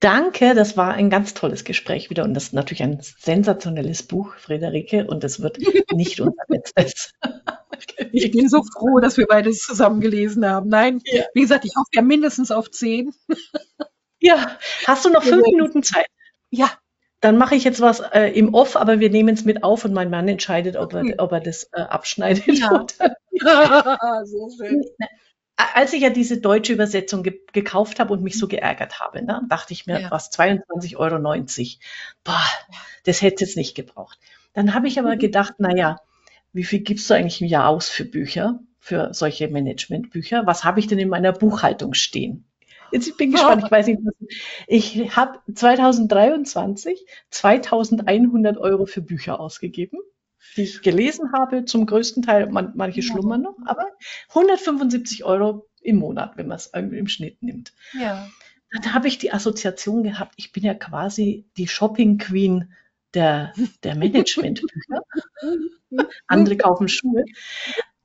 Danke, 0.00 0.54
das 0.54 0.78
war 0.78 0.94
ein 0.94 1.10
ganz 1.10 1.34
tolles 1.34 1.64
Gespräch 1.64 2.08
wieder 2.08 2.24
und 2.24 2.32
das 2.32 2.44
ist 2.44 2.52
natürlich 2.54 2.82
ein 2.82 3.00
sensationelles 3.00 4.02
Buch, 4.02 4.34
Friederike, 4.36 5.06
und 5.06 5.22
das 5.22 5.42
wird 5.42 5.58
nicht 5.92 6.20
unser 6.20 6.42
letztes. 6.48 7.12
Ich 8.12 8.30
bin 8.30 8.48
so 8.48 8.62
froh, 8.62 8.98
dass 9.00 9.16
wir 9.16 9.26
beides 9.26 9.60
zusammen 9.60 10.00
gelesen 10.00 10.44
haben. 10.44 10.68
Nein, 10.68 11.00
ja. 11.04 11.24
wie 11.32 11.42
gesagt, 11.42 11.64
ich 11.64 11.72
hoffe 11.76 11.88
ja 11.92 12.02
mindestens 12.02 12.50
auf 12.50 12.70
zehn. 12.70 13.12
Ja, 14.22 14.58
hast 14.86 15.06
du 15.06 15.08
noch 15.08 15.22
fünf 15.22 15.46
Minuten 15.46 15.82
Zeit? 15.82 16.04
Ja. 16.50 16.70
Dann 17.22 17.38
mache 17.38 17.54
ich 17.54 17.64
jetzt 17.64 17.80
was 17.80 18.00
äh, 18.00 18.26
im 18.26 18.52
Off, 18.52 18.76
aber 18.76 19.00
wir 19.00 19.08
nehmen 19.08 19.32
es 19.32 19.46
mit 19.46 19.64
auf 19.64 19.86
und 19.86 19.94
mein 19.94 20.10
Mann 20.10 20.28
entscheidet, 20.28 20.76
ob 20.76 20.92
er, 20.92 21.04
ob 21.16 21.32
er 21.32 21.40
das 21.40 21.70
äh, 21.72 21.80
abschneidet. 21.80 22.46
Ja. 22.46 22.86
ja, 23.32 23.98
sehr 24.24 24.48
schön 24.58 24.84
als 25.74 25.92
ich 25.92 26.02
ja 26.02 26.10
diese 26.10 26.40
deutsche 26.40 26.72
Übersetzung 26.72 27.22
ge 27.22 27.40
gekauft 27.52 27.98
habe 28.00 28.12
und 28.12 28.22
mich 28.22 28.38
so 28.38 28.46
geärgert 28.46 29.00
habe, 29.00 29.24
ne, 29.24 29.42
dachte 29.48 29.72
ich 29.72 29.86
mir, 29.86 30.00
ja. 30.00 30.10
was, 30.10 30.30
22,90 30.32 30.96
Euro. 30.96 31.18
Boah, 32.24 32.46
das 33.04 33.22
hätte 33.22 33.44
es 33.44 33.56
nicht 33.56 33.74
gebraucht. 33.74 34.18
Dann 34.52 34.74
habe 34.74 34.88
ich 34.88 34.98
aber 34.98 35.14
mhm. 35.14 35.18
gedacht, 35.18 35.54
na 35.58 35.74
ja, 35.74 35.96
wie 36.52 36.64
viel 36.64 36.80
gibst 36.80 37.08
du 37.08 37.14
eigentlich 37.14 37.40
im 37.40 37.48
Jahr 37.48 37.68
aus 37.68 37.88
für 37.88 38.04
Bücher, 38.04 38.60
für 38.78 39.12
solche 39.12 39.48
Managementbücher? 39.48 40.46
Was 40.46 40.64
habe 40.64 40.80
ich 40.80 40.86
denn 40.86 40.98
in 40.98 41.08
meiner 41.08 41.32
Buchhaltung 41.32 41.94
stehen? 41.94 42.44
Jetzt 42.92 43.08
ich 43.08 43.16
bin 43.16 43.30
gespannt, 43.32 43.62
ich 43.64 43.70
weiß 43.70 43.86
nicht, 43.86 44.00
was, 44.02 44.14
ich 44.66 45.16
habe 45.16 45.38
2023 45.52 47.06
2100 47.30 48.58
Euro 48.58 48.86
für 48.86 49.02
Bücher 49.02 49.40
ausgegeben 49.40 49.98
die 50.56 50.62
ich 50.62 50.82
gelesen 50.82 51.32
habe, 51.32 51.64
zum 51.64 51.86
größten 51.86 52.22
Teil, 52.22 52.50
man, 52.50 52.72
manche 52.74 53.02
schlummern 53.02 53.42
noch, 53.42 53.56
aber 53.66 53.86
175 54.30 55.24
Euro 55.24 55.68
im 55.82 55.96
Monat, 55.96 56.36
wenn 56.36 56.48
man 56.48 56.56
es 56.56 56.66
im 56.66 57.08
Schnitt 57.08 57.42
nimmt. 57.42 57.72
Ja. 57.92 58.28
Da 58.82 58.92
habe 58.92 59.08
ich 59.08 59.18
die 59.18 59.32
Assoziation 59.32 60.02
gehabt, 60.02 60.34
ich 60.36 60.52
bin 60.52 60.62
ja 60.62 60.74
quasi 60.74 61.46
die 61.56 61.66
Shopping 61.66 62.18
Queen 62.18 62.72
der, 63.14 63.52
der 63.82 63.96
Managementbücher. 63.96 65.02
Andere 66.26 66.56
kaufen 66.56 66.88
Schuhe. 66.88 67.24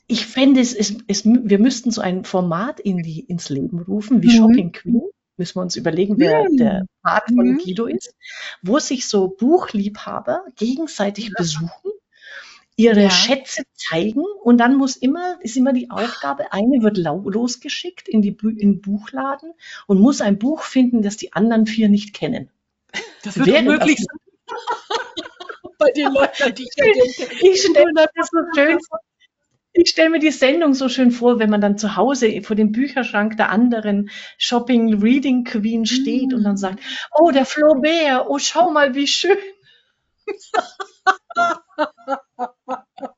Ich 0.08 0.26
fände 0.26 0.62
es, 0.62 0.74
es, 0.74 0.98
es, 1.08 1.26
wir 1.26 1.60
müssten 1.60 1.92
so 1.92 2.02
ein 2.02 2.26
Format 2.26 2.80
in 2.80 3.04
die, 3.04 3.22
ins 3.22 3.50
Leben 3.50 3.80
rufen, 3.80 4.24
wie 4.24 4.28
mhm. 4.28 4.32
Shopping 4.32 4.72
Queen. 4.72 5.02
Müssen 5.38 5.56
wir 5.58 5.64
uns 5.64 5.76
überlegen, 5.76 6.18
wer 6.18 6.50
mhm. 6.50 6.58
der 6.58 6.86
Part 7.04 7.28
von 7.28 7.46
mhm. 7.46 7.58
Guido 7.58 7.86
ist, 7.86 8.16
wo 8.62 8.80
sich 8.80 9.08
so 9.08 9.28
Buchliebhaber 9.28 10.46
gegenseitig 10.56 11.34
besuchen 11.34 11.92
ihre 12.78 13.04
Ja. 13.04 13.10
Schätze 13.10 13.64
zeigen 13.74 14.24
und 14.44 14.58
dann 14.58 14.76
muss 14.76 14.96
immer, 14.98 15.38
ist 15.42 15.56
immer 15.58 15.74
die 15.74 15.90
Aufgabe, 15.90 16.52
eine 16.52 16.82
wird 16.82 16.98
losgeschickt 16.98 18.08
in 18.10 18.22
die 18.22 18.36
in 18.42 18.58
den 18.58 18.82
Buchladen 18.82 19.54
und 19.88 20.00
muss 20.00 20.22
ein 20.22 20.40
Buch 20.40 20.62
finden, 20.64 21.02
das 21.02 21.18
die 21.18 21.34
anderen 21.34 21.66
vier 21.68 21.90
nicht 21.90 22.14
kennen. 22.14 22.50
Das 23.24 23.38
wird 23.38 23.50
unmöglich 23.50 23.98
sein. 23.98 24.20
Bei 25.78 25.92
den 25.92 26.14
Leuten, 26.14 26.56
die 26.56 26.64
ich 26.64 26.76
denke. 26.76 27.36
Ich 27.42 27.62
stelle 27.62 27.92
mir 27.94 28.08
das 28.16 28.30
so 28.32 28.40
schön 28.56 28.80
vor. 28.82 29.00
Ich 29.74 29.90
stelle 29.90 30.10
mir 30.10 30.20
die 30.20 30.32
Sendung 30.32 30.74
so 30.74 30.88
schön 30.88 31.12
vor, 31.12 31.38
wenn 31.40 31.50
man 31.50 31.60
dann 31.60 31.78
zu 31.78 31.98
Hause 31.98 32.42
vor 32.44 32.56
dem 32.56 32.72
Bücherschrank 32.72 33.36
der 33.36 33.50
anderen 33.50 34.10
Shopping 34.38 35.02
Reading 35.02 35.44
Queen 35.44 35.86
steht 35.86 36.34
und 36.34 36.44
dann 36.44 36.56
sagt, 36.56 36.80
oh, 37.20 37.32
der 37.32 37.46
Flaubert, 37.46 38.26
oh, 38.30 38.40
schau 38.40 38.72
mal, 38.72 38.96
wie 38.96 39.08
schön. 39.08 39.38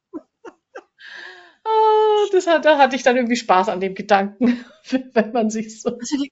Ah, 1.66 2.27
das 2.38 2.48
hat, 2.48 2.66
da 2.66 2.78
hatte 2.78 2.96
ich 2.96 3.04
dann 3.04 3.16
irgendwie 3.16 3.36
Spaß 3.36 3.70
an 3.70 3.80
dem 3.80 3.96
Gedanken, 3.96 4.64
wenn 5.14 5.32
man 5.32 5.50
sich 5.50 5.82
so. 5.82 5.90
Also 5.90 6.18
die, 6.18 6.32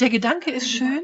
der 0.00 0.10
Gedanke 0.10 0.50
ist 0.50 0.70
schön. 0.70 1.02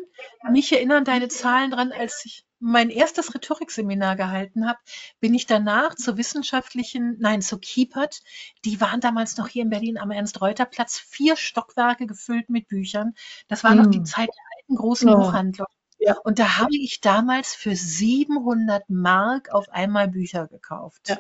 Mich 0.51 0.73
erinnern 0.73 1.05
deine 1.05 1.29
Zahlen 1.29 1.71
dran, 1.71 1.93
als 1.93 2.25
ich 2.25 2.45
mein 2.59 2.89
erstes 2.89 3.35
Rhetorikseminar 3.35 4.17
gehalten 4.17 4.67
habe, 4.67 4.79
bin 5.21 5.35
ich 5.35 5.45
danach 5.47 5.95
zur 5.95 6.17
wissenschaftlichen, 6.17 7.17
nein, 7.21 7.43
zur 7.43 7.61
Kiepert. 7.61 8.23
Die 8.65 8.81
waren 8.81 9.01
damals 9.01 9.37
noch 9.37 9.49
hier 9.49 9.63
in 9.63 9.69
Berlin 9.71 9.99
am 9.99 10.11
Ernst-Reuter-Platz, 10.11 10.99
vier 10.99 11.37
Stockwerke 11.37 12.07
gefüllt 12.07 12.49
mit 12.49 12.69
Büchern. 12.69 13.13
Das 13.49 13.63
war 13.63 13.75
noch 13.75 13.87
die 13.89 14.01
Mm. 14.01 14.05
Zeit 14.07 14.29
der 14.29 14.45
alten 14.59 14.77
großen 14.77 15.09
Ja. 15.11 15.17
Buchhandlung. 15.17 15.67
Ja. 15.99 16.17
Und 16.25 16.39
da 16.39 16.59
habe 16.59 16.75
ich 16.77 17.01
damals 17.03 17.55
für 17.55 17.77
700 17.77 18.89
Mark 18.89 19.51
auf 19.53 19.69
einmal 19.69 20.09
Bücher 20.09 20.47
gekauft. 20.49 21.09
Ja. 21.09 21.19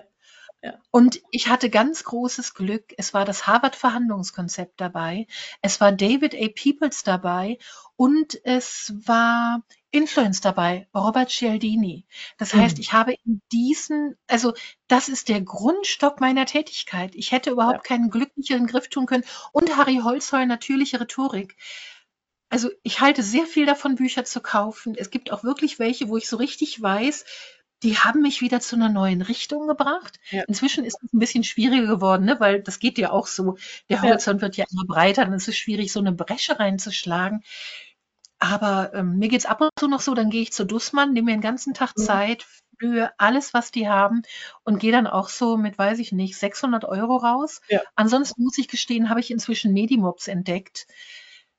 Ja. 0.67 0.75
Und 0.91 1.23
ich 1.31 1.47
hatte 1.49 1.71
ganz 1.71 2.03
großes 2.03 2.55
Glück. 2.55 2.93
Es 2.97 3.14
war 3.14 3.25
das 3.25 3.47
Harvard-Verhandlungskonzept 3.47 4.81
dabei. 4.81 5.29
Es 5.62 5.81
war 5.81 5.93
David 5.93 6.35
A. 6.35 6.49
Peoples 6.49 7.05
dabei 7.05 7.59
und 7.95 8.41
es 8.45 8.93
war 9.07 9.62
Influence 9.93 10.41
dabei, 10.41 10.89
Robert 10.93 11.31
Cialdini. 11.31 12.05
Das 12.37 12.53
heißt, 12.53 12.79
Mhm. 12.79 12.81
ich 12.81 12.93
habe 12.93 13.14
in 13.25 13.41
diesen, 13.53 14.17
also 14.27 14.55
das 14.89 15.09
ist 15.09 15.29
der 15.29 15.41
Grundstock 15.41 16.21
meiner 16.21 16.47
Tätigkeit. 16.47 17.14
Ich 17.14 17.31
hätte 17.31 17.51
überhaupt 17.51 17.85
keinen 17.85 18.11
glücklicheren 18.11 18.67
Griff 18.67 18.89
tun 18.89 19.07
können. 19.07 19.25
Und 19.53 19.77
Harry 19.77 20.01
Holzheuer, 20.03 20.47
natürliche 20.47 21.01
Rhetorik. 21.01 21.57
Also 22.49 22.71
ich 22.83 23.01
halte 23.01 23.23
sehr 23.23 23.47
viel 23.47 23.67
davon, 23.67 23.97
Bücher 23.97 24.25
zu 24.25 24.41
kaufen. 24.41 24.95
Es 24.97 25.11
gibt 25.11 25.33
auch 25.33 25.45
wirklich 25.45 25.79
welche, 25.79 26.09
wo 26.09 26.17
ich 26.17 26.29
so 26.29 26.37
richtig 26.37 26.81
weiß, 26.83 27.25
die 27.83 27.99
haben 27.99 28.22
mich 28.22 28.41
wieder 28.41 28.61
zu 28.61 28.77
einer 28.77 28.89
neuen 28.89 29.22
Richtung 29.22 29.66
gebracht. 29.68 30.18
Ja. 30.31 30.43
Inzwischen 30.49 30.85
ist 30.85 30.99
es 31.03 31.12
ein 31.12 31.18
bisschen 31.18 31.45
schwieriger 31.45 31.87
geworden, 31.87 32.24
ne? 32.24 32.41
weil 32.41 32.62
das 32.62 32.79
geht 32.79 32.99
ja 32.99 33.11
auch 33.11 33.27
so. 33.27 33.57
Der 33.91 33.99
Ja. 33.99 34.03
Horizont 34.03 34.41
wird 34.41 34.57
ja 34.57 34.64
immer 34.70 34.85
breiter, 34.87 35.24
dann 35.24 35.35
ist 35.35 35.49
es 35.49 35.57
schwierig, 35.57 35.93
so 35.93 36.01
eine 36.01 36.12
Bresche 36.12 36.59
reinzuschlagen. 36.59 37.43
Aber 38.39 38.93
ähm, 38.95 39.18
mir 39.18 39.29
geht's 39.29 39.47
ab 39.47 39.61
und 39.61 39.70
zu 39.79 39.89
noch 39.89 40.01
so, 40.01 40.14
dann 40.14 40.31
gehe 40.31 40.43
ich 40.43 40.53
zu 40.53 40.64
Dussmann, 40.66 41.12
nehme 41.12 41.27
mir 41.27 41.37
den 41.37 41.41
ganzen 41.41 41.74
Tag 41.74 41.93
Mhm. 41.97 42.03
Zeit, 42.03 42.47
flühe 42.79 43.11
alles, 43.18 43.55
was 43.55 43.70
die 43.70 43.89
haben 43.89 44.22
und 44.64 44.79
gehe 44.79 44.93
dann 44.93 45.07
auch 45.07 45.29
so 45.31 45.57
mit, 45.57 45.79
weiß 45.79 45.99
ich 45.99 46.12
nicht, 46.12 46.37
600 46.37 46.85
Euro 46.85 47.16
raus. 47.16 47.61
Ja. 47.68 47.81
Ansonsten 47.95 48.43
muss 48.43 48.59
ich 48.59 48.68
gestehen, 48.68 49.09
habe 49.09 49.20
ich 49.20 49.31
inzwischen 49.31 49.72
Medimobs 49.72 50.29
entdeckt. 50.29 50.87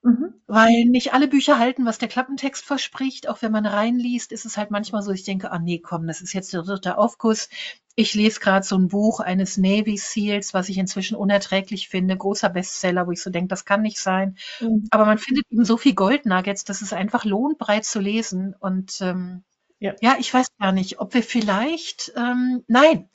Mhm. 0.02 0.34
Weil 0.46 0.84
nicht 0.86 1.12
alle 1.12 1.28
Bücher 1.28 1.58
halten, 1.58 1.84
was 1.84 1.98
der 1.98 2.08
Klappentext 2.08 2.64
verspricht. 2.64 3.28
Auch 3.28 3.42
wenn 3.42 3.52
man 3.52 3.66
reinliest, 3.66 4.32
ist 4.32 4.46
es 4.46 4.56
halt 4.56 4.70
manchmal 4.70 5.02
so, 5.02 5.10
ich 5.10 5.24
denke, 5.24 5.50
ah 5.50 5.58
nee, 5.58 5.78
komm, 5.80 6.06
das 6.06 6.20
ist 6.20 6.32
jetzt 6.32 6.52
der 6.52 6.62
dritte 6.62 6.96
Aufguss. 6.98 7.48
Ich 7.96 8.14
lese 8.14 8.38
gerade 8.40 8.64
so 8.64 8.76
ein 8.76 8.88
Buch 8.88 9.18
eines 9.20 9.56
Navy 9.56 9.96
Seals, 9.98 10.54
was 10.54 10.68
ich 10.68 10.78
inzwischen 10.78 11.16
unerträglich 11.16 11.88
finde. 11.88 12.16
Großer 12.16 12.48
Bestseller, 12.48 13.06
wo 13.06 13.10
ich 13.12 13.22
so 13.22 13.30
denke, 13.30 13.48
das 13.48 13.64
kann 13.64 13.82
nicht 13.82 13.98
sein. 14.00 14.36
Mhm. 14.60 14.86
Aber 14.90 15.04
man 15.04 15.18
findet 15.18 15.44
eben 15.50 15.64
so 15.64 15.76
viel 15.76 15.94
Goldnuggets, 15.94 16.64
dass 16.64 16.80
es 16.80 16.92
einfach 16.92 17.24
lohnt, 17.24 17.58
breit 17.58 17.84
zu 17.84 17.98
lesen. 18.00 18.54
Und 18.58 19.00
ähm, 19.00 19.42
Ja. 19.80 19.94
ja, 20.00 20.16
ich 20.18 20.32
weiß 20.32 20.46
gar 20.58 20.72
nicht, 20.72 21.00
ob 21.00 21.12
wir 21.14 21.22
vielleicht, 21.24 22.12
ähm, 22.16 22.64
nein, 22.68 23.08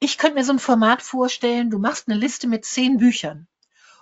ich 0.00 0.18
könnte 0.18 0.36
mir 0.36 0.44
so 0.44 0.52
ein 0.52 0.58
Format 0.60 1.02
vorstellen, 1.02 1.70
du 1.70 1.78
machst 1.78 2.08
eine 2.08 2.18
Liste 2.18 2.48
mit 2.48 2.64
zehn 2.66 2.98
Büchern. 2.98 3.46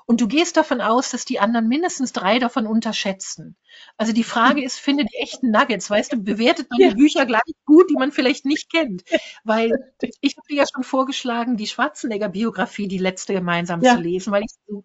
Und 0.06 0.20
du 0.20 0.28
gehst 0.28 0.56
davon 0.56 0.80
aus, 0.80 1.10
dass 1.10 1.24
die 1.24 1.40
anderen 1.40 1.66
mindestens 1.66 2.12
drei 2.12 2.38
davon 2.38 2.66
unterschätzen. 2.66 3.56
Also 3.96 4.12
die 4.12 4.22
Frage 4.24 4.62
ist, 4.64 4.78
finde 4.78 5.04
die 5.04 5.16
echten 5.16 5.50
Nuggets, 5.50 5.90
weißt 5.90 6.12
du, 6.12 6.16
bewertet 6.22 6.70
man 6.70 6.80
Ja. 6.80 6.90
die 6.90 6.94
Bücher 6.94 7.26
gleich 7.26 7.42
gut, 7.64 7.90
die 7.90 7.94
man 7.96 8.12
vielleicht 8.12 8.44
nicht 8.44 8.70
kennt. 8.70 9.02
Weil 9.42 9.72
ich 10.20 10.36
habe 10.36 10.46
dir 10.48 10.56
ja 10.58 10.64
schon 10.72 10.84
vorgeschlagen, 10.84 11.56
die 11.56 11.66
Schwarzenegger-Biografie, 11.66 12.86
die 12.86 12.98
letzte 12.98 13.32
gemeinsam 13.32 13.82
Ja. 13.82 13.94
zu 13.96 14.00
lesen, 14.00 14.32
weil 14.32 14.44
ich 14.44 14.52
sie 14.52 14.72
so 14.72 14.84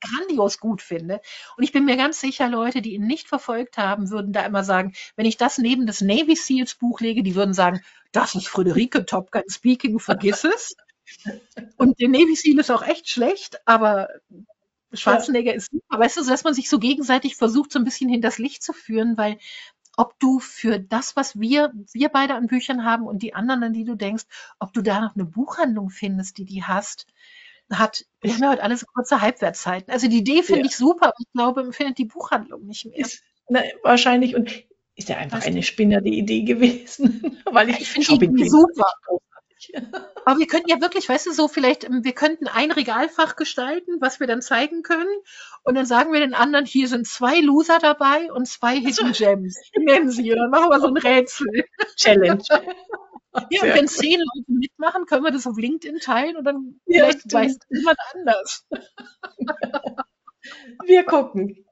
grandios 0.00 0.58
gut 0.58 0.82
finde. 0.82 1.20
Und 1.56 1.62
ich 1.62 1.72
bin 1.72 1.84
mir 1.84 1.96
ganz 1.96 2.20
sicher, 2.20 2.48
Leute, 2.48 2.82
die 2.82 2.94
ihn 2.94 3.06
nicht 3.06 3.28
verfolgt 3.28 3.78
haben, 3.78 4.10
würden 4.10 4.32
da 4.32 4.44
immer 4.44 4.64
sagen, 4.64 4.92
wenn 5.16 5.26
ich 5.26 5.36
das 5.36 5.58
neben 5.58 5.86
das 5.86 6.00
Navy 6.00 6.34
Seals 6.36 6.74
Buch 6.74 7.00
lege, 7.00 7.22
die 7.22 7.34
würden 7.34 7.54
sagen, 7.54 7.80
das 8.12 8.34
ist 8.34 8.48
Friederike 8.48 9.06
Top 9.06 9.30
Gun 9.30 9.44
Speaking, 9.48 10.00
vergiss 10.00 10.44
es. 10.44 10.74
Und 11.76 12.00
der 12.00 12.08
Navy 12.08 12.34
Seal 12.36 12.58
ist 12.58 12.70
auch 12.70 12.86
echt 12.86 13.08
schlecht, 13.08 13.60
aber 13.66 14.08
Schwarzenegger 14.92 15.54
ist 15.54 15.70
super. 15.70 15.98
Weißt 15.98 16.16
du, 16.16 16.24
dass 16.24 16.44
man 16.44 16.54
sich 16.54 16.68
so 16.68 16.78
gegenseitig 16.78 17.36
versucht, 17.36 17.72
so 17.72 17.78
ein 17.78 17.84
bisschen 17.84 18.08
hinters 18.08 18.38
Licht 18.38 18.62
zu 18.62 18.72
führen, 18.72 19.16
weil 19.16 19.38
ob 19.96 20.18
du 20.18 20.38
für 20.38 20.78
das, 20.78 21.16
was 21.16 21.38
wir, 21.38 21.72
wir 21.92 22.08
beide 22.08 22.34
an 22.34 22.46
Büchern 22.46 22.84
haben 22.84 23.06
und 23.06 23.22
die 23.22 23.34
anderen, 23.34 23.62
an 23.62 23.72
die 23.72 23.84
du 23.84 23.96
denkst, 23.96 24.24
ob 24.58 24.72
du 24.72 24.82
da 24.82 25.00
noch 25.00 25.14
eine 25.14 25.24
Buchhandlung 25.24 25.90
findest, 25.90 26.38
die 26.38 26.44
die 26.44 26.64
hast, 26.64 27.06
hat, 27.70 28.04
wir 28.20 28.32
haben 28.32 28.42
ja 28.42 28.50
heute 28.50 28.62
alles 28.62 28.84
kurze 28.86 29.20
Halbwertszeiten. 29.20 29.92
Also 29.92 30.08
die 30.08 30.18
Idee 30.18 30.42
finde 30.42 30.62
Ja. 30.62 30.66
ich 30.66 30.76
super, 30.76 31.06
aber 31.08 31.14
ich 31.20 31.32
glaube, 31.32 31.62
man 31.62 31.72
findet 31.72 31.98
die 31.98 32.04
Buchhandlung 32.04 32.66
nicht 32.66 32.86
mehr. 32.86 32.98
Ist, 32.98 33.22
na, 33.48 33.60
wahrscheinlich 33.82 34.34
und 34.34 34.64
ist 34.96 35.08
ja 35.08 35.16
einfach 35.16 35.38
Weißt 35.38 35.46
eine 35.48 35.62
spinnerte 35.62 36.08
Idee 36.08 36.42
gewesen, 36.42 37.36
weil 37.44 37.70
ich, 37.70 37.80
Ich 37.80 37.88
finde 38.06 38.18
die 38.18 38.24
Idee 38.26 38.48
super. 38.48 38.86
Aber 40.24 40.38
wir 40.38 40.46
könnten 40.46 40.68
ja 40.68 40.80
wirklich, 40.80 41.08
weißt 41.08 41.26
du, 41.26 41.32
so 41.32 41.48
vielleicht, 41.48 41.84
ähm, 41.84 42.04
wir 42.04 42.12
könnten 42.12 42.46
ein 42.48 42.70
Regalfach 42.70 43.36
gestalten, 43.36 44.00
was 44.00 44.20
wir 44.20 44.26
dann 44.26 44.42
zeigen 44.42 44.82
können. 44.82 45.08
Und 45.62 45.74
dann 45.74 45.86
sagen 45.86 46.12
wir 46.12 46.20
den 46.20 46.34
anderen, 46.34 46.66
hier 46.66 46.88
sind 46.88 47.06
zwei 47.06 47.40
Loser 47.40 47.78
dabei 47.80 48.32
und 48.32 48.46
zwei 48.46 48.76
Hidden 48.76 49.12
Gems. 49.12 49.56
Nennen 49.76 50.10
sie. 50.10 50.30
Und 50.32 50.38
dann 50.38 50.50
machen 50.50 50.70
wir 50.70 50.80
so 50.80 50.88
ein 50.88 50.96
Rätsel. 50.96 51.48
Challenge. 51.96 52.42
Ja, 53.50 53.62
und 53.62 53.74
wenn 53.74 53.86
zehn 53.86 54.18
Leute 54.18 54.44
mitmachen, 54.48 55.06
können 55.06 55.22
wir 55.22 55.30
das 55.30 55.46
auf 55.46 55.56
LinkedIn 55.56 56.00
teilen 56.00 56.36
und 56.36 56.42
dann 56.42 56.80
Ja, 56.86 57.04
vielleicht 57.04 57.20
stimmt. 57.20 57.34
weiß 57.34 57.58
jemand 57.68 57.98
anders. 58.12 58.66
Wir 60.84 61.04
gucken. 61.04 61.64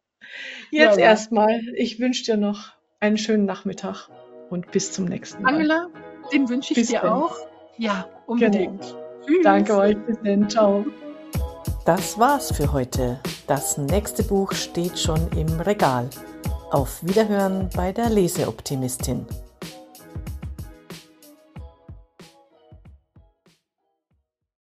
Jetzt 0.70 0.98
ja. 0.98 1.06
erstmal, 1.06 1.60
ich 1.74 1.98
wünsche 1.98 2.24
dir 2.24 2.36
noch 2.36 2.72
einen 3.00 3.18
schönen 3.18 3.44
Nachmittag 3.44 4.08
und 4.50 4.70
bis 4.70 4.92
zum 4.92 5.06
nächsten 5.06 5.42
Mal. 5.42 5.54
Angela, 5.54 5.88
den 6.32 6.48
wünsche 6.48 6.72
ich 6.72 6.78
Bis 6.78 6.88
dir 6.88 7.00
dann. 7.00 7.12
auch. 7.12 7.36
Ja, 7.78 8.06
unbedingt. 8.26 8.82
Tschüss. 9.24 9.38
Danke 9.42 9.76
euch, 9.76 9.96
bis 10.04 10.16
dann, 10.24 10.48
ciao. 10.48 10.84
Das 11.84 12.18
war's 12.18 12.52
für 12.52 12.72
heute. 12.72 13.18
Das 13.46 13.78
nächste 13.78 14.22
Buch 14.22 14.52
steht 14.52 14.98
schon 14.98 15.20
im 15.36 15.48
Regal. 15.60 16.10
Auf 16.70 16.98
Wiederhören 17.02 17.70
bei 17.74 17.92
der 17.92 18.10
Leseoptimistin. 18.10 19.24